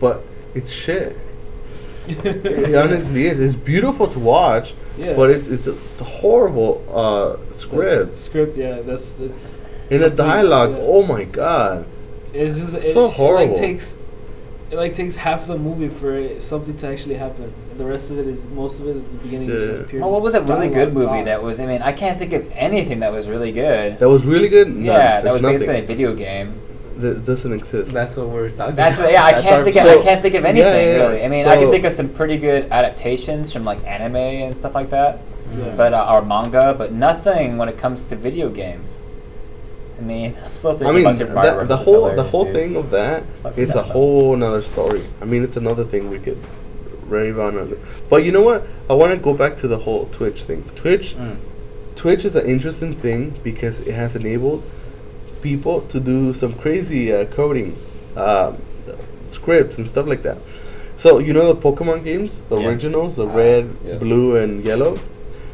but 0.00 0.22
it's 0.54 0.70
shit. 0.70 1.16
It 2.08 2.74
honestly 2.76 3.26
is. 3.26 3.40
It's 3.40 3.56
beautiful 3.56 4.06
to 4.08 4.18
watch, 4.20 4.74
Yeah. 4.96 5.14
but 5.14 5.30
it's 5.30 5.48
it's 5.48 5.66
a, 5.66 5.74
horrible 6.04 6.84
uh 6.94 7.52
script. 7.52 8.16
Script, 8.16 8.56
yeah, 8.56 8.80
that's 8.82 9.18
it's. 9.18 9.58
In 9.90 10.02
a 10.02 10.10
dialogue, 10.10 10.72
yeah. 10.72 10.78
oh 10.82 11.02
my 11.02 11.24
god. 11.24 11.84
It's 12.32 12.56
just 12.58 12.74
it, 12.74 12.92
So 12.92 13.06
It 13.06 13.14
horrible. 13.14 13.54
like 13.54 13.60
takes, 13.60 13.95
it 14.70 14.76
like 14.76 14.94
takes 14.94 15.14
half 15.14 15.46
the 15.46 15.56
movie 15.56 15.88
for 15.88 16.40
something 16.40 16.76
to 16.78 16.86
actually 16.88 17.14
happen, 17.14 17.52
and 17.70 17.78
the 17.78 17.84
rest 17.84 18.10
of 18.10 18.18
it 18.18 18.26
is 18.26 18.42
most 18.54 18.80
of 18.80 18.88
it 18.88 18.96
at 18.96 19.12
the 19.12 19.18
beginning 19.18 19.50
is 19.50 19.68
Yeah. 19.70 19.76
just 19.78 19.88
pure. 19.90 20.00
Well, 20.02 20.10
what 20.10 20.22
was 20.22 20.34
a 20.34 20.42
really 20.42 20.68
good 20.68 20.92
movie 20.92 21.06
talk. 21.06 21.24
that 21.26 21.42
was? 21.42 21.60
I 21.60 21.66
mean, 21.66 21.82
I 21.82 21.92
can't 21.92 22.18
think 22.18 22.32
of 22.32 22.50
anything 22.54 23.00
that 23.00 23.12
was 23.12 23.28
really 23.28 23.52
good. 23.52 23.98
That 23.98 24.08
was 24.08 24.24
really 24.24 24.48
good. 24.48 24.68
None. 24.68 24.84
yeah, 24.84 25.20
that 25.20 25.32
was 25.32 25.42
nothing. 25.42 25.58
basically 25.58 25.78
a 25.80 25.86
video 25.86 26.14
game. 26.14 26.54
That 26.98 27.26
doesn't 27.26 27.52
exist. 27.52 27.92
That's 27.92 28.16
what 28.16 28.28
we're 28.30 28.48
talking 28.48 28.74
That's 28.74 28.96
about. 28.96 29.04
what, 29.06 29.12
yeah. 29.12 29.24
I 29.24 29.32
can't 29.42 29.64
think 29.64 29.76
of. 29.76 29.82
So- 29.84 30.00
I 30.00 30.02
can't 30.02 30.22
think 30.22 30.34
of 30.34 30.44
anything 30.46 30.72
yeah, 30.72 30.96
yeah. 30.96 31.02
really. 31.02 31.24
I 31.24 31.28
mean, 31.28 31.46
I 31.46 31.56
can 31.56 31.70
think 31.70 31.84
of 31.84 31.92
some 31.92 32.08
pretty 32.08 32.38
good 32.38 32.68
adaptations 32.72 33.52
from 33.52 33.64
like 33.66 33.78
anime 33.86 34.16
and 34.16 34.56
stuff 34.56 34.74
like 34.74 34.88
that, 34.90 35.20
Yeah. 35.56 35.74
but 35.76 35.92
uh, 35.92 36.08
or 36.10 36.22
manga, 36.22 36.74
but 36.76 36.92
nothing 36.92 37.58
when 37.58 37.68
it 37.68 37.76
comes 37.78 38.02
to 38.06 38.16
video 38.16 38.48
games. 38.48 38.98
I 39.98 40.02
mean, 40.02 40.36
I'm 40.44 40.54
still 40.56 40.72
thinking 40.72 40.86
I 40.88 40.92
mean, 40.92 41.00
about 41.06 41.16
Super 41.16 41.34
Mario 41.34 41.58
that, 41.60 41.68
the 41.68 41.76
whole 41.76 42.14
the 42.14 42.22
whole 42.22 42.44
dude. 42.44 42.54
thing 42.54 42.76
of 42.76 42.90
that 42.90 43.22
Fuck 43.42 43.56
is 43.58 43.74
a 43.74 43.82
whole 43.82 44.34
another 44.34 44.62
story. 44.62 45.02
I 45.22 45.24
mean, 45.24 45.42
it's 45.42 45.56
another 45.56 45.84
thing 45.84 46.10
we 46.10 46.18
could 46.18 46.38
rave 47.08 47.38
on. 47.38 47.76
But 48.10 48.24
you 48.24 48.32
know 48.32 48.42
what? 48.42 48.66
I 48.90 48.94
want 48.94 49.12
to 49.12 49.18
go 49.18 49.32
back 49.32 49.56
to 49.58 49.68
the 49.68 49.78
whole 49.78 50.06
Twitch 50.12 50.42
thing. 50.42 50.62
Twitch, 50.76 51.14
Mm. 51.16 51.36
Twitch 51.96 52.24
is 52.26 52.36
an 52.36 52.46
interesting 52.46 52.92
thing 52.94 53.32
because 53.42 53.80
it 53.80 53.92
has 53.94 54.16
enabled 54.16 54.62
people 55.40 55.80
to 55.82 55.98
do 56.00 56.34
some 56.34 56.52
crazy 56.54 57.12
uh, 57.12 57.24
coding, 57.26 57.74
um, 58.16 58.56
scripts 59.24 59.78
and 59.78 59.86
stuff 59.86 60.06
like 60.06 60.22
that. 60.22 60.36
So 60.96 61.18
you 61.18 61.32
know 61.32 61.52
the 61.54 61.60
Pokemon 61.60 62.04
games, 62.04 62.42
the 62.50 62.58
Yeah. 62.58 62.68
originals, 62.68 63.16
the 63.16 63.26
Ah, 63.26 63.34
red, 63.36 63.70
yes. 63.86 63.98
blue, 63.98 64.36
and 64.36 64.62
yellow. 64.64 64.98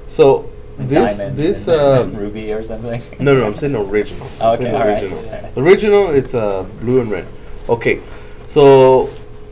So 0.09 0.47
And 0.79 0.89
this 0.89 1.19
Diamond 1.19 1.37
this 1.37 1.69
and 1.69 1.81
um, 1.81 2.17
Ruby 2.21 2.53
or 2.53 2.65
something. 2.65 3.03
no, 3.21 3.35
no, 3.35 3.47
I'm 3.47 3.57
saying 3.57 3.77
original. 3.77 4.29
I'm 4.41 4.55
Okay, 4.55 4.65
saying 4.65 4.75
alright. 4.75 5.03
original. 5.03 5.25
Yeah. 5.25 5.51
The 5.51 5.63
original, 5.63 6.11
it's 6.11 6.35
uh, 6.35 6.63
blue 6.81 7.01
and 7.01 7.11
red. 7.11 7.27
Okay, 7.69 8.01
so 8.47 9.07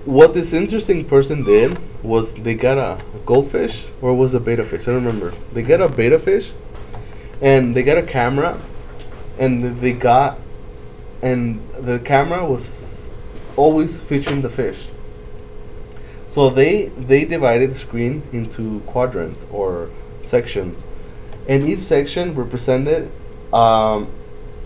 what 0.04 0.32
this 0.34 0.52
interesting 0.52 1.04
person 1.04 1.44
did 1.44 1.78
was 2.02 2.32
they 2.34 2.54
got 2.54 2.78
a 2.78 3.02
goldfish 3.26 3.84
or 4.00 4.14
was 4.14 4.34
it 4.34 4.38
a 4.38 4.40
beta 4.40 4.64
fish? 4.64 4.82
I 4.82 4.86
don't 4.86 5.04
remember. 5.04 5.32
They 5.52 5.62
got 5.62 5.80
a 5.82 5.88
beta 5.88 6.18
fish, 6.18 6.50
and 7.42 7.74
they 7.74 7.82
got 7.82 7.98
a 7.98 8.02
camera, 8.02 8.58
and 9.38 9.78
they 9.80 9.92
got 9.92 10.38
and 11.22 11.60
the 11.78 11.98
camera 11.98 12.44
was 12.46 13.10
always 13.56 14.00
featuring 14.00 14.40
the 14.40 14.48
fish. 14.50 14.86
So 16.30 16.48
they 16.48 16.86
they 16.86 17.24
divided 17.26 17.72
the 17.72 17.78
screen 17.78 18.22
into 18.32 18.80
quadrants 18.86 19.44
or 19.52 19.90
sections, 20.22 20.82
and 21.48 21.68
each 21.68 21.80
section 21.80 22.34
represented 22.34 23.10
um, 23.52 24.08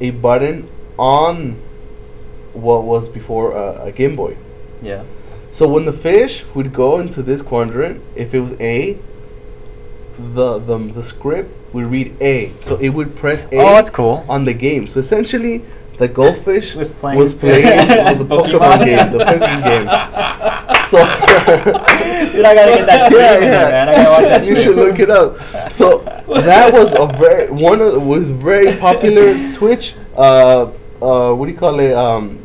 a 0.01 0.11
button 0.11 0.69
on 0.99 1.57
what 2.53 2.85
was 2.85 3.09
before 3.09 3.53
a, 3.53 3.87
a 3.87 3.93
Game 3.93 4.17
Boy. 4.17 4.37
Yeah. 4.83 5.03
So 5.51 5.69
when 5.69 5.85
the 5.85 5.93
fish 5.93 6.45
would 6.55 6.73
go 6.73 6.99
into 6.99 7.23
this 7.23 7.43
quadrant, 7.43 8.03
if 8.17 8.35
it 8.35 8.41
was 8.41 8.53
A, 8.61 8.99
the 10.19 10.59
the, 10.59 10.79
the 10.79 11.03
script 11.03 11.51
would 11.73 11.87
read 11.87 12.17
A. 12.21 12.53
So 12.61 12.77
it 12.77 12.91
would 12.91 13.17
press 13.17 13.47
A 13.53 13.59
Oh, 13.59 13.75
that's 13.75 13.91
cool. 13.91 14.25
on 14.29 14.45
the 14.45 14.55
game. 14.55 14.87
So 14.87 15.01
essentially, 15.01 15.65
the 15.99 16.09
goldfish 16.09 16.75
Was 16.75 16.91
playing- 16.91 17.19
was 17.19 17.35
playing 17.35 17.65
the 18.19 18.25
Pokemon 18.25 18.59
Pokemon? 18.61 18.85
game, 18.85 19.13
the 19.13 19.25
Pokemon 19.25 19.63
game. 19.65 19.87
So 20.91 20.99
Dude, 22.33 22.45
I 22.45 22.55
gotta 22.55 22.73
get 22.73 22.87
that 22.87 23.07
stream 23.07 23.21
yeah, 23.21 23.37
in 23.37 23.43
yeah. 23.45 23.71
man. 23.71 23.89
I 23.89 23.95
gotta 23.97 24.11
watch 24.11 24.29
that 24.29 24.47
You 24.47 24.57
should 24.61 24.77
look 24.77 24.99
it 24.99 25.11
up. 25.11 25.39
So 25.73 25.99
that 26.43 26.73
was 26.73 26.95
a 26.95 27.07
very 27.19 27.51
one 27.51 27.81
of 27.81 28.03
was 28.03 28.31
very 28.31 28.77
popular 28.77 29.35
Twitch. 29.55 29.95
Uh, 30.17 30.71
uh, 31.03 31.33
what 31.35 31.47
do 31.47 31.53
you 31.53 31.59
call 31.59 31.79
it? 31.81 31.93
Um, 31.93 32.41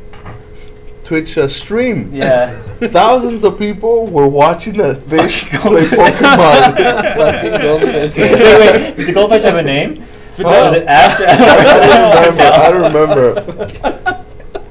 Twitch 1.03 1.37
uh, 1.39 1.47
stream. 1.47 2.11
Yeah. 2.13 2.61
Thousands 2.89 3.43
of 3.43 3.57
people 3.57 4.05
were 4.07 4.27
watching 4.27 4.77
that 4.77 5.01
fish 5.09 5.45
play 5.49 5.89
Goldfish. 5.89 6.19
Pokemon. 6.19 7.15
Fucking 7.15 7.61
goldfish. 7.61 8.15
wait, 8.15 8.59
wait, 8.59 8.95
did 8.95 9.07
the 9.07 9.13
goldfish 9.13 9.41
have 9.43 9.55
a 9.55 9.63
name? 9.63 10.03
Fidel. 10.39 10.63
Was 10.63 10.73
it 10.73 10.83
oh. 10.83 10.87
Ash? 10.87 11.19
I 11.21 11.63
don't 11.63 12.35
remember. 12.35 12.43
I 12.43 12.71
don't 12.71 12.81
remember. 12.83 14.25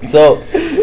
So, 0.09 0.43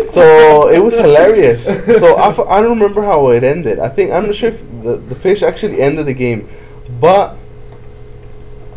so 0.10 0.68
it 0.70 0.80
was 0.80 0.98
hilarious. 0.98 1.64
So 2.00 2.16
I, 2.16 2.30
f- 2.30 2.40
I 2.40 2.62
don't 2.62 2.80
remember 2.80 3.02
how 3.02 3.30
it 3.30 3.44
ended. 3.44 3.80
I 3.80 3.90
think 3.90 4.12
I'm 4.12 4.26
not 4.26 4.36
sure 4.36 4.50
if 4.50 4.60
the, 4.84 4.98
the 4.98 5.16
fish 5.16 5.42
actually 5.44 5.82
ended 5.82 6.06
the 6.06 6.14
game, 6.14 6.48
but 7.00 7.38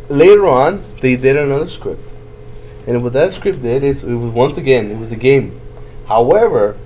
later 0.08 0.46
on 0.46 0.84
they 1.00 1.16
did 1.16 1.36
another 1.36 1.68
script, 1.68 2.02
and 2.86 3.02
what 3.02 3.12
that 3.14 3.32
script 3.32 3.62
did 3.62 3.82
is 3.84 4.04
it 4.04 4.14
was 4.14 4.32
once 4.32 4.56
again 4.56 4.90
it 4.90 4.96
was 4.98 5.12
a 5.12 5.16
game. 5.16 5.60
However, 6.06 6.76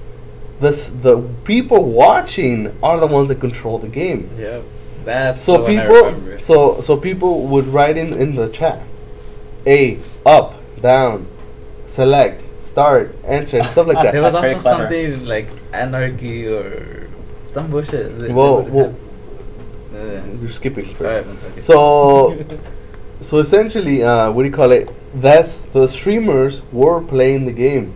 this 0.60 0.88
the 1.02 1.18
people 1.44 1.84
watching 1.84 2.76
are 2.82 2.98
the 2.98 3.06
ones 3.06 3.28
that 3.28 3.40
control 3.40 3.78
the 3.78 3.88
game. 3.88 4.30
Yep. 4.38 4.64
That's 5.04 5.44
So 5.44 5.58
the 5.58 5.62
one 5.64 5.78
I 5.78 5.82
people, 5.82 6.04
remember. 6.06 6.38
so 6.38 6.80
so 6.80 6.96
people 6.96 7.46
would 7.48 7.66
write 7.66 7.96
in 7.96 8.12
in 8.14 8.34
the 8.34 8.48
chat, 8.48 8.82
A 9.66 9.98
up 10.26 10.54
down, 10.80 11.26
select 11.86 12.42
start 12.60 13.14
enter 13.26 13.58
and 13.58 13.66
stuff 13.68 13.86
like 13.86 13.96
that. 14.02 14.12
there 14.12 14.22
was 14.22 14.32
That's 14.34 14.46
also 14.54 14.60
clever. 14.60 14.88
something 14.88 15.26
like 15.26 15.48
anarchy 15.72 16.46
or 16.46 17.08
some 17.50 17.70
bullshit. 17.70 18.18
that 18.18 18.26
they 18.28 18.32
Well, 18.32 18.62
would 18.62 18.72
well. 18.72 18.94
Uh, 19.94 20.22
You're 20.40 20.50
skipping 20.50 20.86
first. 20.94 21.28
alright. 21.28 21.64
So, 21.64 22.42
so 23.20 23.38
essentially, 23.38 24.02
uh, 24.02 24.30
what 24.32 24.42
do 24.42 24.48
you 24.48 24.54
call 24.54 24.72
it? 24.72 24.88
That's 25.20 25.58
the 25.74 25.86
streamers 25.86 26.62
were 26.72 27.02
playing 27.02 27.44
the 27.44 27.52
game, 27.52 27.92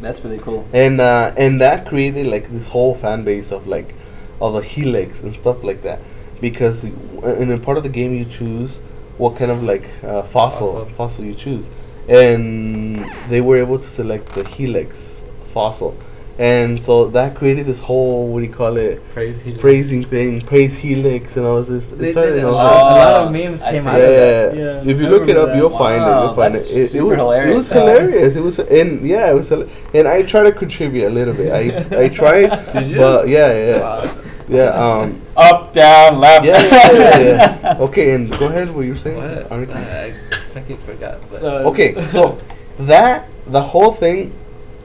That's 0.00 0.22
really 0.24 0.38
cool. 0.38 0.64
and 0.72 1.00
uh, 1.00 1.32
and 1.36 1.60
that 1.60 1.86
created 1.86 2.26
like 2.26 2.48
this 2.52 2.68
whole 2.68 2.94
fan 2.94 3.24
base 3.24 3.50
of 3.50 3.66
like 3.66 3.92
of 4.40 4.54
a 4.54 4.62
helix 4.62 5.22
and 5.24 5.34
stuff 5.34 5.64
like 5.64 5.82
that, 5.82 5.98
because 6.40 6.84
in 6.84 7.50
a 7.50 7.58
part 7.58 7.76
of 7.76 7.82
the 7.82 7.88
game 7.88 8.14
you 8.14 8.24
choose 8.24 8.78
what 9.18 9.36
kind 9.36 9.50
of 9.50 9.62
like 9.62 9.88
uh, 10.02 10.22
fossil 10.22 10.72
Fossil. 10.72 10.94
fossil 10.96 11.24
you 11.24 11.34
choose, 11.34 11.68
and 12.08 13.04
they 13.28 13.40
were 13.40 13.58
able 13.58 13.78
to 13.78 13.88
select 13.90 14.34
the 14.34 14.42
helix 14.44 15.12
fossil, 15.52 15.98
and 16.38 16.82
so 16.82 17.08
that 17.10 17.34
created 17.36 17.66
this 17.66 17.80
whole 17.80 18.32
what 18.32 18.40
do 18.40 18.46
you 18.46 18.52
call 18.52 18.76
it? 18.76 19.02
Praise 19.12 19.42
Helix. 19.42 19.60
praising 19.60 20.04
thing, 20.04 20.40
praise 20.40 20.76
helix, 20.76 21.36
and 21.36 21.44
all 21.46 21.62
this. 21.62 21.92
It 21.92 21.98
They 21.98 22.12
started 22.12 22.36
did 22.36 22.44
all 22.44 22.52
a 22.52 22.56
that. 22.56 22.62
lot, 22.64 22.92
a 22.92 22.94
lot 22.96 23.26
of 23.26 23.32
memes 23.32 23.62
I 23.62 23.72
came 23.72 23.82
see. 23.84 23.90
out 23.90 24.00
Yeah, 24.00 24.08
of 24.08 24.14
yeah, 24.14 24.20
that. 24.20 24.56
yeah. 24.56 24.82
Yeah, 24.84 24.90
If 24.92 25.00
you 25.00 25.06
I 25.06 25.10
look 25.10 25.28
it 25.28 25.36
up, 25.36 25.48
that. 25.48 25.56
you'll 25.56 25.76
find 25.76 26.02
it. 26.02 26.06
You'll 26.22 26.34
find 26.34 26.54
that's 26.54 26.70
it. 26.70 26.76
It, 26.76 26.80
it 26.80 26.88
super 26.88 27.16
was, 27.16 27.18
hilarious, 27.18 27.50
It 27.50 27.54
was 27.54 27.68
though. 27.68 27.80
hilarious. 27.80 28.36
It 28.36 28.40
was, 28.40 28.58
and 28.60 29.06
yeah, 29.06 29.30
it 29.30 29.34
was, 29.34 29.50
and 29.50 30.06
I 30.08 30.22
try 30.22 30.42
to 30.44 30.52
contribute 30.52 31.06
a 31.06 31.10
little 31.10 31.34
bit. 31.34 31.52
I 31.52 32.04
I 32.04 32.08
tried, 32.08 32.50
Did 32.72 32.90
you? 32.90 32.98
but 32.98 33.28
yeah, 33.28 33.52
yeah, 33.52 33.80
Wow. 33.80 34.14
Yeah. 34.48 34.70
Um, 35.02 35.20
Up, 35.36 35.72
down, 35.72 36.18
left. 36.20 36.44
yeah, 36.44 36.60
yeah, 36.62 36.92
yeah, 36.92 37.18
yeah, 37.18 37.58
yeah. 37.62 37.76
Okay, 37.86 38.14
and 38.14 38.30
go 38.38 38.46
ahead. 38.46 38.70
What 38.74 38.82
you 38.82 38.92
were 38.94 38.98
saying? 38.98 39.16
What? 39.16 39.52
Anarchy? 39.52 39.72
I, 39.72 40.06
I 40.06 40.14
fucking 40.54 40.78
forgot. 40.78 41.18
But 41.30 41.42
Uh, 41.42 41.68
Okay, 41.70 42.06
so 42.08 42.38
that 42.80 43.28
the 43.46 43.62
whole 43.62 43.92
thing 43.92 44.32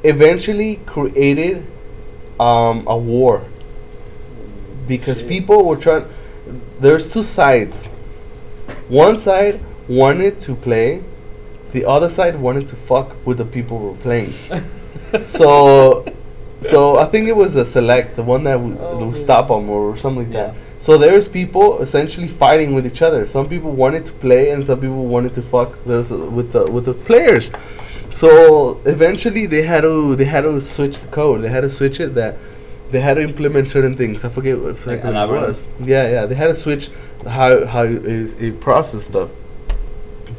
eventually 0.04 0.80
created 0.86 1.66
um, 2.40 2.84
a 2.88 2.98
war 2.98 3.42
because 4.88 5.20
Shit. 5.20 5.30
people 5.30 5.64
were 5.66 5.78
trying. 5.78 6.06
There's 6.80 7.12
two 7.12 7.24
sides. 7.24 7.86
One 8.90 9.18
side 9.18 9.60
wanted 9.88 10.40
to 10.42 10.56
play, 10.56 11.02
the 11.72 11.86
other 11.86 12.10
side 12.10 12.36
wanted 12.40 12.68
to 12.70 12.76
fuck 12.76 13.16
with 13.26 13.38
the 13.38 13.46
people 13.46 13.80
who 13.80 13.88
were 13.92 14.02
playing. 14.04 14.34
so, 15.28 16.06
so 16.64 16.98
I 16.98 17.06
think 17.06 17.28
it 17.28 17.36
was 17.36 17.56
a 17.56 17.66
select, 17.66 18.16
the 18.16 18.24
one 18.24 18.44
that 18.46 18.60
would, 18.60 18.78
Oh, 18.80 19.00
that 19.00 19.06
would 19.06 19.16
yeah. 19.18 19.24
stop 19.24 19.48
them 19.48 19.70
or 19.70 19.98
something 19.98 20.24
like 20.24 20.32
that. 20.34 20.54
Yeah. 20.54 20.60
So 20.80 20.98
there's 20.98 21.28
people 21.30 21.82
essentially 21.82 22.28
fighting 22.28 22.74
with 22.74 22.86
each 22.86 23.02
other. 23.02 23.26
Some 23.28 23.48
people 23.48 23.72
wanted 23.72 24.06
to 24.08 24.12
play, 24.14 24.50
and 24.52 24.66
some 24.66 24.80
people 24.82 25.06
wanted 25.06 25.34
to 25.36 25.42
fuck 25.42 25.78
those 25.86 26.12
uh, 26.12 26.18
with 26.18 26.52
the 26.52 26.70
with 26.70 26.86
the 26.86 26.94
players. 26.94 27.52
So 28.10 28.80
eventually 28.86 29.46
they 29.46 29.62
had 29.64 29.82
to 29.82 30.16
they 30.16 30.26
had 30.26 30.44
to 30.44 30.62
switch 30.62 31.00
the 31.00 31.08
code. 31.08 31.42
They 31.42 31.50
had 31.50 31.62
to 31.62 31.70
switch 31.70 32.00
it 32.00 32.16
that 32.16 32.36
they 32.92 33.00
had 33.00 33.16
to 33.16 33.22
implement 33.22 33.70
certain 33.70 33.96
things. 33.96 34.24
I 34.26 34.30
forget 34.30 34.58
what 34.58 34.76
Like 34.86 35.00
exactly 35.00 35.10
an 35.10 35.16
it 35.16 35.28
was. 35.32 35.66
Yeah, 35.80 36.10
yeah. 36.10 36.26
They 36.26 36.36
had 36.36 36.48
to 36.48 36.56
switch 36.56 36.90
how 37.28 37.66
how 37.66 37.84
it, 37.84 38.42
it 38.42 38.60
processed 38.60 39.08
stuff. 39.08 39.30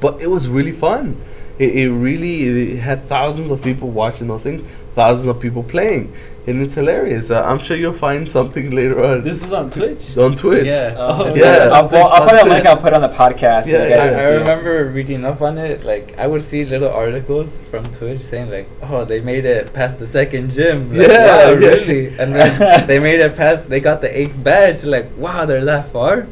But 0.00 0.20
it 0.20 0.28
was 0.28 0.48
really 0.48 0.72
fun. 0.72 1.20
It, 1.58 1.74
it 1.76 1.90
really 1.90 2.74
it 2.74 2.78
had 2.80 3.08
thousands 3.08 3.50
of 3.50 3.62
people 3.62 3.90
watching 3.90 4.28
those 4.28 4.42
things, 4.42 4.62
thousands 4.94 5.26
of 5.26 5.40
people 5.40 5.62
playing, 5.62 6.14
and 6.46 6.62
it's 6.62 6.74
hilarious. 6.74 7.30
Uh, 7.30 7.42
I'm 7.42 7.58
sure 7.58 7.76
you'll 7.76 7.92
find 7.92 8.28
something 8.28 8.70
later 8.70 9.02
on 9.04 9.22
This 9.22 9.42
is 9.42 9.52
on 9.52 9.70
Twitch. 9.70 10.16
on 10.16 10.36
Twitch. 10.36 10.66
Yeah. 10.66 10.94
Oh, 10.96 11.34
Yeah. 11.34 11.70
I'll, 11.72 11.88
well, 11.88 12.08
I'll 12.08 12.28
put 12.28 12.36
a 12.36 12.42
On 12.42 12.48
link. 12.48 12.62
Twitch. 12.62 12.66
I'll 12.66 12.76
put 12.82 12.92
on 12.92 13.00
the 13.00 13.08
podcast. 13.08 13.66
Yeah, 13.66 13.84
you 13.84 13.90
yeah. 13.90 13.96
I, 13.96 14.06
I 14.18 14.20
see 14.28 14.34
it. 14.34 14.38
remember 14.38 14.84
reading 14.90 15.24
up 15.24 15.40
on 15.42 15.58
it. 15.58 15.84
Like 15.84 16.18
I 16.18 16.26
would 16.26 16.42
see 16.44 16.64
little 16.64 16.90
articles 16.90 17.56
from 17.70 17.90
Twitch 17.92 18.20
saying 18.20 18.50
like, 18.50 18.68
"Oh, 18.82 19.04
they 19.04 19.20
made 19.20 19.44
it 19.44 19.72
past 19.72 19.98
the 19.98 20.06
second 20.06 20.52
gym." 20.52 20.92
Like, 20.96 21.08
Yeah, 21.08 21.26
wow, 21.46 21.50
yeah. 21.52 21.68
really? 21.68 22.16
And 22.18 22.34
then 22.34 22.86
they 22.86 22.98
made 22.98 23.20
it 23.20 23.36
past. 23.36 23.68
They 23.68 23.80
got 23.80 24.00
the 24.00 24.16
eighth 24.18 24.36
badge. 24.44 24.84
Like, 24.84 25.08
wow, 25.16 25.46
they're 25.46 25.64
that 25.64 25.90
far. 25.92 26.26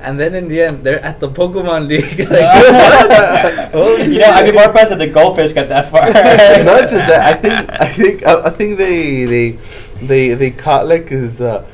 And 0.00 0.18
then 0.18 0.34
in 0.34 0.48
the 0.48 0.62
end, 0.62 0.84
they're 0.84 1.00
at 1.04 1.18
the 1.18 1.28
Pokemon 1.28 1.88
League. 1.88 2.18
like, 2.30 3.72
what? 3.74 4.06
You 4.06 4.18
know, 4.20 4.26
I'd 4.26 4.42
be 4.42 4.46
shit. 4.48 4.54
more 4.54 4.64
impressed 4.64 4.92
if 4.92 4.98
the 4.98 5.08
goldfish 5.08 5.52
got 5.52 5.68
that 5.70 5.86
far. 5.90 6.02
Not 6.64 6.82
just 6.82 6.92
that. 7.08 7.20
I 7.20 7.34
think 7.34 7.80
I 7.80 7.92
think 7.92 8.24
I, 8.26 8.42
I 8.46 8.50
think 8.50 8.78
they 8.78 9.24
they 9.24 9.58
they 10.02 10.34
they 10.34 10.50
caught 10.52 10.86
like 10.86 11.08
his 11.08 11.40
uh, 11.40 11.66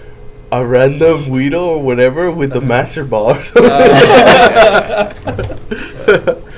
a 0.53 0.65
random 0.65 1.29
Weedle 1.29 1.63
or 1.65 1.83
whatever 1.83 2.31
with 2.31 2.53
the 2.53 2.61
Master 2.63 3.05
Ball. 3.05 3.33
Or 3.33 3.43
something. 3.43 3.71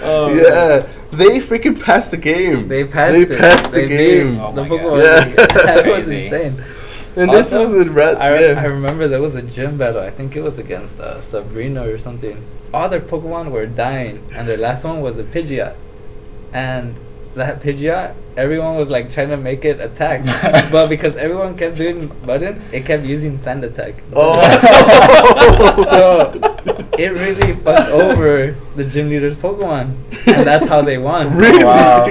Oh, 0.08 0.28
yeah, 0.32 0.86
they 1.12 1.40
freaking 1.40 1.80
passed 1.82 2.10
the 2.12 2.16
game. 2.16 2.68
They 2.68 2.84
passed 2.84 3.12
They 3.14 3.22
it. 3.22 3.38
passed 3.40 3.72
the 3.72 3.80
They 3.80 3.88
game. 3.88 4.38
Oh 4.38 4.52
the 4.52 4.64
Pokemon 4.64 5.02
Yeah. 5.02 5.46
that 5.64 5.86
was 5.86 6.08
insane. 6.08 6.62
And 7.16 7.30
this 7.32 7.52
Also, 7.52 7.72
is 7.72 7.78
with 7.78 7.88
Red. 7.88 8.18
I, 8.18 8.38
yeah. 8.40 8.60
I 8.60 8.64
remember 8.66 9.08
there 9.08 9.22
was 9.22 9.34
a 9.34 9.42
gym 9.42 9.78
battle. 9.78 10.02
I 10.02 10.10
think 10.10 10.36
it 10.36 10.42
was 10.42 10.58
against 10.58 11.00
uh, 11.00 11.20
Sabrina 11.20 11.88
or 11.88 11.98
something. 11.98 12.44
All 12.74 12.88
their 12.88 13.00
Pokemon 13.00 13.50
were 13.50 13.66
dying, 13.66 14.22
and 14.34 14.46
their 14.46 14.58
last 14.58 14.84
one 14.84 15.00
was 15.00 15.18
a 15.18 15.24
Pidgeot. 15.24 15.76
And 16.52 16.94
that 17.34 17.62
Pidgeot, 17.62 18.14
everyone 18.36 18.76
was 18.76 18.88
like 18.88 19.10
trying 19.12 19.30
to 19.30 19.36
make 19.36 19.64
it 19.64 19.80
attack, 19.80 20.24
but 20.72 20.88
because 20.88 21.16
everyone 21.16 21.56
kept 21.56 21.76
doing 21.76 22.08
buttons, 22.24 22.62
it 22.72 22.84
kept 22.86 23.04
using 23.04 23.38
Sand 23.38 23.64
Attack. 23.64 23.94
Oh. 24.14 24.40
so 25.90 26.32
it 26.98 27.08
really 27.12 27.54
fucked 27.62 27.90
over 27.90 28.54
the 28.76 28.84
gym 28.84 29.08
leader's 29.08 29.36
Pokemon, 29.36 29.94
and 30.26 30.46
that's 30.46 30.66
how 30.66 30.82
they 30.82 30.98
won. 30.98 31.36
Really? 31.36 31.64
Wow. 31.64 32.08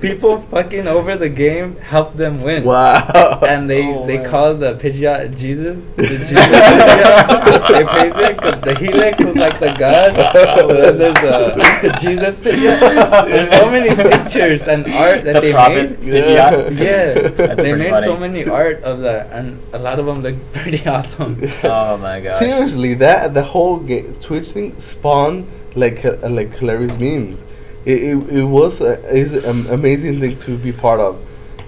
People 0.00 0.40
fucking 0.42 0.86
over 0.86 1.16
the 1.16 1.28
game 1.28 1.76
helped 1.76 2.16
them 2.16 2.42
win. 2.42 2.64
Wow. 2.64 3.40
And 3.46 3.68
they 3.68 3.82
Oh, 3.92 4.06
they 4.06 4.18
man. 4.18 4.30
called 4.30 4.60
the 4.60 4.74
Pidgeot 4.76 5.36
Jesus. 5.36 5.82
The 5.96 6.06
Jesus 6.06 6.30
Pidgeot. 6.30 7.68
they 7.68 7.84
praised 7.84 8.16
it 8.16 8.38
'cause 8.40 8.60
the 8.62 8.74
Helix 8.74 9.24
was 9.24 9.36
like 9.36 9.58
the 9.58 9.72
god. 9.78 10.14
So 10.58 10.68
then 10.68 10.98
there's 10.98 11.18
a 11.18 11.96
Jesus 12.00 12.40
Pidgeot. 12.40 13.26
There's 13.26 13.50
so 13.50 13.70
many 13.70 13.88
pictures 13.94 14.62
and 14.62 14.86
art 14.92 15.24
that 15.24 15.42
The 15.42 15.51
they 15.52 15.64
prophet 15.64 16.00
made. 16.02 16.24
Pidgeot. 16.24 16.78
Yeah, 16.78 17.54
they 17.54 17.72
made 17.74 17.90
funny. 17.90 18.06
so 18.06 18.16
many 18.16 18.46
art 18.46 18.82
of 18.82 19.00
that, 19.00 19.30
and 19.32 19.58
a 19.72 19.78
lot 19.78 19.98
of 19.98 20.06
them 20.06 20.22
look 20.22 20.36
pretty 20.52 20.86
awesome. 20.88 21.36
Oh 21.64 21.96
my 21.98 22.20
god. 22.20 22.38
Seriously, 22.38 22.94
that 22.94 23.34
the 23.34 23.42
whole 23.42 23.78
ga- 23.78 24.12
Twitch 24.20 24.50
thing 24.50 24.78
spawned 24.80 25.46
like 25.74 26.04
uh, 26.04 26.16
like 26.28 26.56
hilarious 26.56 26.96
memes. 26.98 27.44
it, 27.84 28.02
it, 28.02 28.16
it 28.30 28.44
was 28.44 28.80
a, 28.80 28.92
is 29.14 29.34
an 29.34 29.66
amazing 29.68 30.20
thing 30.20 30.38
to 30.38 30.56
be 30.58 30.72
part 30.72 31.00
of. 31.00 31.20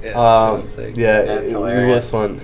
Yeah, 0.03 0.11
um, 0.13 0.67
sounds 0.69 0.97
yeah, 0.99 1.23
That's 1.23 1.51
it, 1.51 1.57
it 1.57 1.87
was 1.87 2.11
fun. 2.11 2.41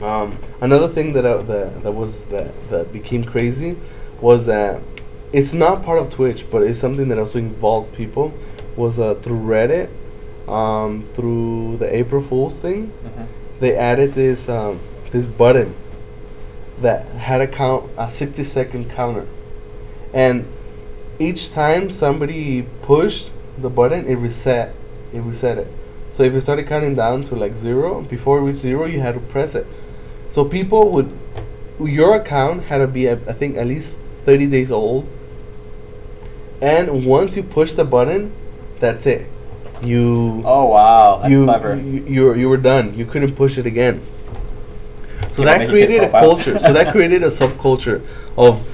Um, 0.00 0.38
another 0.60 0.88
thing 0.88 1.12
that 1.14 1.26
I, 1.26 1.42
that 1.42 1.82
that 1.82 1.92
was 1.92 2.24
that 2.26 2.52
that 2.70 2.92
became 2.92 3.24
crazy 3.24 3.76
was 4.20 4.46
that 4.46 4.80
it's 5.32 5.52
not 5.52 5.82
part 5.82 5.98
of 5.98 6.10
Twitch, 6.10 6.44
but 6.50 6.62
it's 6.62 6.80
something 6.80 7.08
that 7.08 7.18
also 7.18 7.38
involved 7.38 7.94
people. 7.94 8.32
Was 8.76 8.98
uh, 8.98 9.14
through 9.14 9.40
Reddit, 9.40 9.88
um, 10.48 11.04
through 11.14 11.76
the 11.78 11.94
April 11.94 12.22
Fool's 12.22 12.56
thing. 12.56 12.92
Mhm. 13.04 13.26
They 13.60 13.76
added 13.76 14.14
this 14.14 14.48
um, 14.48 14.78
this 15.10 15.26
button 15.26 15.74
that 16.80 17.04
had 17.18 17.40
a 17.40 17.46
count 17.46 17.84
a 17.98 18.10
60 18.10 18.42
second 18.44 18.90
counter, 18.90 19.26
and 20.14 20.46
each 21.18 21.52
time 21.52 21.90
somebody 21.90 22.62
pushed 22.82 23.30
the 23.58 23.68
button, 23.68 24.06
it 24.06 24.14
reset 24.16 24.72
it 25.12 25.20
reset 25.20 25.58
it. 25.58 25.68
So 26.14 26.22
if 26.22 26.34
it 26.34 26.40
started 26.40 26.66
counting 26.66 26.94
down 26.94 27.24
to 27.24 27.36
like 27.36 27.54
zero, 27.56 28.00
before 28.02 28.38
it 28.38 28.42
reached 28.42 28.58
zero, 28.60 28.86
you 28.86 29.00
had 29.00 29.14
to 29.14 29.20
press 29.20 29.54
it. 29.54 29.66
So 30.30 30.44
people 30.44 30.90
would, 30.92 31.10
your 31.80 32.16
account 32.16 32.64
had 32.64 32.78
to 32.78 32.86
be, 32.86 33.08
I 33.10 33.14
I 33.26 33.32
think, 33.32 33.56
at 33.56 33.66
least 33.66 33.94
30 34.24 34.46
days 34.46 34.70
old. 34.70 35.06
And 36.60 37.06
once 37.06 37.36
you 37.36 37.42
push 37.42 37.74
the 37.74 37.84
button, 37.84 38.32
that's 38.80 39.06
it. 39.06 39.28
You 39.82 40.42
Oh 40.44 40.66
wow, 40.66 41.18
that's 41.22 41.32
you, 41.32 41.44
clever. 41.44 41.76
You, 41.76 42.04
you 42.06 42.24
were 42.24 42.36
you 42.36 42.48
were 42.48 42.56
done. 42.58 42.94
You 42.96 43.06
couldn't 43.06 43.34
push 43.36 43.58
it 43.58 43.66
again. 43.66 44.02
So 45.32 45.44
People 45.44 45.44
that 45.44 45.68
created 45.68 46.02
a 46.02 46.10
culture. 46.10 46.58
so 46.58 46.72
that 46.72 46.90
created 46.92 47.22
a 47.22 47.28
subculture 47.28 48.02
of 48.36 48.66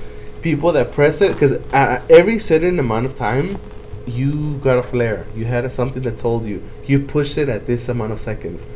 people 0.42 0.72
that 0.72 0.92
press 0.92 1.20
it 1.20 1.32
because 1.32 1.52
uh, 1.72 2.00
every 2.11 2.38
certain 2.38 2.78
amount 2.78 3.07
of 3.07 3.16
time, 3.16 3.59
you 4.07 4.59
got 4.59 4.78
a 4.78 4.82
flare. 4.82 5.26
You 5.34 5.44
had 5.44 5.64
a, 5.64 5.70
something 5.70 6.02
that 6.04 6.18
told 6.18 6.46
you 6.46 6.62
you 6.86 7.00
pushed 7.00 7.38
it 7.38 7.48
at 7.48 7.66
this 7.66 7.88
amount 7.88 8.12
of 8.12 8.20
seconds. 8.20 8.66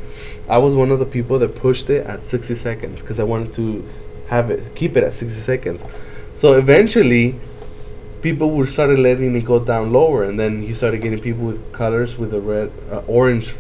I 0.49 0.59
was 0.59 0.74
one 0.74 0.91
of 0.91 0.99
the 0.99 1.07
people 1.07 1.39
that 1.41 1.55
pushed 1.57 1.91
it 1.91 2.07
at 2.07 2.22
60 2.22 2.55
seconds 2.55 3.01
because 3.01 3.18
I 3.20 3.24
wanted 3.24 3.53
to 3.55 3.89
have 4.26 4.51
it 4.51 4.74
keep 4.74 4.97
it 4.97 5.05
at 5.05 5.14
60 5.14 5.41
seconds. 5.41 5.85
So 6.37 6.55
eventually, 6.55 7.41
people 8.23 8.51
would 8.51 8.68
started 8.68 8.99
letting 8.99 9.35
it 9.35 9.45
go 9.45 9.59
down 9.59 9.93
lower, 9.93 10.25
and 10.25 10.39
then 10.39 10.62
you 10.62 10.75
started 10.75 11.01
getting 11.01 11.21
people 11.21 11.47
with 11.47 11.73
colors 11.73 12.18
with 12.18 12.31
the 12.31 12.41
red, 12.41 12.71
uh, 12.91 13.03
orange, 13.07 13.55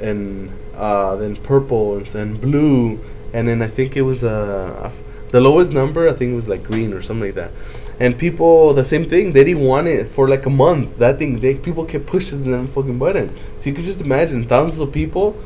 and 0.00 0.50
uh, 0.76 1.16
then 1.16 1.36
purple, 1.36 1.96
and 1.96 2.06
then 2.06 2.34
blue, 2.36 2.98
and 3.32 3.46
then 3.48 3.62
I 3.62 3.68
think 3.68 3.96
it 3.96 4.02
was 4.02 4.24
uh, 4.24 4.90
the 5.30 5.40
lowest 5.40 5.72
number. 5.72 6.08
I 6.08 6.12
think 6.12 6.32
it 6.32 6.36
was 6.36 6.48
like 6.48 6.64
green 6.64 6.92
or 6.92 7.02
something 7.02 7.28
like 7.28 7.34
that. 7.36 7.52
And 8.00 8.18
people, 8.18 8.72
the 8.72 8.84
same 8.84 9.04
thing. 9.06 9.32
They 9.32 9.44
didn't 9.44 9.62
want 9.62 9.86
it 9.86 10.08
for 10.08 10.26
like 10.26 10.46
a 10.46 10.50
month. 10.50 10.96
That 10.98 11.18
thing, 11.18 11.38
they 11.38 11.54
people 11.54 11.84
kept 11.84 12.06
pushing 12.06 12.50
that 12.50 12.68
fucking 12.72 12.98
button. 12.98 13.28
So 13.60 13.68
you 13.68 13.74
could 13.74 13.84
just 13.84 14.00
imagine 14.00 14.48
thousands 14.48 14.80
of 14.80 14.90
people 14.90 15.36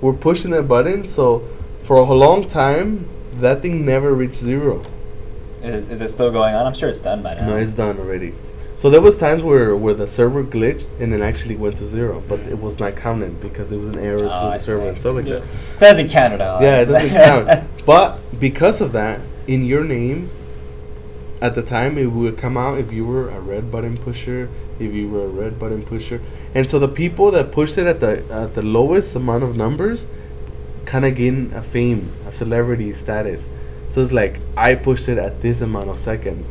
were 0.00 0.14
pushing 0.14 0.50
that 0.52 0.66
button. 0.68 1.06
So 1.06 1.46
for 1.84 1.96
a 1.96 2.04
long 2.04 2.48
time, 2.48 3.06
that 3.40 3.60
thing 3.60 3.84
never 3.84 4.14
reached 4.14 4.36
zero. 4.36 4.84
Is, 5.62 5.88
is 5.88 6.00
it 6.00 6.08
still 6.08 6.30
going 6.30 6.54
on? 6.54 6.66
I'm 6.66 6.74
sure 6.74 6.88
it's 6.88 7.00
done 7.00 7.22
by 7.22 7.34
now. 7.34 7.46
No, 7.48 7.56
it's 7.56 7.74
done 7.74 7.98
already. 7.98 8.34
So 8.76 8.90
there 8.90 9.00
was 9.00 9.18
times 9.18 9.42
where 9.42 9.76
where 9.76 9.94
the 9.94 10.06
server 10.06 10.44
glitched 10.44 10.86
and 11.00 11.12
then 11.12 11.20
actually 11.20 11.56
went 11.56 11.78
to 11.78 11.86
zero, 11.86 12.22
but 12.28 12.38
it 12.40 12.58
was 12.60 12.78
not 12.78 12.94
counted 12.94 13.40
because 13.40 13.72
it 13.72 13.76
was 13.76 13.88
an 13.88 13.98
error 13.98 14.18
Oh, 14.18 14.22
to 14.22 14.26
the 14.26 14.54
I 14.54 14.58
server 14.58 14.82
see. 14.84 14.88
and 14.90 14.98
stuff 14.98 15.14
like 15.16 15.26
Yeah. 15.26 15.34
that. 15.36 15.44
It 15.76 15.80
doesn't 15.80 16.08
count 16.10 16.32
at 16.34 16.40
all. 16.40 16.62
Yeah, 16.62 16.80
it 16.82 16.84
doesn't 16.86 17.10
count. 17.24 17.68
But 17.84 18.18
because 18.38 18.80
of 18.80 18.92
that, 18.92 19.20
in 19.48 19.64
your 19.64 19.82
name, 19.82 20.30
at 21.40 21.56
the 21.56 21.62
time 21.62 21.98
it 21.98 22.06
would 22.06 22.38
come 22.38 22.56
out 22.56 22.78
if 22.78 22.92
you 22.92 23.04
were 23.04 23.28
a 23.30 23.40
red 23.40 23.70
button 23.72 23.96
pusher, 23.98 24.48
if 24.78 24.92
you 24.92 25.08
were 25.08 25.24
a 25.24 25.28
red 25.28 25.58
button 25.58 25.82
pusher, 25.82 26.20
and 26.54 26.70
so 26.70 26.78
the 26.78 26.88
people 26.88 27.32
that 27.32 27.50
pushed 27.50 27.78
it 27.78 27.86
at 27.88 27.98
the 27.98 28.22
at 28.30 28.54
the 28.54 28.62
lowest 28.62 29.16
amount 29.16 29.42
of 29.42 29.56
numbers, 29.56 30.06
kind 30.86 31.04
of 31.04 31.16
gain 31.16 31.52
a 31.52 31.62
fame, 31.62 32.12
a 32.28 32.32
celebrity 32.32 32.94
status. 32.94 33.44
So 33.98 34.02
it's 34.02 34.12
like 34.12 34.38
I 34.56 34.76
pushed 34.76 35.08
it 35.08 35.18
at 35.18 35.40
this 35.40 35.60
amount 35.60 35.88
of 35.88 35.98
seconds, 35.98 36.46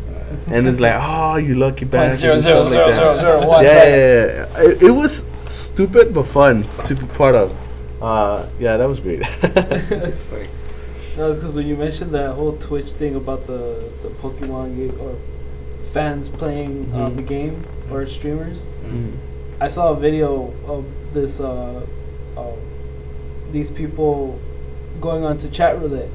and 0.47 0.67
it's 0.67 0.81
like, 0.81 0.95
oh, 1.01 1.37
you 1.37 1.55
lucky 1.55 1.85
bastard. 1.85 2.41
zero 2.41 2.63
and 2.63 2.69
zero 2.69 2.91
zero 2.91 3.07
like 3.07 3.19
zero 3.21 3.39
that. 3.39 3.63
yeah, 3.63 3.69
second. 3.79 3.91
yeah, 3.93 4.63
yeah. 4.65 4.69
It, 4.69 4.83
it 4.83 4.91
was 4.91 5.23
stupid 5.47 6.13
but 6.13 6.23
fun 6.27 6.67
to 6.87 6.93
be 6.93 7.05
part 7.15 7.35
of. 7.35 7.55
Uh, 8.01 8.45
yeah, 8.59 8.75
that 8.75 8.85
was 8.85 8.99
great. 8.99 9.21
Like, 9.21 9.31
No, 11.15 11.31
it's 11.31 11.39
because 11.39 11.55
when 11.55 11.67
you 11.67 11.77
mentioned 11.77 12.11
that 12.13 12.35
whole 12.35 12.57
Twitch 12.57 12.91
thing 12.91 13.15
about 13.15 13.47
the 13.47 13.89
the 14.03 14.09
Pokemon 14.21 14.75
game 14.75 14.99
or 14.99 15.15
fans 15.93 16.27
playing 16.27 16.91
uh, 16.93 17.07
Mhm. 17.09 17.15
the 17.15 17.21
game 17.21 17.63
or 17.89 18.05
streamers, 18.07 18.61
Mm. 18.83 19.13
I 19.61 19.69
saw 19.69 19.91
a 19.93 19.95
video 19.95 20.51
of 20.67 20.83
this 21.13 21.39
uh, 21.39 21.79
uh, 22.35 22.41
these 23.53 23.71
people 23.71 24.37
going 24.99 25.23
on 25.23 25.37
to 25.39 25.47
chat 25.49 25.79
roulette, 25.79 26.09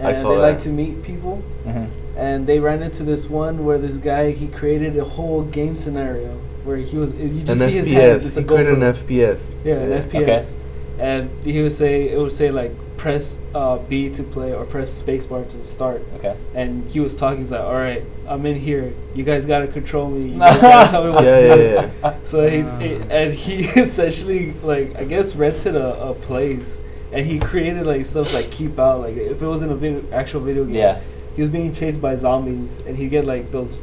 and 0.00 0.08
I 0.08 0.12
they 0.12 0.20
saw 0.22 0.30
like 0.34 0.58
that. 0.58 0.60
to 0.62 0.70
meet 0.70 1.02
people, 1.02 1.46
Mhm. 1.66 1.92
and 2.16 2.46
they 2.46 2.58
ran 2.60 2.82
into 2.82 3.04
this 3.04 3.28
one 3.30 3.64
where 3.64 3.78
this 3.78 3.98
guy 3.98 4.32
he 4.32 4.48
created 4.48 4.96
a 4.98 5.04
whole 5.04 5.44
game 5.44 5.76
scenario 5.76 6.42
where 6.62 6.78
he 6.78 6.98
was 6.98 7.14
you 7.14 7.42
just 7.44 7.60
An 7.60 7.60
see 7.60 7.72
his 7.72 7.90
hands. 7.90 8.24
FPS. 8.24 8.26
It's 8.26 8.36
a 8.38 8.42
He 8.42 8.44
created 8.44 8.74
an 8.74 8.82
FPS. 8.82 9.52
Yeah, 9.64 9.76
an 9.82 9.92
FPS. 9.92 10.22
Okay. 10.22 10.46
And 10.98 11.30
he 11.44 11.62
would 11.62 11.72
say 11.72 12.10
it 12.10 12.18
would 12.18 12.32
say 12.32 12.50
like 12.50 12.78
press 12.96 13.38
uh, 13.54 13.78
B 13.78 14.10
to 14.10 14.24
play 14.24 14.52
or 14.54 14.64
press 14.66 15.02
spacebar 15.02 15.48
to 15.50 15.64
start. 15.64 16.08
Okay. 16.14 16.36
And 16.54 16.88
he 16.88 17.00
was 17.00 17.14
talking. 17.16 17.38
He's 17.40 17.50
like, 17.50 17.60
"All 17.62 17.74
right, 17.74 18.06
I'm 18.26 18.44
in 18.46 18.56
here. 18.56 18.96
You 19.12 19.24
guys 19.24 19.46
gotta 19.46 19.68
control 19.68 20.10
me. 20.10 20.28
You 20.28 20.44
guys 20.44 20.66
gotta 20.66 20.86
tell 20.90 21.04
me 21.04 21.10
what 21.10 21.24
Yeah, 21.24 21.36
to 21.36 21.40
yeah, 21.40 21.54
do." 21.54 21.90
yeah. 22.02 22.14
So 22.24 22.48
he 22.48 22.62
Ah. 22.62 22.78
he- 22.78 23.04
and 23.10 23.34
he 23.34 23.64
essentially 23.80 24.52
like 24.62 24.92
I 24.96 25.04
guess 25.04 25.34
rented 25.34 25.74
a, 25.76 26.10
a 26.10 26.14
place 26.14 26.79
and 27.12 27.26
he 27.26 27.38
created 27.38 27.86
like 27.86 28.06
stuff 28.06 28.32
like 28.32 28.50
keep 28.50 28.78
out 28.78 29.00
like 29.00 29.16
if 29.16 29.42
it 29.42 29.46
wasn't 29.46 29.72
a 29.72 29.74
video, 29.76 30.02
actual 30.12 30.40
video 30.40 30.64
game. 30.64 30.74
Yeah. 30.74 31.00
He 31.36 31.42
was 31.42 31.50
being 31.50 31.72
chased 31.74 32.00
by 32.00 32.16
zombies 32.16 32.70
and 32.86 32.96
he'd 32.96 33.08
get 33.10 33.24
like 33.24 33.50
those 33.52 33.78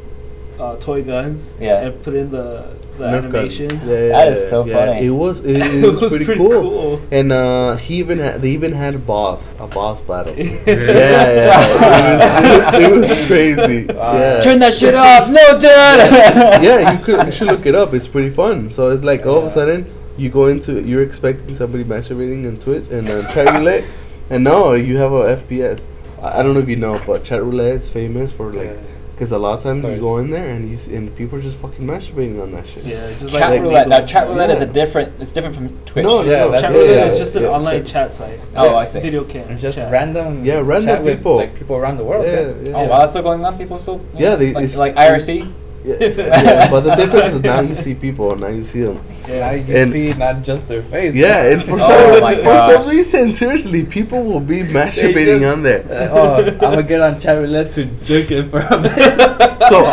uh, 0.59 0.75
toy 0.77 1.03
guns. 1.03 1.53
Yeah. 1.59 1.81
And 1.81 2.03
put 2.03 2.13
in 2.13 2.29
the 2.31 2.75
the 2.97 3.05
Nerf 3.05 3.17
animation. 3.25 3.69
Yeah, 3.85 3.99
yeah, 4.07 4.07
That 4.17 4.27
is 4.29 4.49
so 4.49 4.65
yeah. 4.65 4.73
funny. 4.87 5.05
It 5.05 5.09
was 5.11 5.41
it, 5.41 5.55
it 5.57 5.83
It 5.83 5.87
was, 5.87 6.01
was 6.01 6.11
pretty, 6.11 6.25
pretty 6.25 6.39
cool. 6.39 6.61
cool. 6.61 7.01
And 7.11 7.31
uh, 7.31 7.75
he 7.77 7.95
even 7.97 8.17
had 8.19 8.41
they 8.41 8.49
even 8.51 8.71
had 8.71 8.95
a 8.95 8.97
boss 8.99 9.47
a 9.59 9.67
boss 9.67 10.01
battle. 10.01 10.35
yeah, 10.37 10.63
Yeah. 10.65 11.51
yeah. 11.51 12.75
It 12.77 12.91
was, 12.91 13.09
it 13.11 13.17
was 13.19 13.27
crazy. 13.27 13.85
Wow. 13.85 14.13
Yeah. 14.13 14.39
Turn 14.41 14.59
that 14.59 14.73
shit 14.73 14.95
off. 14.95 15.29
No, 15.29 15.59
Dad. 15.59 16.63
yeah, 16.63 16.91
you 16.97 17.03
could 17.05 17.25
you 17.25 17.31
should 17.31 17.47
look 17.47 17.65
it 17.65 17.75
up. 17.75 17.93
It's 17.93 18.07
pretty 18.07 18.29
fun. 18.31 18.69
So 18.71 18.89
it's 18.89 19.03
like 19.03 19.25
all 19.25 19.37
of 19.39 19.45
a 19.45 19.49
sudden 19.49 19.85
you 20.17 20.29
go 20.29 20.47
into 20.47 20.81
you're 20.81 21.03
expecting 21.03 21.53
somebody 21.55 21.83
masturbating 21.83 22.47
on 22.47 22.57
Twitch 22.59 22.85
and 22.91 23.07
uh, 23.09 23.31
chat 23.33 23.53
roulette, 23.53 23.83
and 24.29 24.43
no, 24.43 24.73
you 24.73 24.97
have 24.97 25.11
a 25.13 25.37
FPS. 25.37 25.85
I 26.21 26.39
I 26.39 26.43
don't 26.43 26.53
know 26.53 26.59
if 26.61 26.69
you 26.69 26.75
know, 26.77 27.01
but 27.05 27.23
chat 27.23 27.41
roulette 27.43 27.81
is 27.81 27.89
famous 27.89 28.31
for 28.31 28.51
like. 28.51 28.67
Yeah. 28.67 28.73
Because 29.13 29.31
a 29.31 29.37
lot 29.39 29.57
of 29.57 29.63
times 29.63 29.83
you 29.87 29.97
go 29.99 30.17
in 30.19 30.29
there 30.29 30.45
and 30.47 30.69
you 30.69 30.77
see, 30.77 30.93
and 30.93 31.09
people 31.15 31.39
are 31.39 31.41
just 31.41 31.57
fucking 31.57 31.83
masturbating 31.83 32.39
on 32.39 32.51
that 32.51 32.67
shit. 32.67 32.83
Yeah, 32.83 32.97
it's 32.97 33.19
just 33.19 33.33
Chat 33.33 33.49
like 33.49 33.61
roulette. 33.63 33.87
Now, 33.87 33.95
legal. 33.95 34.07
chat 34.07 34.27
roulette 34.27 34.51
is 34.51 34.61
a 34.61 34.67
different. 34.67 35.19
It's 35.19 35.31
different 35.31 35.55
from 35.55 35.69
Twitch. 35.87 36.05
No, 36.05 36.21
Yeah, 36.21 36.29
no, 36.45 36.51
that's 36.51 36.61
Chat 36.61 36.71
it, 36.71 36.77
roulette 36.77 36.89
yeah, 36.97 37.05
is 37.13 37.17
just 37.19 37.35
an 37.35 37.41
yeah, 37.41 37.49
online 37.49 37.81
chat- 37.81 38.11
chat 38.11 38.15
site. 38.15 38.39
Oh, 38.55 38.75
I 38.75 38.85
see. 38.85 38.99
Video 38.99 39.23
cam. 39.23 39.47
And 39.49 39.57
just 39.59 39.75
chat. 39.79 39.91
random. 39.91 40.45
Yeah, 40.45 40.59
random 40.59 40.85
chat 40.85 41.03
with, 41.03 41.17
people. 41.17 41.37
like 41.37 41.55
people 41.55 41.77
around 41.77 41.97
the 41.97 42.03
world. 42.03 42.27
Yeah, 42.27 42.41
Yeah. 42.41 42.53
yeah. 42.69 42.75
Oh, 42.75 42.87
wow, 42.87 42.99
that's 42.99 43.13
still 43.13 43.23
going 43.23 43.43
on. 43.43 43.57
People 43.57 43.79
still. 43.79 44.05
Yeah, 44.13 44.35
they- 44.35 44.53
like, 44.53 44.65
it's- 44.65 44.77
like 44.77 44.93
IRC. 44.93 45.51
Yeah, 45.87 45.95
yeah, 46.01 46.69
but 46.69 46.81
the 46.81 46.95
difference 46.95 47.35
is 47.35 47.41
now 47.43 47.61
you 47.61 47.73
see 47.73 47.95
people, 47.95 48.35
now 48.35 48.47
you 48.47 48.61
see 48.63 48.81
them. 48.81 48.99
Now 49.27 49.51
you 49.51 49.73
And- 49.73 49.91
see 49.93 50.11
not 50.13 50.43
just 50.43 50.67
their 50.67 50.83
face. 50.83 51.15
Yeah, 51.15 51.43
and 51.43 51.63
for 51.63 51.77
Oh 51.81 52.19
some 52.19 52.43
for 52.43 52.73
some 52.73 52.89
reason, 52.89 53.31
seriously, 53.31 53.85
people 53.85 54.21
will 54.23 54.41
be 54.41 54.63
masturbating 54.63 55.39
just- 55.39 55.53
on 55.55 55.63
there. 55.63 55.85
Uh, 55.89 56.09
oh, 56.11 56.45
I'm 56.45 56.57
gonna 56.57 56.83
get 56.83 56.99
on 56.99 57.21
chat 57.21 57.37
roulette 57.37 57.71
to 57.73 57.85
jerk 58.03 58.31
it 58.31 58.49
for 58.51 58.59
a 58.59 58.79
minute. 58.81 59.47
So, 59.69 59.83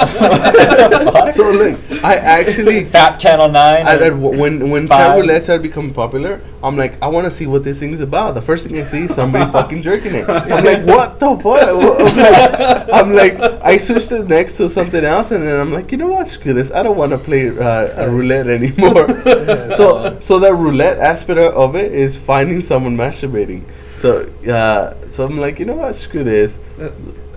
so 1.31 1.51
look, 1.51 1.79
I 2.05 2.17
actually 2.17 2.85
Fat 2.87 3.19
Channel 3.19 3.49
Nine. 3.51 3.87
I, 3.87 3.95
I, 4.07 4.11
when 4.11 4.71
when 4.71 4.89
Five. 4.89 4.99
chat 4.99 5.19
roulette 5.19 5.45
started 5.45 5.63
becoming 5.63 5.95
popular, 5.95 6.41
I'm 6.63 6.77
like, 6.77 7.01
I 7.03 7.07
want 7.09 7.27
to 7.27 7.33
see 7.33 7.47
what 7.47 7.63
this 7.63 7.79
thing 7.79 7.93
is 7.93 8.01
about. 8.01 8.35
The 8.35 8.43
first 8.43 8.67
thing 8.67 8.79
I 8.81 8.85
see 8.85 9.03
is 9.05 9.15
somebody 9.15 9.51
fucking 9.53 9.83
jerking 9.83 10.15
it. 10.15 10.29
I'm 10.29 10.65
like, 10.65 10.85
what 10.85 11.21
the 11.21 11.37
fuck? 11.39 11.63
I'm 11.69 12.17
like, 12.17 12.89
I'm 12.93 13.13
like, 13.15 13.35
I 13.63 13.77
switched 13.79 14.13
it 14.13 14.29
next 14.29 14.57
to 14.59 14.69
something 14.71 15.05
else, 15.05 15.31
and 15.31 15.43
then 15.47 15.59
I'm 15.61 15.73
like, 15.73 15.84
you 15.93 15.99
know 15.99 16.09
what? 16.09 16.29
Screw 16.29 16.53
this. 16.55 16.71
I 16.73 16.83
don't 16.83 16.97
want 16.97 17.13
to 17.13 17.19
play 17.19 17.49
uh, 17.49 18.05
a 18.07 18.11
roulette 18.11 18.47
anymore. 18.59 19.07
so, 19.77 20.19
so 20.21 20.39
the 20.39 20.53
roulette 20.55 20.99
aspect 20.99 21.39
of 21.39 21.77
it 21.77 21.93
is 21.93 22.17
finding 22.17 22.61
someone 22.63 22.97
masturbating. 22.97 23.63
So, 24.01 24.27
uh, 24.51 24.95
so 25.11 25.25
I'm 25.25 25.39
like, 25.39 25.59
you 25.59 25.65
know 25.65 25.75
what? 25.77 25.97
Screw 25.97 26.25
this. 26.25 26.59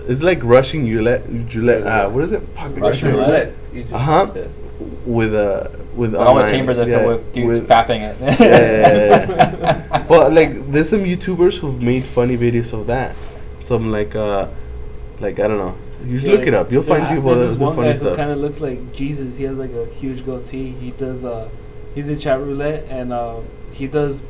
It's 0.07 0.21
like 0.21 0.43
Russian 0.43 0.85
roulette. 0.85 1.23
roulette 1.53 1.83
uh, 1.83 2.09
what 2.09 2.23
is 2.23 2.31
it? 2.31 2.41
Russian 2.77 3.13
roulette? 3.15 3.53
Uh 3.91 3.97
huh. 3.97 4.31
With 5.05 5.33
uh, 5.33 5.69
with 5.95 6.11
With 6.11 6.15
all 6.15 6.35
the 6.35 6.47
chambers 6.47 6.77
are 6.77 6.87
yeah, 6.87 6.99
filled 6.99 7.23
with 7.23 7.33
dudes 7.33 7.59
with- 7.61 7.67
fapping 7.69 8.01
it. 8.07 8.39
yeah, 8.39 8.47
yeah, 8.47 9.31
yeah. 9.89 10.03
but 10.07 10.33
like, 10.33 10.71
there's 10.71 10.89
some 10.89 11.03
YouTubers 11.03 11.57
who've 11.57 11.81
made 11.81 12.03
funny 12.05 12.37
videos 12.37 12.73
of 12.73 12.85
that. 12.87 13.15
Some 13.65 13.91
like, 13.91 14.15
uh, 14.15 14.47
like 15.19 15.39
I 15.39 15.47
don't 15.47 15.57
know, 15.57 15.75
You 16.05 16.17
Yeah, 16.19 16.31
look 16.33 16.47
it 16.47 16.53
up. 16.53 16.71
You'll 16.71 16.83
find 16.83 17.05
people 17.07 17.35
that 17.35 17.57
do 17.57 17.63
one 17.63 17.75
funny 17.75 17.95
stuff. 17.95 18.15
kind 18.17 18.31
of 18.31 18.37
looks 18.37 18.61
like 18.61 18.93
Jesus. 18.93 19.35
He 19.37 19.43
has 19.45 19.57
like 19.57 19.71
a 19.71 19.85
huge 19.99 20.25
goatee. 20.25 20.71
He 20.71 20.91
does. 20.91 21.23
Uh, 21.25 21.49
he's 21.95 22.07
in 22.09 22.19
chat 22.19 22.39
roulette, 22.39 22.85
and 22.89 23.11
uh, 23.11 23.39
he 23.73 23.87
does, 23.87 24.21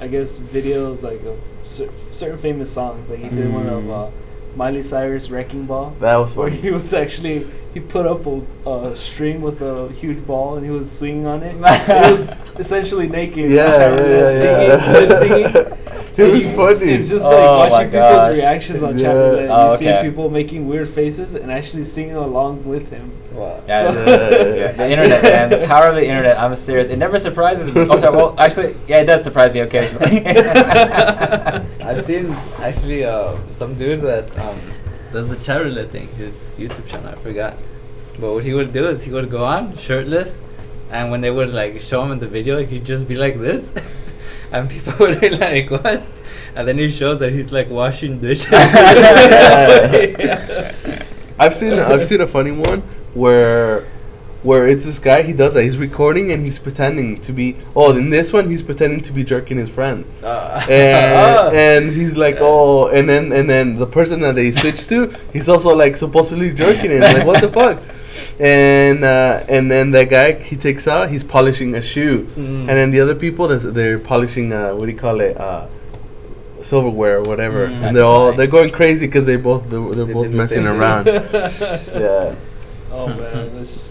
I 0.00 0.08
guess, 0.08 0.36
videos 0.38 1.02
like 1.02 1.22
of 1.24 1.38
cer- 1.62 1.90
certain 2.10 2.38
famous 2.38 2.72
songs. 2.72 3.08
Like 3.08 3.18
he 3.20 3.28
did 3.28 3.52
one 3.52 3.66
of 3.66 3.84
Mm. 3.84 4.08
uh, 4.08 4.10
Miley 4.56 4.82
Cyrus 4.82 5.30
"Wrecking 5.30 5.66
Ball." 5.66 5.94
That 6.00 6.16
was 6.16 6.34
where 6.36 6.48
he 6.50 6.70
was 6.70 6.94
actually 6.94 7.46
he 7.72 7.80
put 7.80 8.06
up 8.06 8.26
a, 8.26 8.42
a 8.68 8.96
string 8.96 9.40
with 9.40 9.60
a 9.62 9.88
huge 9.92 10.24
ball 10.26 10.56
and 10.56 10.64
he 10.64 10.70
was 10.70 10.90
swinging 10.90 11.26
on 11.26 11.42
it. 11.42 11.54
it 11.60 12.10
was 12.12 12.30
essentially 12.58 13.08
naked. 13.08 13.50
Yeah, 13.50 13.68
yeah, 13.68 13.96
yeah, 14.06 14.30
yeah. 14.30 14.78
singing, 14.80 15.08
lip 15.08 15.52
singing. 15.52 15.76
It 16.16 16.24
was 16.26 16.50
you- 16.50 16.56
funny. 16.56 16.90
It's 16.92 17.08
just 17.08 17.24
Oh 17.24 17.30
like 17.30 17.70
my 17.70 17.70
watching 17.70 17.90
gosh. 17.92 18.12
people's 18.12 18.36
reactions 18.36 18.82
on 18.82 18.98
chat 18.98 19.14
Yeah. 19.14 19.22
roulette. 19.22 19.44
You 19.44 19.50
Oh, 19.50 19.76
see 19.76 19.96
people 20.02 20.28
making 20.28 20.66
weird 20.66 20.88
faces 20.90 21.34
and 21.34 21.50
actually 21.50 21.84
singing 21.84 22.16
along 22.16 22.64
with 22.64 22.90
him. 22.90 23.10
Wow. 23.30 23.62
Yeah, 23.66 23.92
So- 23.92 24.00
it's- 24.12 24.56
yeah, 24.58 24.72
the 24.72 24.90
internet, 24.90 25.22
man. 25.22 25.48
The 25.50 25.58
power 25.66 25.86
of 25.86 25.94
the 25.94 26.04
internet. 26.04 26.38
I'm 26.38 26.54
serious. 26.56 26.88
It 26.88 26.96
never 26.98 27.18
surprises 27.18 27.72
me. 27.72 27.86
Oh, 27.88 27.96
sorry, 27.98 28.16
well, 28.16 28.34
actually, 28.38 28.76
yeah, 28.86 28.98
it 29.00 29.04
does 29.06 29.22
surprise 29.22 29.54
me 29.54 29.60
occasionally. 29.60 30.26
I've 30.26 32.04
seen 32.04 32.32
actually 32.58 33.04
uh, 33.04 33.36
some 33.52 33.74
dude 33.74 34.02
that 34.02 34.36
um, 34.38 34.58
does 35.12 35.28
the 35.28 35.36
chat 35.36 35.62
roulette 35.62 35.90
thing. 35.90 36.08
His 36.08 36.34
YouTube 36.58 36.86
channel, 36.86 37.08
I 37.08 37.16
forgot. 37.22 37.56
But 38.18 38.32
what 38.32 38.44
he 38.44 38.54
would 38.54 38.72
do 38.72 38.88
is 38.88 39.02
he 39.02 39.10
would 39.10 39.30
go 39.30 39.44
on 39.44 39.76
shirtless, 39.76 40.40
and 40.90 41.10
when 41.10 41.20
they 41.20 41.30
would 41.30 41.50
like 41.50 41.80
show 41.80 42.02
him 42.02 42.12
in 42.12 42.18
the 42.18 42.28
video, 42.28 42.64
he'd 42.64 42.84
just 42.84 43.08
be 43.08 43.14
like 43.14 43.38
this, 43.38 43.72
and 44.52 44.68
people 44.68 44.94
would 45.00 45.20
be 45.20 45.30
like, 45.30 45.70
"What?" 45.70 46.02
And 46.54 46.66
then 46.66 46.78
he 46.78 46.90
shows 46.90 47.18
that 47.20 47.32
he's 47.32 47.52
like 47.52 47.70
washing 47.70 48.20
dishes. 48.20 48.52
I've 51.38 51.54
seen 51.56 51.74
I've 51.74 52.04
seen 52.06 52.20
a 52.20 52.26
funny 52.26 52.50
one 52.52 52.82
where 53.14 53.86
where 54.42 54.66
it's 54.66 54.84
this 54.84 54.98
guy 54.98 55.22
he 55.22 55.32
does 55.32 55.54
that. 55.54 55.62
He's 55.62 55.78
recording 55.78 56.32
and 56.32 56.42
he's 56.42 56.58
pretending 56.58 57.20
to 57.22 57.32
be 57.32 57.56
oh 57.76 57.90
in 57.96 58.10
this 58.10 58.32
one 58.32 58.48
he's 58.48 58.62
pretending 58.62 59.02
to 59.02 59.12
be 59.12 59.24
jerking 59.24 59.58
his 59.58 59.70
friend. 59.70 60.04
Uh, 60.22 60.64
and, 60.68 61.56
and 61.88 61.92
he's 61.92 62.16
like 62.16 62.36
oh 62.38 62.88
and 62.88 63.08
then 63.08 63.32
and 63.32 63.48
then 63.48 63.76
the 63.76 63.86
person 63.86 64.20
that 64.20 64.34
they 64.34 64.52
switch 64.52 64.86
to 64.88 65.14
he's 65.32 65.48
also 65.48 65.74
like 65.74 65.96
supposedly 65.96 66.52
jerking 66.52 66.90
him. 66.90 67.00
Like 67.00 67.26
what 67.26 67.40
the 67.40 67.50
fuck? 67.50 67.82
And 68.38 69.04
uh, 69.04 69.44
and 69.48 69.70
then 69.70 69.90
that 69.92 70.08
guy 70.08 70.32
he 70.32 70.56
takes 70.56 70.88
out 70.88 71.10
he's 71.10 71.24
polishing 71.24 71.74
a 71.74 71.82
shoe. 71.82 72.24
Mm. 72.24 72.60
and 72.60 72.68
then 72.68 72.90
the 72.90 73.00
other 73.00 73.14
people 73.14 73.48
they're 73.48 73.98
polishing 73.98 74.52
uh, 74.52 74.72
what 74.72 74.86
do 74.86 74.92
you 74.92 74.98
call 74.98 75.20
it 75.20 75.36
uh, 75.36 75.66
silverware 76.62 77.18
or 77.18 77.22
whatever. 77.22 77.66
Mm. 77.66 77.88
and 77.88 77.96
they're 77.96 78.04
all 78.04 78.28
funny. 78.28 78.36
they're 78.38 78.46
going 78.46 78.70
crazy 78.70 79.06
because 79.06 79.26
they 79.26 79.36
both 79.36 79.68
they're, 79.68 79.80
they're 79.80 80.06
They 80.06 80.12
both 80.14 80.30
messing 80.30 80.66
around. 80.66 81.06
Yeah. 81.06 82.34
Oh 82.92 83.06
man, 83.06 83.54
that's 83.54 83.72
just, 83.72 83.89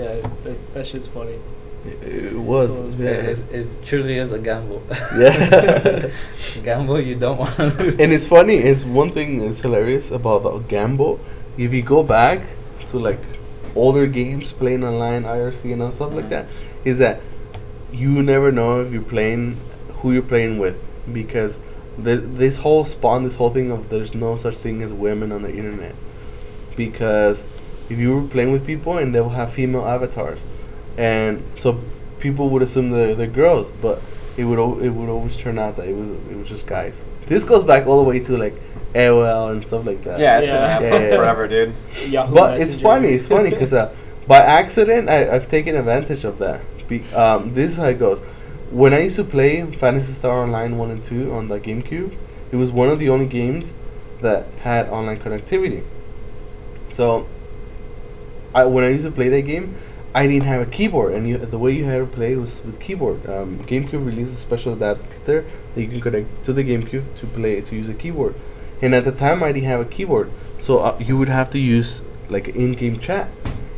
yeah, 0.00 0.28
that, 0.44 0.74
that 0.74 0.86
shit's 0.86 1.06
funny. 1.06 1.38
it 1.84 2.34
was 2.34 2.70
So, 2.76 2.88
yeah. 2.98 3.10
It, 3.10 3.38
it, 3.38 3.54
it 3.54 3.84
truly 3.84 4.16
is 4.18 4.32
a 4.32 4.38
gamble. 4.38 4.82
Yeah. 5.18 6.10
gamble 6.62 7.00
you 7.00 7.16
don't 7.16 7.38
want 7.38 7.56
to 7.56 7.66
lose. 7.68 7.94
and 7.98 8.12
it's 8.12 8.26
funny 8.26 8.56
it's 8.56 8.84
one 8.84 9.10
thing 9.10 9.40
that's 9.40 9.60
hilarious 9.60 10.10
about 10.10 10.42
the 10.42 10.58
gamble 10.74 11.20
if 11.56 11.72
you 11.72 11.82
go 11.82 12.02
back 12.02 12.40
to 12.88 12.98
like 12.98 13.20
older 13.74 14.06
games 14.06 14.52
playing 14.52 14.84
online 14.84 15.24
irc 15.24 15.62
and 15.72 15.82
all 15.82 15.92
stuff 15.92 16.12
like 16.12 16.24
mm-hmm. 16.24 16.30
that 16.30 16.46
is 16.84 16.98
that 16.98 17.20
you 17.92 18.22
never 18.22 18.50
know 18.52 18.80
if 18.80 18.92
you're 18.92 19.10
playing 19.16 19.56
who 19.98 20.12
you're 20.12 20.30
playing 20.34 20.58
with 20.58 20.78
because 21.12 21.60
the, 21.98 22.16
this 22.16 22.56
whole 22.56 22.84
spawn 22.84 23.24
this 23.24 23.34
whole 23.34 23.50
thing 23.50 23.70
of 23.70 23.88
there's 23.90 24.14
no 24.14 24.36
such 24.36 24.56
thing 24.56 24.82
as 24.82 24.92
women 24.92 25.32
on 25.32 25.42
the 25.42 25.50
internet 25.50 25.94
because 26.76 27.44
if 27.90 27.98
you 27.98 28.14
were 28.14 28.26
playing 28.28 28.52
with 28.52 28.64
people 28.66 28.98
and 28.98 29.14
they'll 29.14 29.28
have 29.28 29.52
female 29.52 29.84
avatars 29.86 30.38
and 30.96 31.42
so 31.56 31.78
people 32.18 32.48
would 32.50 32.62
assume 32.62 32.90
they're, 32.90 33.14
they're 33.14 33.26
girls 33.26 33.70
but 33.82 34.00
it 34.36 34.44
would 34.44 34.58
al- 34.58 34.80
it 34.80 34.88
would 34.90 35.08
always 35.08 35.36
turn 35.36 35.58
out 35.58 35.76
that 35.76 35.88
it 35.88 35.94
was 35.94 36.10
it 36.10 36.36
was 36.36 36.48
just 36.48 36.66
guys 36.66 37.02
this 37.26 37.44
goes 37.44 37.64
back 37.64 37.86
all 37.86 37.98
the 38.02 38.08
way 38.08 38.18
to 38.20 38.36
like 38.36 38.54
AOL 38.94 39.52
and 39.52 39.64
stuff 39.64 39.84
like 39.86 40.02
that 40.04 40.18
yeah, 40.18 40.38
it's 40.38 40.48
Yeah. 40.48 40.54
been 40.54 40.62
around 40.62 40.82
Yeah, 40.82 40.90
for 40.90 41.04
yeah. 41.04 41.16
forever, 41.16 41.48
dude. 41.48 41.74
Yahoo 42.08 42.34
but 42.34 42.60
it's 42.60 42.76
funny 42.80 43.08
it's 43.10 43.28
funny 43.28 43.50
because 43.50 43.72
uh, 43.72 43.94
by 44.26 44.38
accident 44.38 45.08
I, 45.10 45.28
I've 45.34 45.48
taken 45.48 45.76
advantage 45.76 46.24
of 46.24 46.38
that 46.38 46.60
Be, 46.88 47.02
um, 47.12 47.52
this 47.54 47.72
is 47.72 47.76
how 47.76 47.86
it 47.88 47.98
goes 47.98 48.20
when 48.70 48.94
I 48.94 49.00
used 49.00 49.16
to 49.16 49.24
play 49.24 49.66
Phantasy 49.72 50.12
Star 50.12 50.42
Online 50.44 50.78
1 50.78 50.90
and 50.92 51.02
2 51.04 51.32
on 51.32 51.48
the 51.48 51.58
GameCube 51.58 52.12
it 52.52 52.56
was 52.56 52.70
one 52.70 52.88
of 52.88 52.98
the 52.98 53.08
only 53.08 53.26
games 53.26 53.74
that 54.20 54.46
had 54.62 54.88
online 54.88 55.18
connectivity 55.18 55.82
so 56.90 57.26
I, 58.54 58.64
when 58.64 58.84
I 58.84 58.88
used 58.88 59.04
to 59.04 59.10
play 59.10 59.28
that 59.28 59.42
game, 59.42 59.76
I 60.12 60.26
didn't 60.26 60.48
have 60.48 60.60
a 60.60 60.66
keyboard, 60.66 61.14
and 61.14 61.28
you, 61.28 61.38
the 61.38 61.58
way 61.58 61.70
you 61.72 61.84
had 61.84 61.98
to 61.98 62.06
play 62.06 62.34
was 62.34 62.52
with 62.64 62.80
keyboard. 62.80 63.24
Um, 63.26 63.58
GameCube 63.60 64.04
released 64.04 64.32
a 64.32 64.36
special 64.36 64.72
adapter 64.72 65.44
that 65.74 65.80
you 65.80 65.86
can 65.86 66.00
connect 66.00 66.44
to 66.46 66.52
the 66.52 66.64
GameCube 66.64 67.04
to 67.20 67.26
play 67.28 67.60
to 67.60 67.76
use 67.76 67.88
a 67.88 67.94
keyboard. 67.94 68.34
And 68.82 68.94
at 68.94 69.04
the 69.04 69.12
time, 69.12 69.44
I 69.44 69.52
didn't 69.52 69.68
have 69.68 69.80
a 69.80 69.84
keyboard, 69.84 70.30
so 70.58 70.78
uh, 70.78 70.96
you 70.98 71.16
would 71.16 71.28
have 71.28 71.50
to 71.50 71.60
use 71.60 72.02
like 72.28 72.48
in-game 72.48 72.98
chat. 72.98 73.28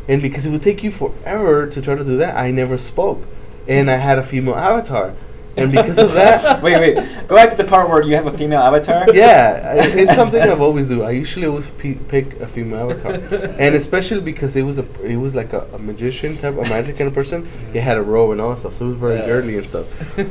And 0.08 0.22
because 0.22 0.46
it 0.46 0.50
would 0.50 0.62
take 0.62 0.82
you 0.82 0.90
forever 0.90 1.66
to 1.66 1.82
try 1.82 1.94
to 1.94 2.04
do 2.04 2.16
that, 2.18 2.36
I 2.36 2.50
never 2.50 2.78
spoke, 2.78 3.22
and 3.68 3.90
I 3.90 3.96
had 3.96 4.18
a 4.18 4.22
female 4.22 4.56
avatar, 4.56 5.14
and 5.57 5.70
because 5.70 5.98
of 5.98 6.12
that, 6.12 6.62
wait, 6.62 6.76
wait. 6.78 7.28
Go 7.28 7.36
back 7.36 7.50
to 7.50 7.57
the 7.57 7.64
part 7.64 7.88
where 7.88 8.03
you 8.03 8.14
have 8.14 8.26
a 8.26 8.36
female 8.36 8.61
avatar. 8.61 9.07
yeah, 9.14 9.74
I- 9.74 9.86
it's 9.98 10.14
something 10.14 10.40
I've 10.40 10.61
always 10.61 10.88
do. 10.88 11.03
I 11.03 11.11
usually 11.11 11.46
always 11.46 11.68
p- 11.78 11.98
pick 12.09 12.40
a 12.40 12.48
female 12.48 12.90
avatar, 12.90 13.12
and 13.59 13.74
especially 13.74 14.20
because 14.20 14.57
it 14.57 14.62
was 14.62 14.78
a 14.78 14.86
it 15.05 15.16
was 15.16 15.34
like 15.34 15.53
a, 15.53 15.66
a 15.74 15.78
magician 15.78 16.36
type, 16.38 16.55
a 16.57 16.62
magic 16.68 16.96
kind 16.96 17.09
of 17.09 17.14
person. 17.14 17.46
He 17.72 17.78
had 17.78 17.96
a 17.98 18.03
robe 18.03 18.32
and 18.32 18.40
all 18.40 18.50
that 18.55 18.61
stuff, 18.61 18.74
so 18.76 18.86
it 18.86 18.88
was 18.90 18.98
very 18.98 19.16
Yeah. 19.18 19.26
girly 19.26 19.57
and 19.59 19.66
stuff. 19.66 19.86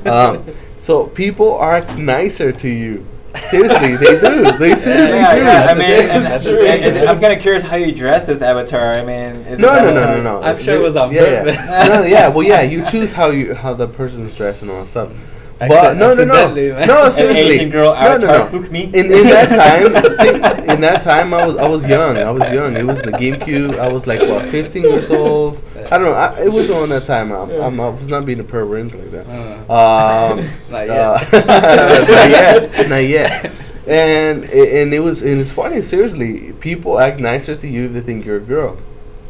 Um, 0.07 0.45
so 0.79 1.05
people 1.07 1.55
are 1.57 1.81
nicer 1.97 2.51
to 2.51 2.67
you. 2.69 3.05
Seriously, 3.49 3.95
they 3.97 4.19
do. 4.19 4.51
They 4.57 4.75
seriously 4.75 5.17
yeah, 5.17 5.35
do. 5.35 5.41
yeah. 5.41 5.67
I 5.69 5.73
mean, 5.73 5.89
and, 5.89 6.25
That's 6.25 6.45
and- 6.45 6.57
true. 6.57 6.65
and 6.65 7.09
I'm 7.09 7.19
kind 7.19 7.33
of 7.33 7.39
curious 7.39 7.63
how 7.63 7.77
you 7.77 7.91
dress 7.93 8.23
this 8.25 8.41
avatar. 8.41 8.93
I 8.93 9.01
mean, 9.03 9.35
is 9.47 9.59
No, 9.59 9.73
no, 9.79 9.93
no, 9.93 10.17
no, 10.17 10.21
no. 10.21 10.41
I'm 10.41 10.57
sure 10.59 10.75
it 10.75 10.81
was 10.81 10.95
on 10.95 11.13
yeah, 11.13 11.43
purpose. 11.43 11.55
Yeah. 11.55 11.87
no, 11.87 12.03
yeah, 12.03 12.27
well, 12.27 12.45
yeah. 12.45 12.61
You 12.61 12.85
choose 12.85 13.13
how 13.13 13.29
you 13.29 13.53
how 13.53 13.73
the 13.73 13.87
person's 13.87 14.35
dressed 14.35 14.61
and 14.63 14.71
all 14.71 14.81
that 14.81 14.89
stuff. 14.89 15.11
But 15.59 15.71
Accident- 15.71 15.99
no, 15.99 16.13
no, 16.15 16.53
no, 16.53 16.85
no. 16.85 17.09
Seriously, 17.11 17.55
Asian 17.55 17.69
girl 17.69 17.93
no, 17.93 18.17
no, 18.17 18.27
no. 18.27 18.47
pook 18.47 18.71
me. 18.71 18.85
In 18.85 19.05
in 19.11 19.23
that 19.27 19.49
time, 19.49 20.65
in 20.69 20.81
that 20.81 21.03
time, 21.03 21.33
I 21.33 21.45
was 21.45 21.55
I 21.57 21.67
was 21.67 21.85
young. 21.85 22.17
I 22.17 22.31
was 22.31 22.51
young. 22.51 22.75
It 22.75 22.83
was 22.85 23.01
the 23.01 23.11
GameCube. 23.11 23.77
I 23.77 23.87
was 23.87 24.07
like 24.07 24.21
what, 24.21 24.45
15 24.49 24.81
years 24.83 25.11
old. 25.11 25.61
I 25.89 25.97
don't 25.97 26.05
know. 26.05 26.13
I, 26.13 26.41
it 26.43 26.51
was 26.51 26.69
around 26.69 26.89
that 26.89 27.05
time. 27.05 27.31
I'm, 27.31 27.49
I'm, 27.51 27.79
I 27.79 27.89
was 27.89 28.07
not 28.07 28.25
being 28.25 28.39
a 28.39 28.43
pervert 28.43 28.71
or 28.71 28.77
anything 28.77 29.01
like 29.01 29.25
that. 29.25 29.69
Uh. 29.69 30.33
Um, 30.33 30.49
Not 30.69 30.89
uh, 30.89 31.19
yet. 31.31 31.31
not 31.47 32.29
yet. 32.29 32.89
Not 32.89 32.97
yet. 32.97 33.51
And 33.87 34.43
and 34.45 34.93
it 34.93 34.99
was 34.99 35.23
and 35.23 35.39
it's 35.41 35.51
funny. 35.51 35.81
Seriously, 35.81 36.53
people 36.53 36.99
act 36.99 37.19
nicer 37.19 37.55
to 37.55 37.67
you 37.67 37.85
if 37.85 37.93
they 37.93 38.01
think 38.01 38.25
you're 38.25 38.37
a 38.37 38.39
girl. 38.39 38.77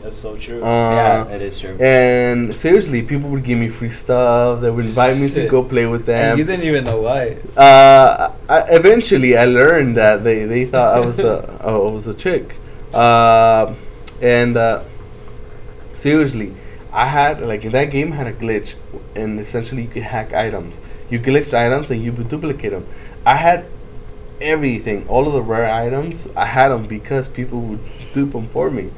That's 0.02 0.18
so 0.18 0.36
true. 0.36 0.64
Uh, 0.64 1.26
Yeah, 1.28 1.28
it 1.36 1.42
is 1.42 1.60
true. 1.60 1.78
And 1.80 2.56
seriously, 2.56 3.04
people 3.04 3.30
would 3.30 3.44
give 3.44 3.60
me 3.60 3.70
free 3.70 3.92
stuff. 3.92 4.60
They 4.62 4.72
would 4.72 4.86
invite 4.86 5.18
me 5.18 5.30
to 5.32 5.48
go 5.48 5.64
play 5.64 5.86
with 5.86 6.06
them. 6.06 6.32
And 6.32 6.40
you 6.40 6.46
didn't 6.46 6.66
even 6.66 6.84
know 6.86 7.02
why. 7.02 7.38
Uh, 7.56 8.32
I, 8.50 8.62
eventually, 8.74 9.38
I 9.38 9.46
learned 9.46 9.98
that 9.98 10.24
they, 10.24 10.46
they 10.46 10.66
thought 10.66 10.96
I 10.98 11.00
was 11.00 11.20
a 11.20 11.60
I 11.64 11.72
was 11.72 12.08
a 12.08 12.16
chick, 12.16 12.56
uh, 12.94 13.74
and 14.22 14.58
uh, 14.58 14.84
seriously, 16.02 16.54
I 16.92 17.06
had 17.06 17.42
like 17.42 17.64
in 17.64 17.72
that 17.72 17.86
game 17.86 18.12
had 18.12 18.28
a 18.28 18.34
glitch, 18.34 18.76
and 19.16 19.40
essentially 19.40 19.84
you 19.84 19.88
could 19.88 20.04
hack 20.04 20.34
items. 20.34 20.82
You 21.10 21.20
glitch 21.20 21.54
items 21.54 21.92
and 21.92 22.04
you 22.04 22.12
would 22.14 22.30
duplicate 22.30 22.72
them. 22.72 22.86
I 23.26 23.36
had 23.36 23.66
everything, 24.42 25.08
all 25.08 25.28
of 25.28 25.34
the 25.34 25.42
rare 25.42 25.72
items. 25.72 26.28
I 26.36 26.46
had 26.46 26.70
them 26.70 26.88
because 26.88 27.30
people 27.30 27.62
would 27.62 27.80
dupe 28.14 28.32
them 28.32 28.48
for 28.48 28.70
me. 28.70 28.90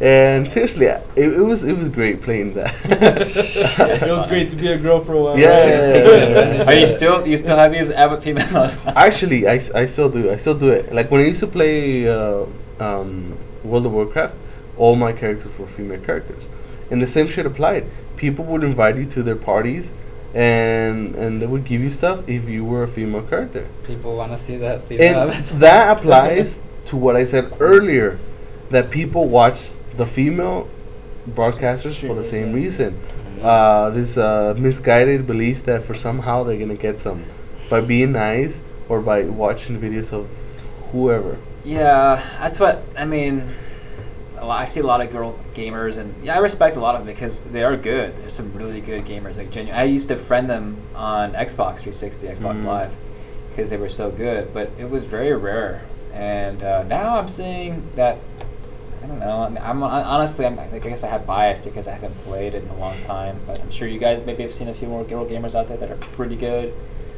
And 0.00 0.48
seriously, 0.48 0.86
it, 0.86 1.02
it 1.16 1.40
was 1.50 1.64
it 1.64 1.72
was 1.72 1.88
great 1.88 2.20
playing 2.20 2.52
that. 2.54 2.74
it 2.84 4.12
was 4.12 4.26
great 4.26 4.50
to 4.50 4.56
be 4.56 4.68
a 4.68 4.76
girl 4.76 5.00
for 5.00 5.14
a 5.14 5.22
while. 5.22 5.38
Yeah, 5.38 5.48
right? 5.48 5.68
yeah, 5.68 5.94
yeah, 5.94 6.28
yeah, 6.28 6.54
yeah. 6.56 6.64
Are 6.66 6.74
you 6.74 6.86
still 6.86 7.26
you 7.26 7.38
still 7.38 7.56
have 7.56 7.72
these 7.72 7.90
avid 7.90 8.22
female? 8.22 8.70
Actually, 8.86 9.48
I, 9.48 9.54
I 9.74 9.86
still 9.86 10.10
do. 10.10 10.30
I 10.30 10.36
still 10.36 10.58
do 10.58 10.68
it. 10.68 10.92
Like 10.92 11.10
when 11.10 11.22
I 11.22 11.24
used 11.24 11.40
to 11.40 11.46
play 11.46 12.06
uh, 12.06 12.44
um, 12.78 13.38
World 13.64 13.86
of 13.86 13.92
Warcraft, 13.92 14.34
all 14.76 14.96
my 14.96 15.12
characters 15.12 15.56
were 15.58 15.66
female 15.66 16.00
characters, 16.00 16.44
and 16.90 17.00
the 17.02 17.06
same 17.06 17.28
shit 17.28 17.46
applied. 17.46 17.86
People 18.16 18.44
would 18.46 18.64
invite 18.64 18.96
you 18.96 19.06
to 19.06 19.22
their 19.22 19.36
parties, 19.36 19.92
and 20.34 21.14
and 21.14 21.40
they 21.40 21.46
would 21.46 21.64
give 21.64 21.80
you 21.80 21.90
stuff 21.90 22.28
if 22.28 22.48
you 22.48 22.64
were 22.64 22.84
a 22.84 22.88
female 22.88 23.22
character. 23.22 23.66
People 23.84 24.16
want 24.16 24.32
to 24.32 24.38
see 24.38 24.56
that 24.58 24.84
female 24.86 25.30
And 25.30 25.60
that 25.60 25.96
applies 25.98 26.60
to 26.86 26.96
what 26.96 27.16
I 27.16 27.24
said 27.24 27.52
earlier, 27.60 28.18
that 28.70 28.90
people 28.90 29.28
watch 29.28 29.70
the 29.96 30.06
female 30.06 30.68
broadcasters 31.30 31.96
for 32.06 32.14
the 32.14 32.24
same 32.24 32.52
reason. 32.52 32.98
Uh, 33.42 33.90
this 33.90 34.16
uh, 34.16 34.54
misguided 34.56 35.26
belief 35.26 35.64
that 35.64 35.84
for 35.84 35.94
somehow 35.94 36.42
they're 36.42 36.58
gonna 36.58 36.74
get 36.74 36.98
some 36.98 37.24
by 37.68 37.80
being 37.80 38.12
nice 38.12 38.58
or 38.88 39.00
by 39.00 39.24
watching 39.24 39.80
videos 39.80 40.12
of 40.12 40.28
whoever. 40.92 41.36
Yeah, 41.64 42.22
that's 42.40 42.58
what 42.58 42.82
I 42.96 43.04
mean. 43.04 43.52
Lot, 44.46 44.60
I 44.62 44.66
see 44.66 44.80
a 44.80 44.86
lot 44.86 45.00
of 45.00 45.10
girl 45.12 45.38
gamers, 45.54 45.96
and 45.98 46.12
yeah, 46.24 46.34
I 46.34 46.38
respect 46.38 46.76
a 46.76 46.80
lot 46.80 46.94
of 46.94 47.04
them 47.04 47.14
because 47.14 47.42
they 47.44 47.62
are 47.64 47.76
good. 47.76 48.16
There's 48.18 48.34
some 48.34 48.52
really 48.52 48.80
good 48.80 49.04
gamers. 49.04 49.36
Like 49.36 49.50
genuine. 49.50 49.78
I 49.78 49.84
used 49.84 50.08
to 50.08 50.16
friend 50.16 50.48
them 50.48 50.76
on 50.94 51.32
Xbox 51.32 51.80
360, 51.80 52.26
Xbox 52.28 52.58
Mhm. 52.58 52.64
Live, 52.64 52.94
because 53.50 53.70
they 53.70 53.76
were 53.76 53.88
so 53.88 54.10
good. 54.10 54.52
But 54.54 54.70
it 54.78 54.88
was 54.88 55.04
very 55.04 55.34
rare, 55.34 55.82
and 56.12 56.62
uh, 56.62 56.82
now 56.84 57.16
I'm 57.16 57.28
seeing 57.28 57.82
that. 57.96 58.18
I 59.02 59.08
don't 59.08 59.20
know. 59.20 59.42
I'm, 59.42 59.56
I'm 59.58 59.82
honestly, 59.84 60.46
I'm, 60.46 60.58
I 60.58 60.78
guess 60.80 61.04
I 61.04 61.08
have 61.08 61.26
bias 61.26 61.60
because 61.60 61.86
I 61.86 61.92
haven't 61.92 62.16
played 62.24 62.54
it 62.54 62.62
in 62.64 62.68
a 62.70 62.76
long 62.78 62.96
time. 63.04 63.38
But 63.46 63.60
I'm 63.60 63.70
sure 63.70 63.86
you 63.86 63.98
guys 64.00 64.24
maybe 64.26 64.42
have 64.42 64.52
seen 64.54 64.68
a 64.68 64.74
few 64.74 64.88
more 64.88 65.04
girl 65.04 65.24
gamers 65.24 65.54
out 65.54 65.68
there 65.68 65.76
that 65.76 65.90
are 65.90 65.96
pretty 65.96 66.34
good, 66.34 66.72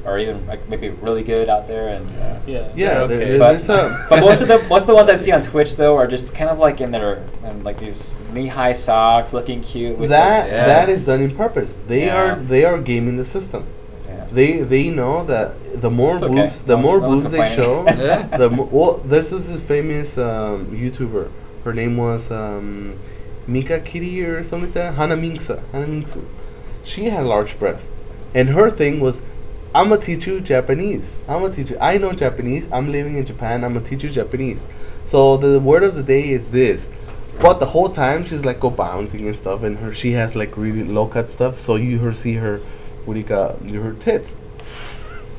or 0.04 0.18
even 0.18 0.46
like 0.46 0.68
maybe 0.68 0.90
really 0.90 1.22
good 1.22 1.48
out 1.48 1.66
there. 1.66 1.88
And 1.88 2.08
uh, 2.18 2.38
Yeah. 2.46 2.68
Yeah, 2.74 2.98
okay. 3.02 3.38
but, 3.38 3.48
there's 3.50 3.68
a. 3.68 4.06
but 4.10 4.20
most 4.20 4.40
of 4.42 4.48
the 4.48 4.58
most 4.68 4.82
of 4.82 4.88
the 4.88 4.94
ones 4.94 5.08
I 5.10 5.14
see 5.16 5.32
on 5.32 5.42
Twitch 5.42 5.76
though 5.76 5.96
are 5.96 6.06
just 6.06 6.34
kind 6.34 6.50
of 6.50 6.58
like 6.58 6.80
in 6.80 6.90
their 6.90 7.22
in 7.44 7.62
like 7.64 7.78
these 7.78 8.16
knee 8.32 8.46
high 8.46 8.72
socks, 8.74 9.32
looking 9.32 9.62
cute. 9.62 9.98
With 9.98 10.10
that 10.10 10.42
like, 10.44 10.52
Yeah. 10.52 10.66
that 10.66 10.88
is 10.88 11.04
done 11.06 11.20
in 11.20 11.34
purpose. 11.36 11.74
They 11.86 12.06
Yeah. 12.06 12.16
are 12.20 12.34
they 12.36 12.64
are 12.64 12.78
gaming 12.78 13.16
the 13.16 13.24
system. 13.24 13.64
yeah. 14.06 14.26
They 14.32 14.60
they 14.62 14.90
know 14.90 15.24
that 15.24 15.80
the 15.80 15.90
more 15.90 16.14
It's 16.14 16.22
okay. 16.24 16.34
boobs 16.34 16.62
the 16.62 16.76
No- 16.76 16.82
more 16.82 17.00
no 17.00 17.08
boobs 17.08 17.30
they 17.30 17.44
show, 17.54 17.84
complaining. 17.84 18.06
Yeah. 18.30 18.36
the 18.38 18.50
mo- 18.50 18.68
well 18.72 19.00
there's 19.04 19.30
this 19.30 19.46
famous 19.62 20.16
um, 20.18 20.66
YouTuber. 20.74 21.28
Her 21.64 21.72
name 21.74 21.96
was 21.96 22.30
um, 22.30 22.94
Mika 23.46 23.80
Kitty 23.80 24.22
or 24.24 24.42
something 24.44 24.68
like 24.68 24.74
that. 24.74 24.94
Hana 24.94 25.16
Minksa. 25.16 25.60
Hana 25.72 25.86
Minksa. 25.86 26.22
She 26.84 27.04
had 27.04 27.26
large 27.26 27.58
breasts, 27.58 27.90
and 28.34 28.48
her 28.48 28.70
thing 28.70 29.00
was, 29.00 29.20
I'm 29.74 29.90
gonna 29.90 30.00
teach 30.00 30.26
you 30.26 30.40
Japanese. 30.40 31.16
I'm 31.28 31.42
gonna 31.42 31.54
teach 31.54 31.70
you. 31.70 31.78
I 31.80 31.98
know 31.98 32.12
Japanese. 32.12 32.66
I'm 32.72 32.90
living 32.90 33.18
in 33.18 33.26
Japan. 33.26 33.64
I'm 33.64 33.74
gonna 33.74 33.86
teach 33.86 34.02
you 34.02 34.10
Japanese. 34.10 34.66
So 35.04 35.36
the 35.36 35.60
word 35.60 35.82
of 35.82 35.94
the 35.94 36.02
day 36.02 36.30
is 36.30 36.50
this. 36.50 36.88
But 37.40 37.60
the 37.60 37.66
whole 37.66 37.88
time 37.88 38.24
she's 38.24 38.44
like 38.44 38.60
go 38.60 38.70
bouncing 38.70 39.26
and 39.26 39.36
stuff, 39.36 39.62
and 39.62 39.78
her 39.78 39.92
she 39.94 40.12
has 40.12 40.34
like 40.34 40.56
really 40.56 40.84
low 40.84 41.06
cut 41.06 41.30
stuff. 41.30 41.60
So 41.60 41.76
you 41.76 41.98
her 41.98 42.12
see 42.12 42.34
her, 42.34 42.58
what 43.04 43.14
do 43.14 43.20
you 43.20 43.26
got? 43.26 43.60
Her 43.60 43.92
tits. 43.94 44.34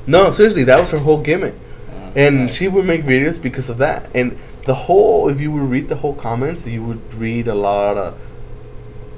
No, 0.07 0.31
seriously, 0.31 0.63
that 0.65 0.79
was 0.79 0.91
her 0.91 0.97
whole 0.99 1.21
gimmick, 1.21 1.53
oh, 1.91 2.11
and 2.15 2.49
she 2.49 2.67
would 2.67 2.85
make 2.85 3.03
videos 3.03 3.41
because 3.41 3.69
of 3.69 3.79
that. 3.79 4.09
And 4.15 4.37
the 4.65 4.73
whole, 4.73 5.29
if 5.29 5.41
you 5.41 5.51
would 5.51 5.69
read 5.69 5.89
the 5.89 5.95
whole 5.95 6.15
comments, 6.15 6.65
you 6.65 6.83
would 6.83 7.13
read 7.15 7.47
a 7.47 7.55
lot 7.55 7.97
of 7.97 8.17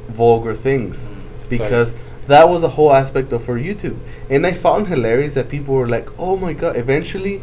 vulgar 0.08 0.56
things 0.56 1.08
mm. 1.08 1.16
because 1.50 1.98
that 2.28 2.50
was 2.50 2.64
a 2.64 2.70
whole 2.70 2.94
aspect 2.94 3.34
of 3.34 3.46
her 3.46 3.56
YouTube. 3.56 3.98
And 4.30 4.46
I 4.46 4.54
found 4.54 4.88
hilarious 4.88 5.34
that 5.36 5.50
people 5.50 5.76
were 5.76 5.88
like, 5.88 6.08
"Oh 6.20 6.38
my 6.38 6.54
god!" 6.54 6.76
Eventually, 6.76 7.42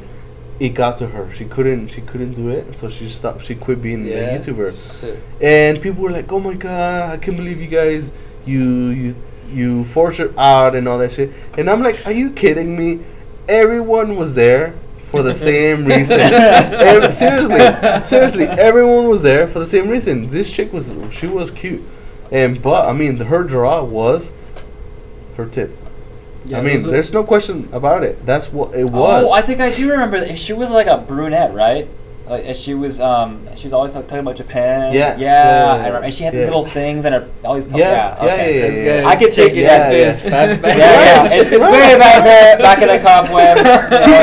it 0.60 0.70
got 0.70 0.98
to 0.98 1.06
her. 1.06 1.28
She 1.34 1.44
couldn't. 1.44 1.88
She 1.88 2.00
couldn't 2.00 2.34
do 2.34 2.48
it, 2.50 2.74
so 2.74 2.88
she 2.88 3.08
stopped. 3.08 3.44
She 3.44 3.54
quit 3.54 3.80
being 3.82 4.06
Yeah. 4.06 4.14
a 4.34 4.38
YouTuber. 4.38 4.74
Shit. 5.00 5.18
And 5.40 5.80
people 5.80 6.02
were 6.04 6.10
like, 6.10 6.30
"Oh 6.32 6.40
my 6.40 6.54
god! 6.54 7.12
I 7.12 7.16
can't 7.16 7.36
believe 7.36 7.60
you 7.60 7.68
guys 7.68 8.12
you 8.46 8.88
you 8.90 9.14
you 9.52 9.84
forced 9.84 10.18
her 10.18 10.30
out 10.38 10.74
and 10.74 10.86
all 10.88 10.98
that 10.98 11.12
shit." 11.12 11.30
And 11.56 11.68
I'm 11.70 11.82
like, 11.82 12.06
"Are 12.06 12.12
you 12.12 12.30
kidding 12.30 12.76
me?" 12.76 13.00
Everyone 13.48 14.16
was 14.16 14.34
there 14.34 14.74
for 15.10 15.22
the 15.22 15.34
same 15.34 15.86
reason. 15.92 16.20
Ev- 16.20 17.14
seriously, 17.14 17.60
seriously, 18.06 18.44
everyone 18.46 19.08
was 19.08 19.22
there 19.22 19.48
for 19.48 19.58
the 19.58 19.66
same 19.66 19.88
reason. 19.88 20.30
This 20.30 20.50
chick 20.52 20.72
was 20.72 20.94
she 21.10 21.26
was 21.26 21.50
cute, 21.50 21.82
and 22.30 22.60
but 22.62 22.86
I 22.86 22.92
mean 22.92 23.16
her 23.16 23.42
draw 23.42 23.82
was 23.82 24.32
her 25.38 25.46
tits. 25.46 25.78
Yeah, 26.44 26.58
I 26.58 26.62
mean, 26.62 26.84
are- 26.84 26.90
there's 26.90 27.12
no 27.12 27.24
question 27.24 27.68
about 27.72 28.04
it. 28.04 28.24
That's 28.26 28.52
what 28.52 28.74
it 28.74 28.84
was. 28.84 29.24
Oh, 29.26 29.32
I 29.32 29.40
think 29.40 29.60
I 29.60 29.72
do 29.74 29.90
remember 29.90 30.20
that. 30.20 30.38
She 30.38 30.52
was 30.52 30.68
like 30.68 30.86
a 30.86 30.98
brunette, 30.98 31.54
right? 31.54 31.88
Like 32.28 32.44
and 32.44 32.56
she 32.56 32.74
was 32.74 33.00
um 33.00 33.48
she 33.56 33.66
was 33.66 33.72
always 33.72 33.94
like 33.94 34.04
talking 34.06 34.20
about 34.20 34.36
Japan. 34.36 34.92
Yeah. 34.92 35.16
Yeah. 35.16 35.28
Yeah, 35.28 35.72
I 35.72 35.86
remember. 35.86 36.04
And 36.06 36.14
she 36.14 36.24
had 36.24 36.32
these 36.34 36.40
yeah. 36.40 36.46
little 36.46 36.66
things 36.66 37.04
and 37.04 37.14
her 37.14 37.28
all 37.44 37.54
these. 37.54 37.66
Yeah, 37.66 37.76
yeah, 37.78 38.24
okay. 38.24 38.58
yeah, 38.58 38.66
yeah, 38.66 38.70
This 38.70 39.02
yeah. 39.02 39.08
I 39.08 39.12
is 39.14 39.18
could 39.18 39.32
take 39.34 39.52
it 39.56 39.66
that 39.66 39.88
to 39.90 39.98
yeah. 39.98 40.12
his 40.12 40.22
fat 40.22 40.62
back. 40.62 40.76
Yeah, 40.76 41.24
yeah. 41.24 41.40
It's, 41.40 41.52
it's 41.52 41.64
Right. 41.64 41.72
way 41.72 41.98
back 41.98 42.24
there, 42.24 42.58
back 42.58 42.82
in 42.82 42.88
the 42.88 42.98
cobwebs. 42.98 43.60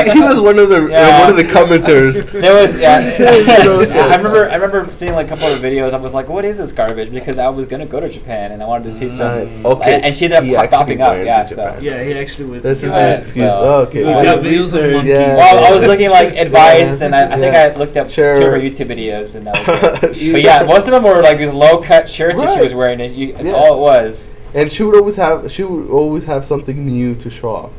you 0.06 0.12
he, 0.12 0.18
he 0.18 0.20
was 0.20 0.40
one 0.40 0.58
of 0.58 0.68
the 0.68 0.84
uh, 0.86 1.20
one 1.20 1.30
of 1.30 1.36
the 1.36 1.44
commenters. 1.44 2.22
There 2.46 2.54
was 2.60 2.78
yeah. 2.80 3.00
You 3.58 3.64
know, 3.64 3.84
so- 3.84 3.98
I 3.98 4.16
remember 4.16 4.48
I 4.50 4.54
remember 4.56 4.92
seeing 4.92 5.12
like 5.14 5.26
a 5.26 5.28
couple 5.30 5.48
of 5.48 5.58
videos. 5.60 5.92
I 5.92 5.96
was 5.96 6.12
like, 6.14 6.28
what 6.28 6.44
is 6.44 6.58
this 6.58 6.72
garbage? 6.72 7.10
Because 7.10 7.38
I 7.38 7.48
was 7.48 7.66
gonna 7.66 7.86
go 7.86 8.00
to 8.00 8.08
Japan 8.08 8.52
and 8.52 8.62
I 8.62 8.66
wanted 8.66 8.84
to 8.84 8.92
see 8.92 9.08
some. 9.08 9.26
Mm, 9.46 9.64
okay, 9.64 9.94
And, 9.94 10.04
and 10.04 10.16
she 10.16 10.26
ended 10.26 10.38
up 10.38 10.44
he 10.44 10.68
popping 10.68 11.00
up. 11.00 11.16
Yeah. 11.16 11.44
So. 11.46 11.78
Yeah, 11.80 12.02
he 12.04 12.14
actually 12.14 12.46
was. 12.46 12.62
This 12.62 12.78
is 12.78 12.84
Yeah, 12.84 12.98
an 13.14 13.18
excuse. 13.20 13.52
Oh, 13.52 13.82
okay. 13.82 14.04
We've 14.04 14.22
got 14.24 14.38
videos 14.38 14.72
of 14.74 14.92
monkeys. 14.92 15.10
Well, 15.12 15.64
I 15.64 15.74
was 15.74 15.84
looking 15.84 16.10
like 16.10 16.34
advice, 16.36 17.00
and 17.00 17.14
I, 17.14 17.32
I 17.34 17.38
think 17.38 17.54
I 17.54 17.74
looked 17.74 17.95
up 17.96 18.08
Sure. 18.10 18.34
two 18.36 18.42
of 18.46 18.52
her 18.52 18.58
YouTube 18.58 18.88
videos, 18.88 19.34
and 19.36 19.46
that 19.46 19.54
was 20.02 20.02
it. 20.10 20.16
Sure. 20.22 20.32
But 20.32 20.42
yeah, 20.42 20.62
most 20.64 20.86
of 20.88 20.92
them 20.92 21.02
were 21.04 21.22
like 21.22 21.38
these 21.38 21.50
low 21.50 21.78
cut 21.82 22.08
shirts 22.08 22.40
that 22.40 22.54
she 22.54 22.60
was 22.62 22.74
wearing. 22.74 23.00
and 23.00 23.14
You, 23.14 23.32
that's 23.32 23.44
Yeah. 23.46 23.52
all 23.52 23.74
it 23.74 23.80
was. 23.80 24.28
And 24.54 24.70
she 24.72 24.82
would 24.84 24.96
always 24.96 25.16
have 25.16 25.50
she 25.50 25.64
would 25.64 25.90
always 25.90 26.24
have 26.24 26.44
something 26.44 26.84
new 26.86 27.14
to 27.16 27.30
show 27.30 27.50
off. 27.50 27.70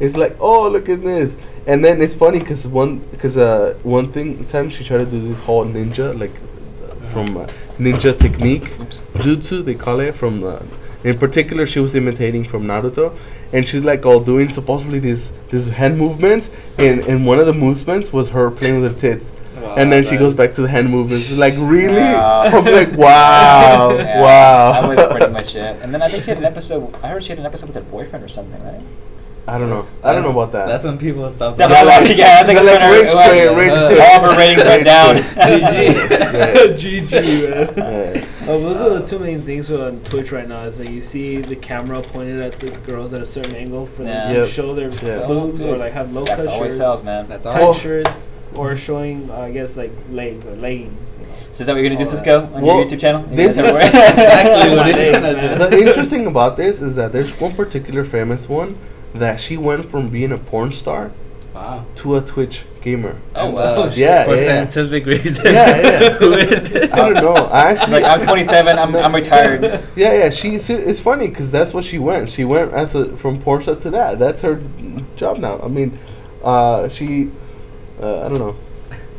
It's 0.00 0.16
like, 0.16 0.36
oh, 0.40 0.68
look 0.68 0.88
at 0.88 1.02
this. 1.02 1.36
And 1.66 1.84
then 1.84 2.02
it's 2.02 2.14
funny 2.14 2.40
because 2.40 2.66
one 2.66 2.98
because 3.12 3.36
uh 3.36 3.74
one 3.84 4.12
thing 4.12 4.44
time 4.46 4.68
she 4.70 4.84
tried 4.84 4.98
to 4.98 5.06
do 5.06 5.28
this 5.28 5.40
whole 5.40 5.64
ninja 5.64 6.18
like 6.18 6.32
from 7.12 7.36
uh, 7.36 7.46
ninja 7.78 8.18
technique 8.18 8.68
Oops. 8.80 9.04
jutsu 9.14 9.64
they 9.64 9.74
call 9.74 10.00
it 10.00 10.14
from 10.14 10.44
uh, 10.44 10.58
in 11.04 11.18
particular 11.18 11.66
she 11.66 11.80
was 11.80 11.94
imitating 11.94 12.44
from 12.44 12.64
Naruto 12.64 13.16
and 13.52 13.66
she's 13.66 13.84
like 13.84 14.04
all 14.04 14.20
doing 14.20 14.48
supposedly 14.48 14.98
these 14.98 15.32
this 15.48 15.68
hand 15.68 15.96
movements 15.96 16.50
and 16.78 17.00
and 17.02 17.24
one 17.26 17.38
of 17.38 17.46
the 17.46 17.52
movements 17.52 18.12
was 18.12 18.28
her 18.30 18.50
playing 18.50 18.82
with 18.82 18.92
her 18.92 18.98
tits 18.98 19.32
Wow, 19.56 19.74
and 19.76 19.92
then 19.92 20.02
she 20.04 20.16
goes 20.16 20.34
back 20.34 20.54
to 20.54 20.62
the 20.62 20.68
hand 20.68 20.88
movements 20.90 21.30
like 21.30 21.54
really 21.58 21.94
Wow. 21.94 22.42
I'm 22.46 22.64
like 22.64 22.92
wow 22.96 23.96
Yeah, 23.96 24.20
wow 24.22 24.80
That 24.80 24.96
was 24.96 25.12
pretty 25.12 25.32
much 25.32 25.54
it. 25.54 25.76
And 25.82 25.94
then 25.94 26.02
I 26.02 26.08
think 26.08 26.24
she 26.24 26.30
had 26.30 26.38
an 26.38 26.44
episode. 26.44 26.94
I 27.02 27.08
heard 27.08 27.22
she 27.22 27.30
had 27.30 27.38
an 27.38 27.46
episode 27.46 27.66
with 27.66 27.76
her 27.76 27.82
boyfriend 27.82 28.24
or 28.24 28.28
something, 28.28 28.62
right? 28.64 28.82
I 29.46 29.58
don't 29.58 29.68
know 29.68 29.84
I 30.02 30.12
don't 30.14 30.22
know 30.22 30.30
about 30.30 30.52
that 30.52 30.66
That's 30.66 30.84
when 30.84 30.96
people 30.98 31.30
stop. 31.30 31.56
That 31.58 31.68
Yeah, 31.70 31.98
was 32.00 32.08
like- 32.08 32.16
yeah, 32.18 32.38
I 32.42 32.46
think 32.46 32.58
it's 32.58 32.66
like 32.66 32.80
when 32.80 32.88
her, 32.88 32.92
rage 32.96 33.08
it 33.08 33.14
was- 33.14 33.26
quit, 33.28 33.56
rage 33.58 33.72
uh, 33.74 33.86
quit. 33.88 34.00
all 34.00 34.24
of 34.24 34.32
her 34.32 34.38
ratings 34.38 34.64
went 34.64 34.84
down. 34.84 35.14
quit. 35.34 36.76
GG, 36.78 37.76
man. 37.76 38.14
Yeah. 38.16 38.26
Oh, 38.46 38.60
those 38.60 38.76
are 38.78 38.98
the 39.00 39.06
two 39.06 39.18
main 39.18 39.42
things 39.42 39.70
on 39.70 40.00
Twitch 40.04 40.32
right 40.32 40.48
now. 40.48 40.64
Is 40.64 40.76
that 40.78 40.88
you 40.90 41.00
see 41.00 41.38
the 41.38 41.56
camera 41.56 42.02
pointed 42.02 42.40
at 42.40 42.58
the 42.58 42.70
girls 42.86 43.12
at 43.14 43.20
a 43.22 43.26
certain 43.26 43.54
angle 43.54 43.86
for 43.86 44.02
them 44.04 44.28
to 44.28 44.34
Yep. 44.40 44.48
show 44.48 44.74
their 44.74 44.90
Yeah. 44.90 45.26
boobs 45.26 45.62
or 45.62 45.76
like 45.76 45.92
have 45.92 46.12
low 46.12 46.24
That's 46.24 46.44
cut 46.44 46.52
always 46.52 46.72
shirts, 46.72 46.76
sells, 46.78 47.04
man. 47.04 47.26
That's 47.28 47.42
tight 47.44 47.60
all. 47.62 47.74
Shirts, 47.74 48.26
or 48.54 48.76
showing 48.76 49.30
uh, 49.30 49.36
I 49.38 49.50
guess 49.52 49.76
like 49.76 49.92
legs 50.08 50.46
or 50.46 50.56
leggings. 50.56 51.18
You 51.18 51.26
know. 51.26 51.38
So 51.52 51.62
is 51.62 51.66
that 51.66 51.72
what 51.72 51.80
you're 51.82 51.88
gonna 51.90 52.04
do, 52.04 52.04
All 52.04 52.10
Cisco, 52.10 52.40
that. 52.40 52.52
on 52.52 52.62
Well, 52.62 52.76
your 52.76 52.84
YouTube 52.86 53.00
channel? 53.00 53.24
You 53.30 53.36
this 53.36 53.56
is 53.58 53.64
exactly 53.76 54.70
what 54.70 54.76
My 54.76 54.92
he's 54.92 55.06
gonna 55.10 55.34
do. 55.34 55.54
the 55.56 55.70
interesting 55.78 56.26
about 56.26 56.56
this 56.56 56.80
is 56.80 56.94
that 56.96 57.12
there's 57.12 57.38
one 57.40 57.54
particular 57.54 58.04
famous 58.04 58.48
one 58.48 58.76
that 59.14 59.40
she 59.40 59.56
went 59.56 59.84
from 59.90 60.08
being 60.10 60.32
a 60.32 60.38
porn 60.38 60.72
star 60.72 61.10
Wow. 61.54 61.84
to 61.96 62.16
a 62.16 62.20
Twitch 62.20 62.64
gamer. 62.80 63.22
Oh 63.34 63.50
wow. 63.50 63.86
Yeah, 63.94 64.24
For 64.24 64.36
yeah. 64.36 64.44
scientific 64.44 65.06
reasons. 65.06 65.38
Yeah, 65.44 65.80
yeah. 65.80 66.10
Who 66.18 66.32
is 66.34 66.68
this? 66.70 66.92
I 66.92 67.08
don't 67.08 67.14
know. 67.14 67.34
I 67.46 67.70
actually 67.70 68.00
like, 68.00 68.04
I'm 68.04 68.20
27. 68.26 68.78
I'm, 68.78 68.94
I'm 68.96 69.14
retired. 69.14 69.62
Yeah, 69.96 70.12
yeah. 70.14 70.30
She 70.30 70.58
she- 70.58 70.74
it's 70.74 71.00
funny 71.00 71.28
because 71.28 71.50
that's 71.50 71.72
what 71.72 71.84
she 71.84 71.98
went. 71.98 72.30
She 72.30 72.44
went 72.44 72.72
as 72.72 72.94
a 72.94 73.16
from 73.16 73.40
porn 73.40 73.62
star 73.62 73.76
to 73.76 73.90
that. 73.90 74.18
That's 74.18 74.42
her 74.42 74.60
job 75.16 75.38
now. 75.38 75.60
I 75.62 75.68
mean, 75.68 75.98
uh, 76.42 76.88
she 76.88 77.30
uh, 78.00 78.24
I 78.24 78.28
don't 78.28 78.38
know. 78.38 78.56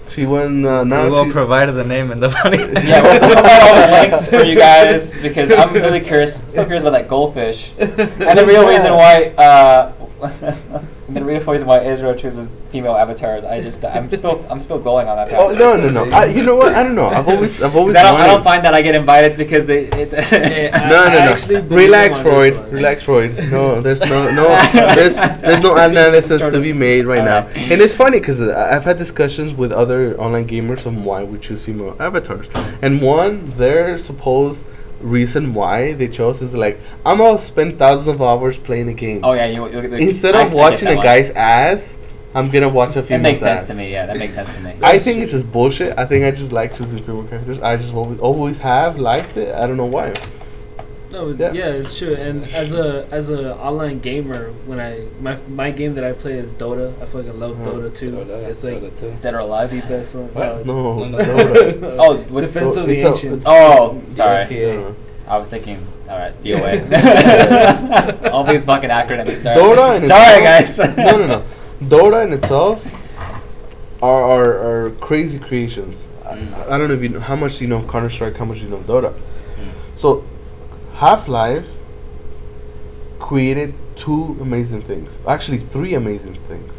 She 0.08 0.26
went 0.26 0.66
uh, 0.66 0.84
now 0.84 1.04
we 1.06 1.10
will 1.10 1.26
provide 1.26 1.68
the 1.68 1.84
name 1.84 2.12
and 2.12 2.22
the 2.22 2.30
money. 2.44 2.58
Yeah, 2.82 3.02
we'll, 3.02 3.20
we'll 3.22 3.36
provide 3.36 3.62
all 3.62 3.76
the 3.76 3.88
links 3.88 4.28
for 4.28 4.44
you 4.44 4.56
guys 4.56 5.16
because 5.16 5.52
I'm 5.54 5.74
really 5.74 6.00
curious, 6.02 6.38
still 6.38 6.66
curious 6.66 6.84
about 6.84 6.92
that 6.94 7.08
goldfish. 7.08 7.74
And 7.78 8.38
the 8.38 8.46
real 8.46 8.66
Yeah. 8.66 8.68
reason 8.68 8.94
why, 8.94 9.34
uh, 9.38 9.92
the 11.08 11.24
real 11.24 11.40
reason 11.40 11.68
why 11.68 11.82
Israel 11.82 12.16
chooses 12.16 12.48
female 12.72 12.96
avatars, 12.96 13.44
I 13.44 13.62
just, 13.62 13.86
I'm 13.86 14.10
still, 14.16 14.44
I'm 14.50 14.62
still 14.62 14.80
going 14.80 15.08
on 15.08 15.16
that. 15.18 15.32
Oh 15.34 15.54
no 15.54 15.78
no 15.78 15.90
no! 15.90 16.04
I, 16.12 16.26
you 16.26 16.42
know 16.44 16.56
what? 16.56 16.74
I 16.74 16.82
don't 16.84 16.96
know. 16.96 17.08
I've 17.08 17.28
always 17.28 17.62
I've 17.62 17.76
always 17.80 17.96
'Cause 17.96 18.04
I 18.04 18.12
don't, 18.12 18.22
I 18.22 18.28
don't 18.28 18.44
find 18.44 18.66
that 18.66 18.74
I 18.74 18.82
get 18.82 18.96
invited 18.96 19.38
because 19.38 19.66
they. 19.68 19.86
It, 19.86 20.12
Hey, 20.26 20.72
I- 20.74 20.90
no, 20.90 21.04
I 21.04 21.14
no, 21.14 21.20
actually 21.20 21.62
no. 21.62 21.76
Relax, 21.76 22.18
him 22.18 22.18
on 22.18 22.24
this 22.24 22.34
Freud. 22.34 22.58
one. 22.58 22.72
Relax, 22.72 23.02
Freud. 23.04 23.52
No, 23.52 23.82
there's 23.82 24.00
no, 24.02 24.32
no, 24.32 24.48
there's, 24.96 25.16
there's 25.16 25.62
no 25.62 25.76
analysis 25.78 26.42
to 26.42 26.60
be 26.60 26.74
made 26.74 27.06
right 27.06 27.24
now. 27.24 27.48
And 27.56 27.82
it's 27.82 27.96
funny 27.96 28.20
because 28.20 28.42
I've 28.42 28.84
had 28.84 28.98
discussions 28.98 29.54
with 29.54 29.72
other 29.72 30.20
online 30.20 30.48
gamers 30.48 30.88
on 30.88 31.04
why 31.04 31.24
we 31.24 31.38
choose 31.38 31.64
female 31.64 31.96
avatars. 32.00 32.48
And 32.82 33.02
one, 33.02 33.52
their 33.58 33.98
supposed 34.00 34.66
reason 35.02 35.54
why 35.54 35.94
they 35.94 36.08
chose 36.08 36.42
is 36.42 36.54
like, 36.54 36.80
I'm 37.06 37.18
gonna 37.18 37.40
spend 37.40 37.78
thousands 37.78 38.08
of 38.08 38.22
hours 38.22 38.58
playing 38.58 38.90
a 38.90 38.94
game. 38.94 39.22
oh 39.24 39.34
yeah, 39.34 39.46
you, 39.46 39.68
you, 39.70 39.82
you 39.82 39.94
Instead 39.96 40.36
I- 40.36 40.46
of 40.46 40.54
watching 40.54 40.86
that 40.86 40.94
a 40.94 40.98
one. 40.98 41.06
guy's 41.06 41.32
ass, 41.32 41.96
I'm 42.34 42.50
gonna 42.50 42.70
watch 42.70 42.92
a 42.92 43.02
That 43.02 43.08
female's 43.08 43.24
makes 43.24 43.40
sense 43.42 43.62
ass. 43.62 43.68
to 43.70 43.74
me. 43.76 43.92
Yeah, 43.92 44.06
that 44.08 44.18
makes 44.18 44.34
sense 44.36 44.54
to 44.56 44.60
me. 44.62 44.74
I 44.82 45.00
think 45.00 45.22
it's 45.22 45.32
just 45.32 45.50
bullshit. 45.52 45.98
I 45.98 46.06
think 46.06 46.26
I 46.26 46.32
just 46.32 46.52
like 46.52 46.76
choosing 46.76 47.02
female 47.04 47.24
characters. 47.24 47.60
I 47.62 47.78
just 47.78 47.94
always, 47.94 48.20
always 48.20 48.58
have 48.58 48.98
liked 49.00 49.38
it. 49.38 49.56
I 49.56 49.68
don't 49.68 49.78
know 49.78 49.86
why. 49.86 50.14
No, 51.16 51.30
Yeah. 51.30 51.54
yeah. 51.54 51.68
it's 51.82 51.96
true. 51.98 52.14
And 52.14 52.44
as 52.52 52.74
a 52.74 53.08
as 53.10 53.30
a 53.30 53.56
online 53.56 54.00
gamer, 54.00 54.52
when 54.66 54.82
I 54.82 55.06
my 55.22 55.38
my 55.48 55.72
game 55.72 55.96
that 55.96 56.04
I 56.04 56.12
play 56.12 56.34
is 56.34 56.52
Dota. 56.54 56.92
I 57.02 57.06
fucking 57.06 57.40
love 57.40 57.58
Oh. 57.62 57.72
Dota 57.80 57.96
2. 57.96 58.12
Dota, 58.12 58.44
it's 58.50 58.64
like 58.64 58.82
Dota 58.82 59.00
2. 59.00 59.14
Dead 59.22 59.34
or 59.34 59.40
alive? 59.40 59.72
the 59.72 59.80
best 59.80 60.14
one. 60.14 60.28
What? 60.34 60.66
No, 60.66 61.06
no, 61.06 61.18
Dota. 61.30 61.96
Oh, 61.98 62.18
what's 62.34 62.52
Defense 62.52 62.76
of 62.76 62.88
the 62.88 62.98
Ancients. 63.00 63.46
Oh, 63.48 64.02
sorry. 64.14 64.44
DOTA. 64.46 64.94
I 65.28 65.38
was 65.38 65.48
thinking. 65.48 65.80
All 66.10 66.20
right, 66.20 66.34
DOA. 66.44 66.76
All 68.32 68.44
these 68.44 68.66
fucking 68.66 68.90
acronyms. 68.90 69.42
Sorry. 69.42 69.58
Dota 69.58 69.98
in 69.98 70.06
Sorry, 70.06 70.44
guys. 70.44 70.78
no, 70.78 71.18
no, 71.18 71.28
no. 71.28 71.44
Dota 71.84 72.26
in 72.26 72.34
itself 72.34 72.86
are 74.02 74.24
are, 74.24 74.86
are 74.86 74.90
crazy 75.00 75.40
creations. 75.40 76.04
Mm. 76.26 76.54
I, 76.54 76.76
I 76.76 76.78
don't 76.78 76.90
know 76.90 76.94
if 76.96 77.02
you 77.02 77.10
know, 77.10 77.20
how 77.22 77.36
much 77.38 77.62
you 77.62 77.68
know 77.68 77.78
of 77.78 77.88
Counter 77.88 78.10
Strike, 78.10 78.36
how 78.36 78.46
much 78.46 78.60
you 78.60 78.68
know 78.70 78.78
of 78.78 78.86
Dota. 78.86 79.14
Mm. 79.14 79.72
So, 79.96 80.26
Half 80.96 81.28
Life 81.28 81.68
created 83.20 83.74
two 83.98 84.38
amazing 84.40 84.82
things. 84.82 85.20
Actually, 85.28 85.58
three 85.58 85.94
amazing 85.96 86.36
things. 86.48 86.72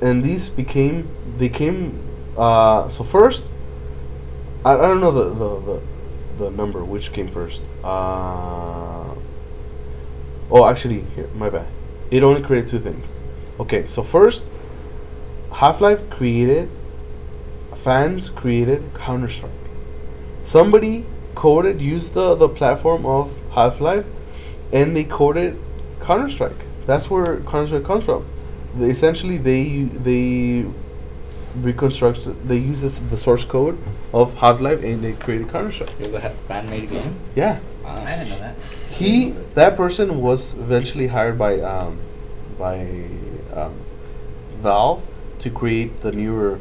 And 0.00 0.24
these 0.24 0.48
became 0.48 1.06
they 1.36 1.50
came. 1.50 2.00
Uh, 2.34 2.88
so 2.88 3.04
first, 3.04 3.44
I, 4.64 4.72
I 4.72 4.88
don't 4.88 5.00
know 5.00 5.10
the, 5.10 5.24
the 5.24 5.60
the 5.60 5.80
the 6.44 6.50
number 6.50 6.82
which 6.82 7.12
came 7.12 7.28
first. 7.28 7.62
Uh, 7.82 9.14
oh, 10.50 10.66
actually, 10.66 11.00
here 11.14 11.28
my 11.34 11.50
bad. 11.50 11.66
It 12.10 12.22
only 12.22 12.40
created 12.40 12.70
two 12.70 12.78
things. 12.80 13.12
Okay, 13.60 13.86
so 13.86 14.02
first, 14.02 14.42
Half 15.52 15.82
Life 15.82 16.08
created 16.08 16.70
fans 17.82 18.30
created 18.30 18.82
Counter 18.94 19.28
Strike. 19.28 19.50
Somebody 20.44 21.04
coded 21.34 21.80
used 21.80 22.14
the 22.14 22.34
the 22.34 22.48
platform 22.48 23.06
of 23.06 23.30
Half 23.50 23.80
Life, 23.80 24.06
and 24.72 24.96
they 24.96 25.04
coded 25.04 25.58
Counter 26.00 26.28
Strike. 26.28 26.62
That's 26.86 27.10
where 27.10 27.40
Counter 27.40 27.66
Strike 27.66 27.84
comes 27.84 28.04
from. 28.04 28.24
They, 28.78 28.90
essentially, 28.90 29.38
they 29.38 29.84
they 29.84 30.66
reconstructed. 31.60 32.36
They 32.48 32.56
used 32.58 32.82
this, 32.82 32.98
the 33.10 33.18
source 33.18 33.44
code 33.44 33.78
of 34.12 34.34
Half 34.34 34.60
Life, 34.60 34.82
and 34.82 35.02
they 35.02 35.12
created 35.12 35.50
Counter 35.50 35.72
Strike. 35.72 35.90
It 36.00 36.10
was 36.12 36.24
a 36.24 36.30
fan-made 36.48 36.90
game. 36.90 37.14
Yeah. 37.34 37.58
Wow. 37.84 38.02
I 38.04 38.16
didn't 38.16 38.30
know 38.30 38.38
that. 38.38 38.56
He 38.90 39.30
that 39.54 39.76
person 39.76 40.22
was 40.22 40.54
eventually 40.54 41.06
hired 41.06 41.38
by 41.38 41.60
um, 41.60 41.98
by 42.58 42.80
um, 43.54 43.74
Valve 44.60 45.02
to 45.40 45.50
create 45.50 46.00
the 46.02 46.12
newer 46.12 46.58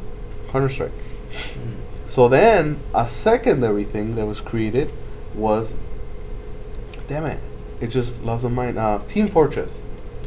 Counter 0.52 0.70
Strike. 0.70 0.92
Mm. 1.32 1.83
So 2.14 2.28
then 2.28 2.80
a 2.94 3.08
secondary 3.08 3.86
thing 3.86 4.14
that 4.18 4.26
was 4.28 4.40
created 4.40 4.92
was 5.34 5.80
damn 7.08 7.26
it, 7.26 7.40
it 7.82 7.88
just 7.88 8.22
lost 8.22 8.44
my 8.44 8.50
mind. 8.50 8.78
Uh, 8.78 9.00
Team 9.10 9.28
Fortress. 9.28 9.74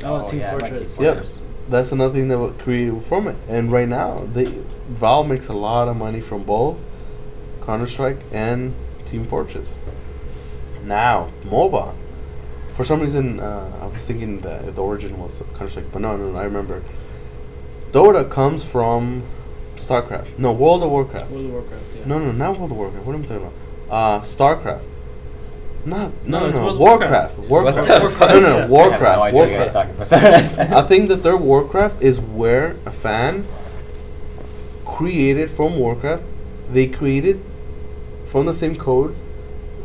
Oh, 0.02 0.16
Oh, 0.16 0.28
Team 0.28 0.40
yeah, 0.40 0.50
Fortress. 0.58 0.96
Team 0.96 1.04
Yep. 1.04 1.26
That's 1.68 1.92
another 1.92 2.12
thing 2.12 2.26
that 2.26 2.38
was 2.38 2.54
created 2.58 3.04
from 3.04 3.28
it. 3.28 3.36
And 3.48 3.70
right 3.70 3.86
now 3.86 4.26
they 4.34 4.46
Valve 4.88 5.28
makes 5.28 5.46
a 5.46 5.52
lot 5.52 5.86
of 5.86 5.96
money 5.96 6.20
from 6.20 6.42
both 6.42 6.76
Counter 7.64 7.86
Strike 7.86 8.18
and 8.32 8.74
Team 9.08 9.24
Fortress. 9.24 9.72
Now, 10.82 11.28
MOBA. 11.44 11.94
For 12.74 12.84
some 12.84 12.98
reason, 13.00 13.38
uh, 13.38 13.70
I 13.80 13.86
was 13.86 14.04
thinking 14.04 14.40
that 14.40 14.74
the 14.74 14.82
origin 14.82 15.16
was 15.20 15.30
Counter 15.56 15.70
Strike, 15.70 15.92
but 15.92 16.02
no, 16.02 16.16
no, 16.16 16.32
no, 16.32 16.36
I 16.36 16.44
remember. 16.46 16.82
Dota 17.92 18.28
comes 18.28 18.64
from 18.64 19.22
StarCraft. 19.76 20.38
No, 20.38 20.52
World 20.52 20.82
of 20.82 20.90
Warcraft. 20.90 21.30
World 21.30 21.46
of 21.46 21.52
Warcraft. 21.52 21.84
Yeah. 21.96 22.04
No, 22.06 22.18
no, 22.18 22.32
not 22.32 22.58
World 22.58 22.70
of 22.72 22.76
Warcraft. 22.76 23.06
What 23.06 23.14
am 23.14 23.22
I 23.22 23.26
talking 23.26 23.42
about? 23.46 23.52
Uh, 23.90 24.20
StarCraft. 24.22 24.82
Not, 25.84 26.10
no, 26.26 26.40
No, 26.40 26.50
no, 26.50 26.52
no, 26.52 26.62
World 26.64 26.72
of 26.74 26.80
Warcraft. 26.80 27.38
Warcraft. 27.38 27.88
Warcraft. 27.88 28.20
What? 28.20 28.28
No, 28.34 28.40
no, 28.40 28.56
Yeah. 28.58 28.66
Warcraft. 28.66 29.02
I 29.02 29.08
have 29.08 29.16
no 29.18 29.22
idea 29.22 29.40
what 29.40 29.50
you 29.50 29.56
guys 29.58 29.74
Warcraft. 29.74 30.12
are 30.12 30.20
talking 30.20 30.54
about. 30.66 30.84
I 30.84 30.88
think 30.88 31.08
the 31.08 31.16
third 31.18 31.36
Warcraft 31.40 32.02
is 32.02 32.18
where 32.20 32.76
a 32.86 32.90
fan 32.92 33.44
created 34.84 35.50
from 35.52 35.78
Warcraft. 35.78 36.24
They 36.72 36.88
created 36.88 37.40
from 38.28 38.46
the 38.46 38.54
same 38.54 38.76
codes, 38.76 39.16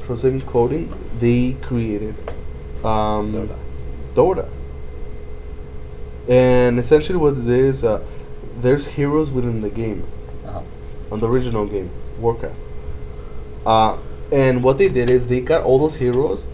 from 0.06 0.16
the 0.16 0.22
same 0.22 0.42
coding. 0.42 0.92
They 1.20 1.56
created 1.62 2.16
um, 2.84 3.32
Dota. 3.34 3.58
Dota. 4.16 4.50
And 6.28 6.80
essentially, 6.80 7.18
what 7.18 7.38
it 7.38 7.48
is, 7.50 7.84
uh, 7.84 8.04
there's 8.62 8.86
heroes 8.88 9.32
within 9.32 9.62
the 9.62 9.70
game 9.70 10.03
Uh-huh. 10.45 10.62
on 11.12 11.20
the 11.20 11.28
original 11.28 11.66
game, 11.66 11.89
Warcraft. 12.20 12.55
Uh, 13.66 13.97
and 14.32 14.64
what 14.64 14.78
they 14.78 14.89
did 14.89 15.09
is 15.09 15.28
they 15.28 15.41
got 15.41 15.64
all 15.64 15.78
those 15.80 15.95
heroes, 15.95 16.45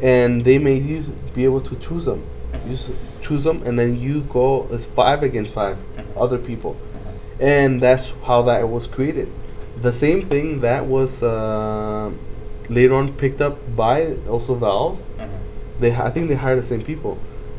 and 0.00 0.44
they 0.44 0.58
made 0.58 0.84
you 0.84 1.02
be 1.34 1.44
able 1.44 1.60
to 1.60 1.76
choose 1.76 2.04
them. 2.04 2.22
You 2.68 2.76
choose 3.20 3.44
them, 3.44 3.62
and 3.66 3.78
then 3.78 3.98
you 4.00 4.22
go. 4.32 4.66
It's 4.72 4.86
five 4.86 5.22
against 5.22 5.52
5 5.52 5.76
Mhm. 5.76 6.22
other 6.24 6.38
people, 6.38 6.74
Uh-huh. 6.74 7.44
and 7.54 7.80
that's 7.80 8.10
how 8.24 8.42
that 8.42 8.68
was 8.68 8.86
created. 8.86 9.28
The 9.82 9.92
same 9.92 10.22
thing 10.22 10.60
that 10.60 10.84
was 10.86 11.22
uh, 11.22 12.10
later 12.68 12.94
on 12.94 13.12
picked 13.12 13.40
up 13.40 13.56
by 13.76 14.14
also 14.28 14.54
Valve. 14.54 14.98
Uh-huh. 15.18 15.26
They 15.80 15.92
I 15.94 16.10
think 16.10 16.28
they 16.28 16.34
hired 16.34 16.58
the 16.62 16.66
same 16.66 16.82
people, 16.82 17.18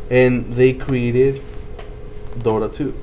and 0.09 0.51
they 0.53 0.73
created 0.73 1.41
Dota 2.43 2.73
2. 2.73 2.93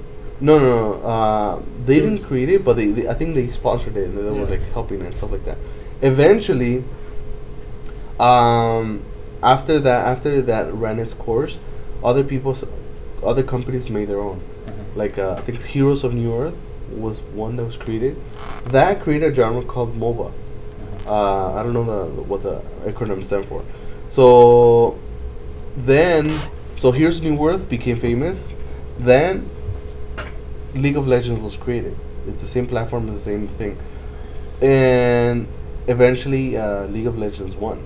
No, 0.40 0.58
no, 0.58 0.92
no. 0.92 1.08
Uh, 1.08 1.62
they 1.86 2.00
didn't 2.00 2.24
create 2.24 2.48
it, 2.48 2.64
but 2.64 2.76
they, 2.76 2.86
they 2.86 3.08
I 3.08 3.14
think 3.14 3.34
they 3.34 3.48
sponsored 3.50 3.96
it 3.96 4.04
and 4.04 4.18
they 4.18 4.22
were 4.22 4.46
like 4.46 4.60
helping 4.72 5.00
and 5.02 5.14
stuff 5.14 5.32
like 5.32 5.44
that. 5.46 5.56
Eventually, 6.02 6.84
um, 8.20 9.02
after 9.42 9.78
that, 9.80 10.06
after 10.06 10.42
that 10.42 10.72
ran 10.74 10.98
its 10.98 11.14
course, 11.14 11.58
other 12.04 12.22
people, 12.22 12.56
other 13.22 13.42
companies 13.42 13.88
made 13.88 14.08
their 14.08 14.20
own. 14.20 14.40
Uh-huh. 14.66 14.72
Like 14.94 15.18
uh, 15.18 15.36
I 15.38 15.40
think 15.40 15.62
Heroes 15.62 16.04
of 16.04 16.12
Newerth 16.12 16.56
was 16.90 17.20
one 17.34 17.56
that 17.56 17.64
was 17.64 17.76
created. 17.76 18.16
That 18.66 19.00
created 19.00 19.32
a 19.32 19.34
genre 19.34 19.62
called 19.62 19.98
MOBA. 19.98 20.28
Uh-huh. 20.28 21.10
Uh, 21.10 21.60
I 21.60 21.62
don't 21.62 21.72
know 21.72 21.84
the 21.84 22.22
what 22.22 22.42
the 22.42 22.60
acronym 22.84 23.24
stands 23.24 23.48
for. 23.48 23.64
So 24.10 24.98
then, 25.78 26.40
so 26.76 26.90
here's 26.90 27.22
Newerth 27.22 27.68
became 27.70 27.98
famous. 27.98 28.44
Then 28.98 29.48
League 30.78 30.96
of 30.96 31.06
Legends 31.06 31.40
was 31.40 31.56
created. 31.56 31.96
It's 32.28 32.42
the 32.42 32.48
same 32.48 32.66
platform, 32.66 33.12
the 33.14 33.20
same 33.20 33.48
thing, 33.48 33.78
and 34.60 35.46
eventually 35.86 36.56
uh, 36.56 36.84
League 36.86 37.06
of 37.06 37.18
Legends 37.18 37.54
won. 37.54 37.82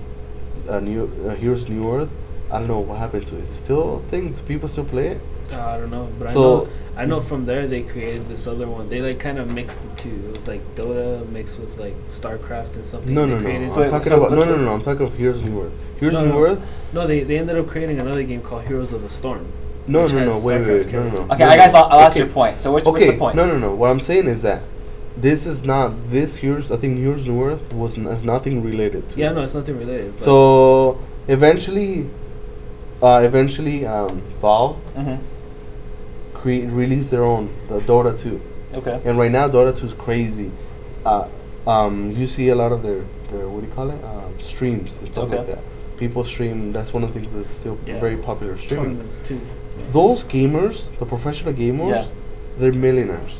Uh, 0.67 0.79
New 0.79 1.05
uh, 1.27 1.35
Heroes 1.35 1.65
Newerth. 1.65 2.09
I 2.51 2.59
don't 2.59 2.67
know 2.67 2.79
what 2.79 2.97
happened 2.99 3.27
to 3.27 3.37
it. 3.37 3.43
Is 3.43 3.51
it 3.51 3.55
still 3.55 3.97
a 3.97 4.09
thing? 4.09 4.33
Do 4.33 4.41
people 4.43 4.67
still 4.69 4.85
play 4.85 5.07
it? 5.09 5.21
Uh, 5.51 5.59
I 5.59 5.77
don't 5.77 5.89
know, 5.91 6.07
but 6.19 6.31
So- 6.31 6.63
I 6.63 6.65
know 6.65 6.69
I 6.97 7.05
know 7.05 7.19
from 7.21 7.45
there 7.45 7.67
they 7.67 7.83
created 7.83 8.27
this 8.27 8.47
other 8.47 8.67
one. 8.67 8.89
They 8.89 9.01
like 9.01 9.17
kind 9.19 9.39
of 9.39 9.47
mixed 9.47 9.79
the 9.81 10.01
two. 10.01 10.09
It 10.29 10.37
was 10.37 10.47
like 10.47 10.61
Dota 10.75 11.27
mixed 11.29 11.57
with 11.57 11.77
like 11.79 11.95
StarCraft 12.11 12.75
and 12.75 12.85
something. 12.85 13.13
No, 13.13 13.25
no, 13.25 13.39
no. 13.39 13.49
I'm 13.49 13.69
So- 13.69 13.89
talking 13.89 14.11
about 14.11 14.31
no, 14.31 14.37
what's 14.37 14.45
no, 14.49 14.51
the- 14.51 14.57
no, 14.57 14.65
no. 14.65 14.73
I'm 14.73 14.81
talking 14.81 15.07
of 15.07 15.13
Heroes 15.13 15.41
Newerth. 15.41 15.71
Heroes 15.99 16.13
No, 16.13 16.25
New 16.25 16.31
no. 16.33 16.43
Earth. 16.45 16.59
No, 16.93 17.07
they 17.07 17.23
they 17.23 17.37
ended 17.39 17.57
up 17.57 17.67
creating 17.67 17.99
another 17.99 18.23
game 18.23 18.41
called 18.41 18.63
Heroes 18.63 18.91
of 18.91 19.01
the 19.01 19.09
Storm. 19.09 19.45
No, 19.87 20.07
no, 20.07 20.23
no. 20.25 20.33
has 20.33 20.43
Wait, 20.43 20.61
StarCraft 20.61 20.67
wait, 20.85 20.93
no, 20.93 21.03
no, 21.03 21.09
no. 21.09 21.33
Okay, 21.33 21.43
no, 21.43 21.49
I 21.49 21.57
guys, 21.57 21.73
no. 21.73 21.79
lo- 21.79 21.87
I 21.87 21.95
lost 21.97 22.15
Okay. 22.15 22.25
your 22.25 22.33
point. 22.33 22.59
So 22.61 22.71
what's, 22.71 22.87
okay. 22.87 22.91
what's 23.05 23.13
the 23.13 23.17
point? 23.19 23.35
No, 23.35 23.45
no, 23.45 23.57
no. 23.57 23.73
What 23.73 23.89
I'm 23.89 23.99
saying 23.99 24.27
is 24.27 24.41
that 24.43 24.61
this 25.17 25.45
is 25.45 25.63
not 25.63 25.91
this 26.11 26.35
Heroes. 26.35 26.71
I 26.71 26.77
think 26.77 26.97
Heroes 26.97 27.25
Newerth 27.25 27.73
was 27.73 27.97
n- 27.97 28.05
has 28.05 28.23
nothing 28.23 28.63
related 28.63 29.09
to. 29.11 29.19
Yeah, 29.19 29.31
no, 29.33 29.41
it's 29.41 29.53
nothing 29.53 29.77
related. 29.77 30.13
But 30.17 30.23
So 30.25 31.01
eventually, 31.27 32.05
uh, 33.01 33.21
eventually, 33.23 33.85
um, 33.85 34.21
Valve 34.41 34.77
Mm-hmm. 34.95 35.15
create 36.33 36.69
release 36.69 37.09
their 37.09 37.23
own 37.23 37.49
the 37.67 37.79
Dota 37.81 38.17
2, 38.19 38.39
Okay. 38.75 38.99
and 39.05 39.17
right 39.17 39.31
now 39.31 39.47
Dota 39.49 39.75
2 39.77 39.87
is 39.87 39.93
crazy. 39.93 40.51
Uh, 41.05 41.27
um, 41.67 42.11
you 42.15 42.27
see 42.27 42.49
a 42.49 42.55
lot 42.55 42.71
of 42.71 42.81
their, 42.83 43.03
their 43.31 43.47
what 43.47 43.61
do 43.61 43.67
you 43.67 43.73
call 43.73 43.89
it? 43.91 44.03
Um, 44.03 44.33
streams 44.41 44.91
and 44.99 45.07
stuff 45.07 45.29
like 45.29 45.45
that. 45.47 45.59
People 46.01 46.23
stream. 46.25 46.73
That's 46.73 46.93
one 46.93 47.03
of 47.03 47.13
the 47.13 47.19
things 47.19 47.31
that's 47.31 47.51
still 47.51 47.77
Yeah. 47.85 47.99
very 47.99 48.17
popular. 48.17 48.57
Streaming. 48.57 48.85
tournaments 48.97 49.19
too. 49.27 49.39
Those 49.93 50.23
gamers, 50.23 50.77
the 50.97 51.05
professional 51.05 51.53
gamers, 51.53 51.89
Yeah. 51.91 52.05
they're 52.59 52.73
millionaires. 52.73 53.33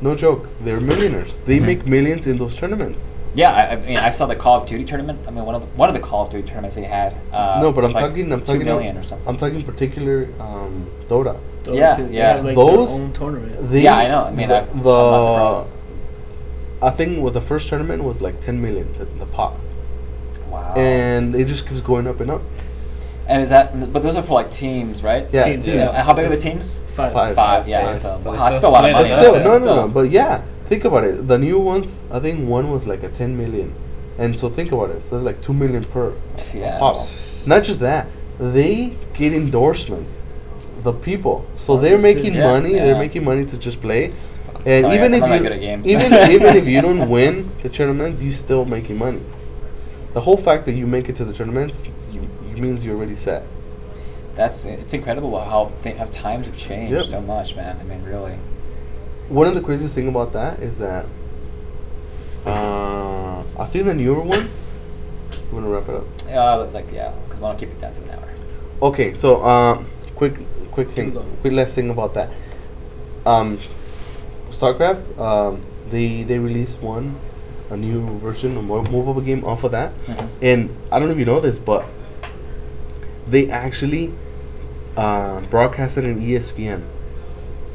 No 0.00 0.16
joke, 0.16 0.48
they're 0.64 0.80
millionaires. 0.80 1.32
They 1.46 1.58
Mhm. 1.60 1.66
make 1.70 1.86
millions 1.86 2.26
in 2.26 2.38
those 2.38 2.56
tournaments. 2.56 2.98
Yeah, 3.34 3.52
I, 3.52 3.62
I 3.74 3.76
mean, 3.76 3.98
I 3.98 4.10
saw 4.10 4.26
the 4.26 4.34
Call 4.34 4.56
of 4.60 4.66
Duty 4.66 4.84
tournament. 4.84 5.20
I 5.28 5.30
mean, 5.30 5.44
one 5.44 5.54
of 5.54 5.60
the, 5.62 5.68
one 5.82 5.88
of 5.88 5.94
the 5.94 6.00
Call 6.00 6.24
of 6.24 6.30
Duty 6.32 6.42
tournaments 6.48 6.74
they 6.74 6.82
had. 6.82 7.14
Uh, 7.32 7.60
no, 7.62 7.70
but 7.70 7.84
I'm 7.84 7.92
like 7.92 8.04
talking. 8.06 8.32
I'm 8.32 8.40
talking. 8.42 8.64
million 8.64 8.96
of- 8.96 9.04
or 9.04 9.06
something. 9.06 9.28
I'm 9.28 9.36
talking 9.36 9.62
particular 9.62 10.26
um, 10.40 10.86
Dota. 11.06 11.36
Dota 11.64 11.76
Yeah, 11.76 11.94
too. 11.94 12.08
They 12.08 12.16
yeah. 12.16 12.34
have, 12.34 12.44
like, 12.44 12.56
Those- 12.56 12.90
their 12.90 13.00
own 13.04 13.12
tournament. 13.12 13.70
They, 13.70 13.82
Yeah, 13.82 13.94
I 13.94 14.08
know. 14.08 14.24
I 14.24 14.32
mean, 14.32 14.48
the, 14.48 14.56
I- 14.56 14.60
I'm 14.72 14.82
the 14.82 15.10
not 15.10 15.22
surprised. 15.22 15.74
I 16.82 16.90
think 16.90 17.22
with 17.22 17.34
the 17.34 17.40
first 17.52 17.68
tournament 17.68 18.02
was 18.02 18.20
like 18.20 18.40
10 18.40 18.60
million 18.60 18.88
the, 18.98 19.04
the 19.20 19.26
pot, 19.26 19.52
wow. 20.50 20.74
and 20.76 21.34
it 21.34 21.46
just 21.46 21.68
keeps 21.68 21.80
going 21.80 22.06
up 22.06 22.20
and 22.20 22.30
up. 22.30 22.42
And 23.28 23.42
is 23.42 23.50
that? 23.50 23.92
But 23.92 24.02
those 24.02 24.16
are 24.16 24.22
for 24.22 24.34
like 24.34 24.50
teams, 24.50 25.02
right? 25.02 25.26
Yeah, 25.32 25.44
Teams, 25.44 25.66
You 25.66 25.74
yeah. 25.74 25.84
know, 25.86 25.92
and 25.92 26.04
how 26.06 26.12
big 26.14 26.26
are 26.26 26.30
the 26.30 26.36
teams? 26.40 26.82
Five. 26.96 27.12
Five. 27.12 27.34
Five. 27.36 27.68
Yeah. 27.68 27.90
Five. 27.90 28.00
So, 28.02 28.20
So 28.24 28.30
wow, 28.32 28.36
that's 28.36 28.56
still 28.56 28.58
still 28.58 28.70
a 28.70 28.72
lot 28.72 28.84
of 28.84 28.92
money. 28.92 29.08
But 29.08 29.20
still, 29.20 29.34
no, 29.44 29.58
no, 29.58 29.74
no. 29.82 29.88
But 29.88 30.10
yeah, 30.10 30.42
think 30.66 30.84
about 30.84 31.04
it. 31.04 31.26
The 31.28 31.38
new 31.38 31.58
ones, 31.58 31.96
I 32.10 32.18
think 32.20 32.48
one 32.48 32.70
was 32.70 32.86
like 32.86 33.02
a 33.04 33.08
10 33.08 33.36
million, 33.36 33.72
And 34.18 34.38
so 34.38 34.48
think 34.48 34.72
about 34.72 34.90
it. 34.90 35.02
So 35.08 35.16
that's 35.16 35.24
like 35.24 35.40
two 35.42 35.52
million 35.54 35.84
per 35.84 36.12
Yeah. 36.52 36.78
pop. 36.78 37.06
Not 37.46 37.62
just 37.62 37.80
that, 37.80 38.06
they 38.38 38.96
get 39.14 39.32
endorsements. 39.32 40.16
The 40.82 40.92
people, 40.92 41.44
so 41.54 41.76
they're 41.76 41.98
Sponsors 41.98 42.14
too. 42.14 42.22
making 42.22 42.34
Yeah. 42.34 42.42
money. 42.42 42.74
Yeah. 42.74 42.84
They're 42.84 42.94
making 43.06 43.24
money 43.24 43.44
to 43.46 43.58
just 43.58 43.80
play. 43.80 44.12
And 44.66 44.86
oh, 44.86 44.90
Sorry, 44.90 44.94
even 44.96 45.10
guys, 45.12 45.18
if 45.18 45.22
I'm 45.22 45.28
not 45.30 45.34
you 45.36 45.42
good 45.42 45.52
at 45.52 45.60
games. 45.60 45.86
even 45.86 46.12
even 46.30 46.56
if 46.56 46.66
you 46.66 46.80
don't 46.88 47.08
win 47.08 47.50
the 47.62 47.68
tournaments, 47.68 48.20
you're 48.20 48.32
still 48.32 48.64
making 48.64 48.98
money. 48.98 49.22
The 50.14 50.20
whole 50.20 50.36
fact 50.36 50.66
that 50.66 50.72
you 50.72 50.86
make 50.86 51.08
it 51.08 51.16
to 51.16 51.24
the 51.24 51.32
tournaments, 51.32 51.82
you, 52.12 52.20
you 52.48 52.56
means 52.56 52.84
you're 52.84 52.96
already 52.96 53.16
set. 53.16 53.44
That's 54.34 54.64
it's 54.64 54.94
incredible 54.94 55.38
how 55.38 55.72
th- 55.82 55.96
how 55.96 56.06
times 56.06 56.46
have 56.46 56.56
changed 56.56 56.94
Yep. 56.94 57.04
so 57.06 57.20
much, 57.20 57.56
man. 57.56 57.76
I 57.80 57.84
mean, 57.84 58.02
really. 58.04 58.36
One 59.28 59.46
of 59.46 59.54
the 59.54 59.60
craziest 59.60 59.94
thing 59.94 60.08
about 60.08 60.32
that 60.32 60.60
is 60.60 60.78
that 60.78 61.06
uh, 62.46 63.42
I 63.58 63.66
think 63.66 63.84
the 63.84 63.94
newer 63.94 64.20
one. 64.20 64.48
You 65.50 65.56
wanna 65.56 65.68
wrap 65.68 65.88
it 65.88 65.94
up? 65.94 66.06
Uh, 66.28 66.66
like 66.72 66.90
yeah, 66.92 67.12
because 67.24 67.38
we 67.38 67.44
want 67.44 67.58
to 67.58 67.66
keep 67.66 67.74
it 67.74 67.80
down 67.80 67.92
to 67.92 68.02
an 68.02 68.10
hour. 68.10 68.28
Okay, 68.82 69.14
so 69.14 69.44
um, 69.44 69.86
quick, 70.14 70.34
quick 70.72 70.90
thing, 70.90 71.12
quick 71.40 71.52
last 71.52 71.74
thing 71.74 71.90
about 71.90 72.14
that. 72.14 72.30
Um, 73.26 73.58
StarCraft, 74.50 75.18
um, 75.20 75.60
they 75.90 76.22
they 76.22 76.38
released 76.38 76.80
one, 76.82 77.20
a 77.70 77.76
new 77.76 78.18
version, 78.18 78.56
a 78.56 78.62
mo- 78.62 78.82
mobile 78.82 79.20
game 79.20 79.44
off 79.44 79.64
of 79.64 79.72
that, 79.72 79.92
Mhm. 80.06 80.28
and 80.42 80.70
I 80.90 80.98
don't 80.98 81.08
know 81.08 81.12
if 81.14 81.18
you 81.18 81.24
know 81.24 81.40
this, 81.40 81.58
but 81.58 81.84
they 83.28 83.48
actually 83.50 84.12
uh, 84.96 85.40
broadcasted 85.50 86.04
in 86.04 86.20
ESPN. 86.22 86.82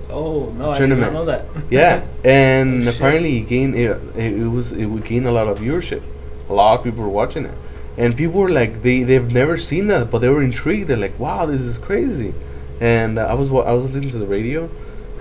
Oh 0.10 0.52
no, 0.58 0.72
I 0.72 0.80
did 0.80 0.90
not 0.90 1.14
know 1.14 1.26
that. 1.26 1.46
yeah, 1.70 2.02
and 2.24 2.88
Oh, 2.88 2.92
apparently 2.92 3.38
it 3.40 3.48
gained 3.48 3.76
it, 3.76 3.98
it, 4.16 4.34
it 4.42 4.48
was 4.48 4.72
it 4.72 4.86
would 4.86 5.06
gain 5.06 5.26
a 5.26 5.32
lot 5.32 5.48
of 5.48 5.60
viewership. 5.60 6.02
A 6.50 6.54
lot 6.54 6.78
of 6.78 6.84
people 6.84 7.02
were 7.04 7.10
watching 7.10 7.46
it, 7.46 7.54
and 7.98 8.16
people 8.16 8.40
were 8.42 8.50
like 8.50 8.82
they 8.84 9.04
they've 9.04 9.32
never 9.34 9.58
seen 9.58 9.88
that, 9.88 10.12
but 10.12 10.20
they 10.20 10.30
were 10.30 10.44
intrigued. 10.44 10.88
They're 10.88 10.98
like, 10.98 11.18
wow, 11.20 11.46
this 11.46 11.62
is 11.62 11.78
crazy. 11.78 12.34
And 12.82 13.18
uh, 13.18 13.24
I 13.24 13.34
was 13.34 13.50
I 13.50 13.72
was 13.72 13.86
listening 13.86 14.10
to 14.12 14.18
the 14.20 14.28
radio, 14.28 14.70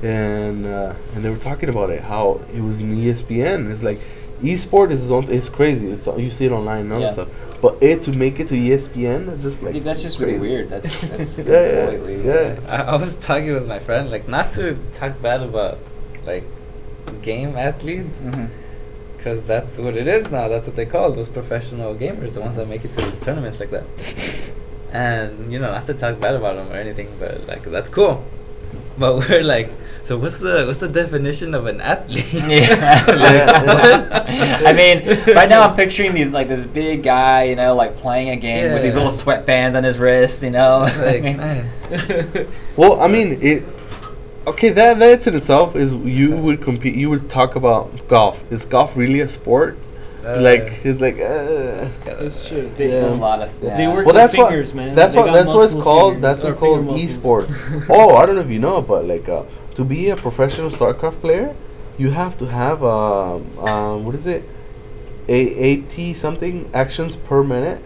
and 0.03 0.67
uh, 0.67 0.93
and 1.15 1.25
they 1.25 1.31
were 1.31 1.39
talking 1.39 1.69
about 1.69 1.91
it 1.91 2.03
how 2.03 2.41
it 2.53 2.61
was 2.61 2.79
in 2.81 2.93
ESPN. 2.99 3.71
It's 3.71 3.83
like 3.83 4.01
esport 4.45 4.91
is 4.91 5.03
its 5.03 5.11
own, 5.11 5.31
it's 5.31 5.49
crazy. 5.49 5.91
It's 5.91 6.07
you 6.07 6.31
see 6.31 6.47
it 6.47 6.53
online 6.53 6.83
and 6.83 6.93
all 6.93 7.01
that 7.01 7.07
Yeah. 7.07 7.13
stuff. 7.13 7.29
But 7.63 7.83
it 7.83 8.03
to 8.03 8.13
make 8.13 8.41
it 8.41 8.49
to 8.49 8.55
ESPN, 8.55 9.29
it's 9.33 9.43
just 9.43 9.63
like 9.63 9.75
Yeah, 9.75 9.81
that's 9.83 10.03
just 10.03 10.19
really 10.19 10.39
weird. 10.39 10.69
That's 10.71 11.01
that's 11.09 11.39
Yeah, 11.39 11.45
yeah, 11.45 11.91
completely 11.91 12.27
yeah. 12.27 12.57
I, 12.69 12.83
I 12.93 12.97
was 12.97 13.15
talking 13.17 13.53
with 13.53 13.67
my 13.67 13.79
friend, 13.79 14.11
like, 14.11 14.29
not 14.29 14.53
to 14.55 14.77
talk 14.93 15.21
bad 15.23 15.43
about, 15.43 15.79
like, 16.27 16.45
game 17.23 17.57
athletes, 17.57 18.19
Mhm. 18.23 18.49
because 19.17 19.47
that's 19.47 19.79
what 19.79 19.97
it 19.97 20.07
is 20.07 20.31
now. 20.31 20.49
That's 20.49 20.67
what 20.67 20.77
they 20.77 20.85
call 20.87 21.13
those 21.13 21.29
professional 21.29 21.95
gamers, 21.95 22.35
the 22.35 22.41
ones 22.43 22.57
that 22.57 22.69
make 22.69 22.85
it 22.85 22.93
to 22.97 23.11
tournaments 23.23 23.61
like 23.61 23.71
that. 23.71 23.85
And 24.93 25.53
you 25.53 25.59
know, 25.59 25.73
not 25.73 25.87
to 25.87 25.95
talk 25.95 26.21
bad 26.21 26.35
about 26.37 26.55
them 26.57 26.71
or 26.71 26.77
anything, 26.77 27.09
but 27.19 27.47
like 27.49 27.65
that's 27.65 27.89
cool. 27.89 28.23
But 28.97 29.17
we're 29.29 29.43
like, 29.43 29.69
so 30.05 30.19
what's 30.19 30.39
the 30.39 30.65
what's 30.67 30.81
the 30.81 30.89
definition 30.89 31.55
of 31.55 31.67
an 31.67 31.81
athlete? 31.81 32.27
Yeah. 32.33 33.05
Yeah. 34.27 34.63
I 34.67 34.73
mean, 34.73 35.07
right 35.35 35.49
now 35.49 35.63
I'm 35.63 35.75
picturing 35.77 36.15
these 36.15 36.31
like 36.31 36.49
this 36.49 36.67
big 36.67 37.03
guy, 37.03 37.45
you 37.45 37.57
know, 37.57 37.75
like 37.75 37.97
playing 37.99 38.31
a 38.31 38.37
game 38.37 38.73
with 38.73 38.83
these 38.83 38.95
Yeah. 38.95 39.03
little 39.05 39.13
sweatbands 39.13 39.77
on 39.77 39.85
his 39.85 39.99
wrists, 39.99 40.43
you 40.43 40.51
know. 40.51 40.81
Like. 40.99 42.47
Well, 42.77 43.01
I 43.01 43.09
mean, 43.09 43.39
it. 43.43 43.63
Okay, 44.47 44.71
that 44.71 44.99
that 44.99 45.27
in 45.27 45.35
itself 45.35 45.75
is 45.77 45.93
you 45.93 46.37
would 46.37 46.61
compete. 46.63 46.95
You 46.97 47.09
would 47.11 47.31
talk 47.31 47.57
about 47.57 48.07
golf. 48.09 48.43
Is 48.53 48.65
golf 48.65 48.97
really 48.97 49.21
a 49.21 49.29
sport? 49.29 49.79
Uh, 50.25 50.41
like 50.41 50.81
it's 50.85 51.01
like. 51.01 51.17
Uh, 51.21 51.89
It's 52.25 52.47
true. 52.49 52.71
They, 52.77 52.89
There's 52.89 53.13
a 53.13 53.17
lot 53.17 53.41
of 53.41 53.51
yeah. 53.63 53.77
They 53.77 53.87
work 53.87 54.05
well, 54.07 54.15
their 54.15 54.25
that's 54.25 54.37
what. 54.37 54.49
fingers, 54.51 54.75
man. 54.75 54.95
That's 54.95 55.15
They 55.15 55.21
what. 55.21 55.33
That's 55.33 55.53
what 55.53 55.65
it's 55.65 55.75
called. 55.83 56.15
fingers, 56.15 56.23
That's 56.23 56.43
what's 56.45 56.59
called 56.59 56.87
esports. 56.87 57.55
oh, 57.89 58.17
I 58.17 58.27
don't 58.27 58.35
know 58.35 58.43
if 58.43 58.51
you 58.51 58.59
know, 58.59 58.81
but 58.83 59.05
like 59.07 59.29
uh, 59.29 59.43
to 59.75 59.85
be 59.85 60.11
a 60.11 60.17
professional 60.17 60.71
StarCraft 60.71 61.21
player, 61.21 61.55
you 61.99 62.11
have 62.11 62.37
to 62.39 62.47
have 62.47 62.83
um, 62.83 63.59
um 63.59 64.05
what 64.05 64.15
is 64.15 64.27
it? 64.27 64.43
A 65.29 65.41
eighty 65.71 66.15
something 66.15 66.71
actions 66.75 67.17
per 67.17 67.43
minute. 67.43 67.83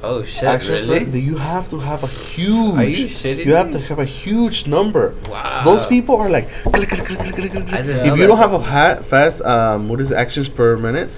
Oh 0.00 0.24
shit! 0.24 0.44
actions 0.44 0.86
really? 0.86 1.04
per 1.04 1.16
you 1.16 1.36
have 1.36 1.68
to 1.70 1.80
have 1.80 2.04
a 2.04 2.06
huge. 2.06 2.76
Are 2.76 2.84
you 2.84 3.06
You 3.44 3.54
have 3.54 3.72
to 3.72 3.80
have 3.80 3.98
a 3.98 4.04
huge 4.04 4.66
number. 4.68 5.14
Wow. 5.28 5.62
Those 5.64 5.86
people 5.86 6.16
are 6.16 6.30
like. 6.30 6.48
click, 6.62 6.88
click, 6.88 7.04
click, 7.04 7.18
click, 7.18 7.34
click, 7.34 7.52
click. 7.52 7.72
I 7.72 7.82
didn't 7.82 8.06
If 8.06 8.16
you 8.16 8.26
don't 8.26 8.38
have 8.38 8.52
a 8.52 8.60
ha- 8.60 9.02
fast 9.02 9.40
um 9.42 9.88
what 9.88 10.00
is 10.00 10.10
it, 10.10 10.16
actions 10.16 10.48
per 10.48 10.76
minute, 10.76 11.10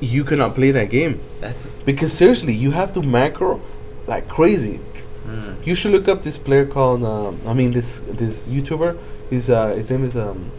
you 0.00 0.24
cannot 0.24 0.54
play 0.54 0.72
that 0.72 0.90
game. 0.90 1.20
That's. 1.40 1.64
Because 1.84 2.12
seriously, 2.12 2.54
you 2.54 2.72
have 2.72 2.92
to 2.94 3.02
macro 3.02 3.60
like 4.06 4.28
crazy. 4.28 4.80
Mm. 5.26 5.66
You 5.66 5.74
should 5.74 5.92
look 5.92 6.08
up 6.08 6.22
this 6.22 6.38
player 6.38 6.66
called 6.66 7.04
um, 7.04 7.40
I 7.46 7.52
mean 7.52 7.72
this 7.72 8.00
this 8.08 8.48
YouTuber. 8.48 8.98
His 9.30 9.50
uh 9.50 9.68
his 9.74 9.90
name 9.90 10.04
is 10.04 10.16
um 10.16 10.50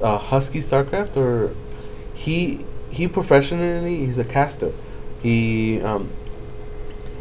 uh, 0.00 0.16
Husky 0.18 0.60
Starcraft 0.60 1.16
or 1.16 1.50
he 2.14 2.64
he 2.90 3.08
professionally 3.08 4.04
he's 4.06 4.18
a 4.18 4.24
caster. 4.24 4.72
He 5.22 5.80
um 5.80 6.08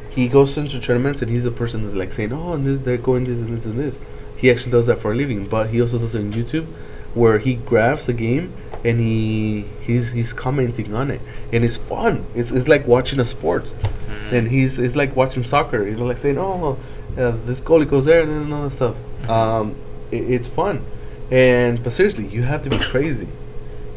he 0.10 0.28
goes 0.28 0.58
into 0.58 0.80
tournaments 0.80 1.22
and 1.22 1.32
he's 1.32 1.46
a 1.46 1.52
person 1.52 1.84
that's 1.84 1.96
like 1.96 2.12
saying 2.14 2.34
oh 2.34 2.58
they're 2.58 2.98
going 2.98 3.24
this 3.26 3.40
and 3.40 3.58
this 3.58 3.66
and 3.66 3.80
this. 3.80 3.98
He 4.38 4.50
actually 4.52 4.72
does 4.72 4.88
that 4.88 5.00
for 5.00 5.12
a 5.12 5.16
living, 5.16 5.48
but 5.48 5.70
he 5.70 5.82
also 5.82 5.98
does 6.00 6.16
it 6.16 6.20
on 6.20 6.34
YouTube 6.34 6.66
where 7.14 7.38
he 7.40 7.56
grabs 7.56 8.06
the 8.06 8.14
game 8.14 8.54
and 8.84 9.00
he 9.00 9.66
he's 9.82 10.12
he's 10.12 10.34
commenting 10.34 10.94
on 10.94 11.12
it 11.12 11.22
and 11.52 11.64
it's 11.64 11.78
fun. 11.78 12.26
It's 12.36 12.52
it's 12.52 12.68
like 12.68 12.88
watching 12.88 13.20
a 13.20 13.26
sport 13.26 13.74
Mm. 14.12 14.32
and 14.34 14.48
he's 14.48 14.78
it's 14.78 14.96
like 14.98 15.16
watching 15.16 15.44
soccer. 15.44 15.88
You 15.88 15.96
know, 15.96 16.06
like 16.06 16.18
saying, 16.18 16.38
"Oh, 16.38 16.78
uh, 17.18 17.32
this 17.46 17.62
goalie 17.62 17.88
goes 17.88 18.04
there," 18.06 18.22
and 18.24 18.30
then 18.30 18.52
all 18.52 18.64
that 18.64 18.72
stuff. 18.72 18.96
Mhm. 19.24 19.30
Um, 19.30 19.76
it, 20.12 20.24
it's 20.36 20.48
fun, 20.50 20.86
and 21.30 21.82
but 21.84 21.94
seriously, 21.94 22.28
you 22.28 22.44
have 22.44 22.62
to 22.64 22.70
be 22.70 22.78
crazy. 22.78 23.28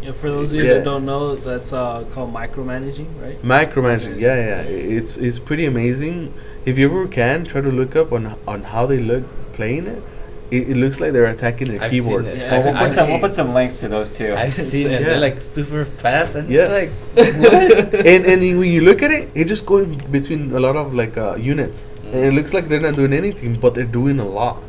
Yeah, 0.03 0.13
for 0.13 0.29
those 0.31 0.53
of 0.53 0.61
you 0.61 0.67
Yeah. 0.67 0.75
that 0.75 0.85
don't 0.85 1.07
know, 1.07 1.35
that's 1.37 1.73
uh, 1.73 2.05
called 2.13 2.33
micromanaging, 2.35 3.07
right? 3.23 3.41
Micromanaging, 3.43 4.13
Okay. 4.13 4.21
yeah, 4.21 4.37
yeah, 4.37 4.61
it's 4.99 5.17
it's 5.17 5.39
pretty 5.39 5.65
amazing. 5.67 6.33
If 6.67 6.79
you 6.79 6.87
ever 6.91 7.07
can, 7.09 7.45
try 7.45 7.61
to 7.61 7.71
look 7.71 7.97
up 7.97 8.13
on 8.13 8.37
on 8.47 8.63
how 8.65 8.87
they 8.87 8.99
look 8.99 9.25
playing 9.53 9.87
it. 9.87 10.03
It, 10.51 10.69
it 10.73 10.77
looks 10.77 11.01
like 11.01 11.13
they're 11.15 11.25
attacking 11.25 11.69
their 11.69 11.83
I've 11.83 11.91
seen 11.91 12.03
keyboard. 12.03 12.27
it. 12.27 12.37
Yeah, 12.37 12.53
We'll, 12.53 12.65
we'll 12.67 12.77
I've 12.77 12.87
put 12.89 12.95
some. 12.95 13.09
We'll 13.11 13.19
put 13.21 13.35
some 13.35 13.55
links 13.55 13.81
to 13.81 13.89
those 13.89 14.11
too. 14.11 14.35
I've 14.35 14.53
seen 14.73 14.89
it. 14.89 15.01
Yeah. 15.01 15.07
They're 15.09 15.21
like 15.29 15.41
super 15.41 15.85
fast, 15.87 16.35
and 16.35 16.51
Yeah. 16.51 16.69
it's 16.69 16.75
like 16.79 16.91
What? 17.41 17.95
and 18.07 18.27
and 18.27 18.41
when 18.61 18.71
you 18.71 18.83
look 18.83 19.03
at 19.03 19.11
it, 19.11 19.31
it 19.35 19.45
just 19.47 19.65
going 19.65 19.95
between 20.11 20.53
a 20.53 20.61
lot 20.61 20.77
of 20.77 20.93
like 20.93 21.17
uh, 21.17 21.35
units, 21.37 21.87
and 22.05 22.15
it 22.15 22.31
Mm. 22.33 22.35
looks 22.37 22.53
like 22.53 22.69
they're 22.69 22.87
not 22.89 22.95
doing 22.95 23.15
anything, 23.15 23.55
but 23.59 23.75
they're 23.75 23.93
doing 24.01 24.21
a 24.21 24.29
lot. 24.29 24.63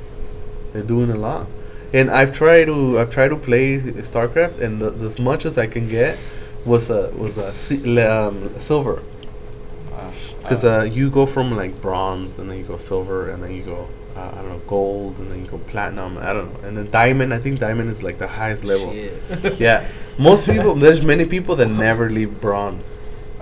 They're 0.75 0.83
doing 0.83 1.09
a 1.09 1.15
lot. 1.15 1.47
And 1.93 2.11
I've 2.11 2.33
tried 2.33 2.65
to 2.65 2.99
I've 2.99 3.09
tried 3.09 3.29
to 3.29 3.37
play 3.37 3.79
StarCraft, 3.79 4.59
and 4.59 4.81
the, 4.81 4.91
as 5.05 5.17
much 5.17 5.45
as 5.45 5.57
I 5.57 5.67
can 5.67 5.87
get 5.87 6.17
was 6.65 6.89
a 6.89 7.11
was 7.15 7.37
a 7.37 7.49
um, 8.11 8.59
silver, 8.59 9.01
because 10.41 10.65
uh, 10.65 10.81
you 10.81 11.09
go 11.09 11.25
from 11.25 11.55
like 11.55 11.81
bronze, 11.81 12.37
and 12.37 12.51
then 12.51 12.57
you 12.57 12.65
go 12.65 12.75
silver, 12.75 13.29
and 13.29 13.41
then 13.41 13.53
you 13.53 13.63
go 13.63 13.87
uh, 14.17 14.31
I 14.33 14.35
don't 14.35 14.49
know 14.49 14.61
gold, 14.67 15.17
and 15.19 15.31
then 15.31 15.45
you 15.45 15.47
go 15.49 15.59
platinum. 15.59 16.17
I 16.17 16.33
don't 16.33 16.51
know, 16.51 16.67
and 16.67 16.75
then 16.75 16.91
diamond. 16.91 17.33
I 17.33 17.39
think 17.39 17.59
diamond 17.61 17.89
is 17.89 18.03
like 18.03 18.17
the 18.17 18.27
highest 18.27 18.65
level. 18.65 18.93
Yeah, 19.57 19.87
most 20.17 20.45
people. 20.45 20.75
There's 20.75 21.01
many 21.01 21.23
people 21.23 21.55
that 21.55 21.69
never 21.69 22.09
leave 22.09 22.41
bronze. 22.41 22.89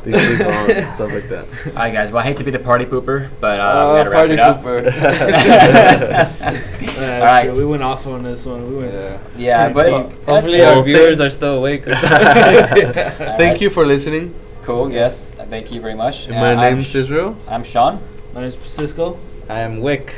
They 0.04 0.12
stay 0.12 0.38
bronze 0.44 0.94
stuff 0.96 1.12
like 1.14 1.30
that. 1.30 1.46
All 1.68 1.74
right, 1.74 1.94
guys. 1.94 2.12
Well, 2.12 2.22
I 2.22 2.26
hate 2.26 2.38
to 2.38 2.44
be 2.44 2.52
the 2.52 2.60
party 2.60 2.86
pooper, 2.86 3.30
but 3.40 3.60
uh, 3.60 3.72
Oh, 3.76 3.94
we 3.94 3.98
gotta 4.00 4.10
wrap 4.10 4.20
party 4.20 4.34
it 4.34 4.40
up. 4.40 4.64
Yeah, 5.84 7.20
All 7.20 7.26
right. 7.26 7.44
shit, 7.46 7.54
we 7.56 7.66
went 7.66 7.84
off 7.84 8.06
on 8.08 8.24
this 8.24 8.46
one. 8.46 8.68
We 8.70 8.76
went. 8.84 8.94
Yeah. 8.94 9.20
Yeah, 9.38 9.70
but 9.70 9.88
it's, 9.88 10.02
Hopefully 10.28 10.60
cool. 10.60 10.68
our 10.68 10.84
viewers 10.84 11.20
are 11.22 11.30
still 11.30 11.58
awake. 11.60 11.86
Thank 11.86 12.04
Alright. 13.22 13.62
you 13.62 13.70
for 13.70 13.86
listening. 13.86 14.34
cool. 14.64 14.92
Yes, 14.92 15.26
thank 15.50 15.72
you 15.72 15.80
very 15.82 15.96
much. 15.96 16.28
And 16.28 16.36
my 16.36 16.54
Uh, 16.54 16.58
I'm 16.62 16.76
name's 16.76 16.88
Sh- 16.88 16.96
Israel. 17.04 17.36
I'm 17.50 17.64
Sean. 17.64 18.00
My 18.34 18.42
name's 18.42 18.56
Francisco. 18.56 19.18
I 19.50 19.60
am 19.60 19.80
Wick, 19.82 20.14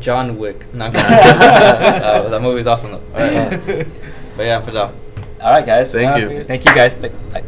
John 0.00 0.36
Wick. 0.38 0.64
No, 0.74 0.86
I'm 0.86 0.92
kidding. 0.92 1.10
uh, 1.10 2.28
that 2.28 2.40
movie's 2.42 2.66
awesome 2.66 2.92
though. 2.92 3.02
Alright. 3.14 3.86
but 4.36 4.46
yeah, 4.46 4.60
for 4.62 4.72
now. 4.72 4.92
All 5.40 5.50
right, 5.52 5.64
guys. 5.66 5.92
Thank 5.92 6.10
Uh, 6.12 6.28
you. 6.28 6.44
Thank 6.44 6.64
you, 6.64 6.74
guys. 6.74 6.94
Bye. 6.94 7.10
Bye. 7.32 7.44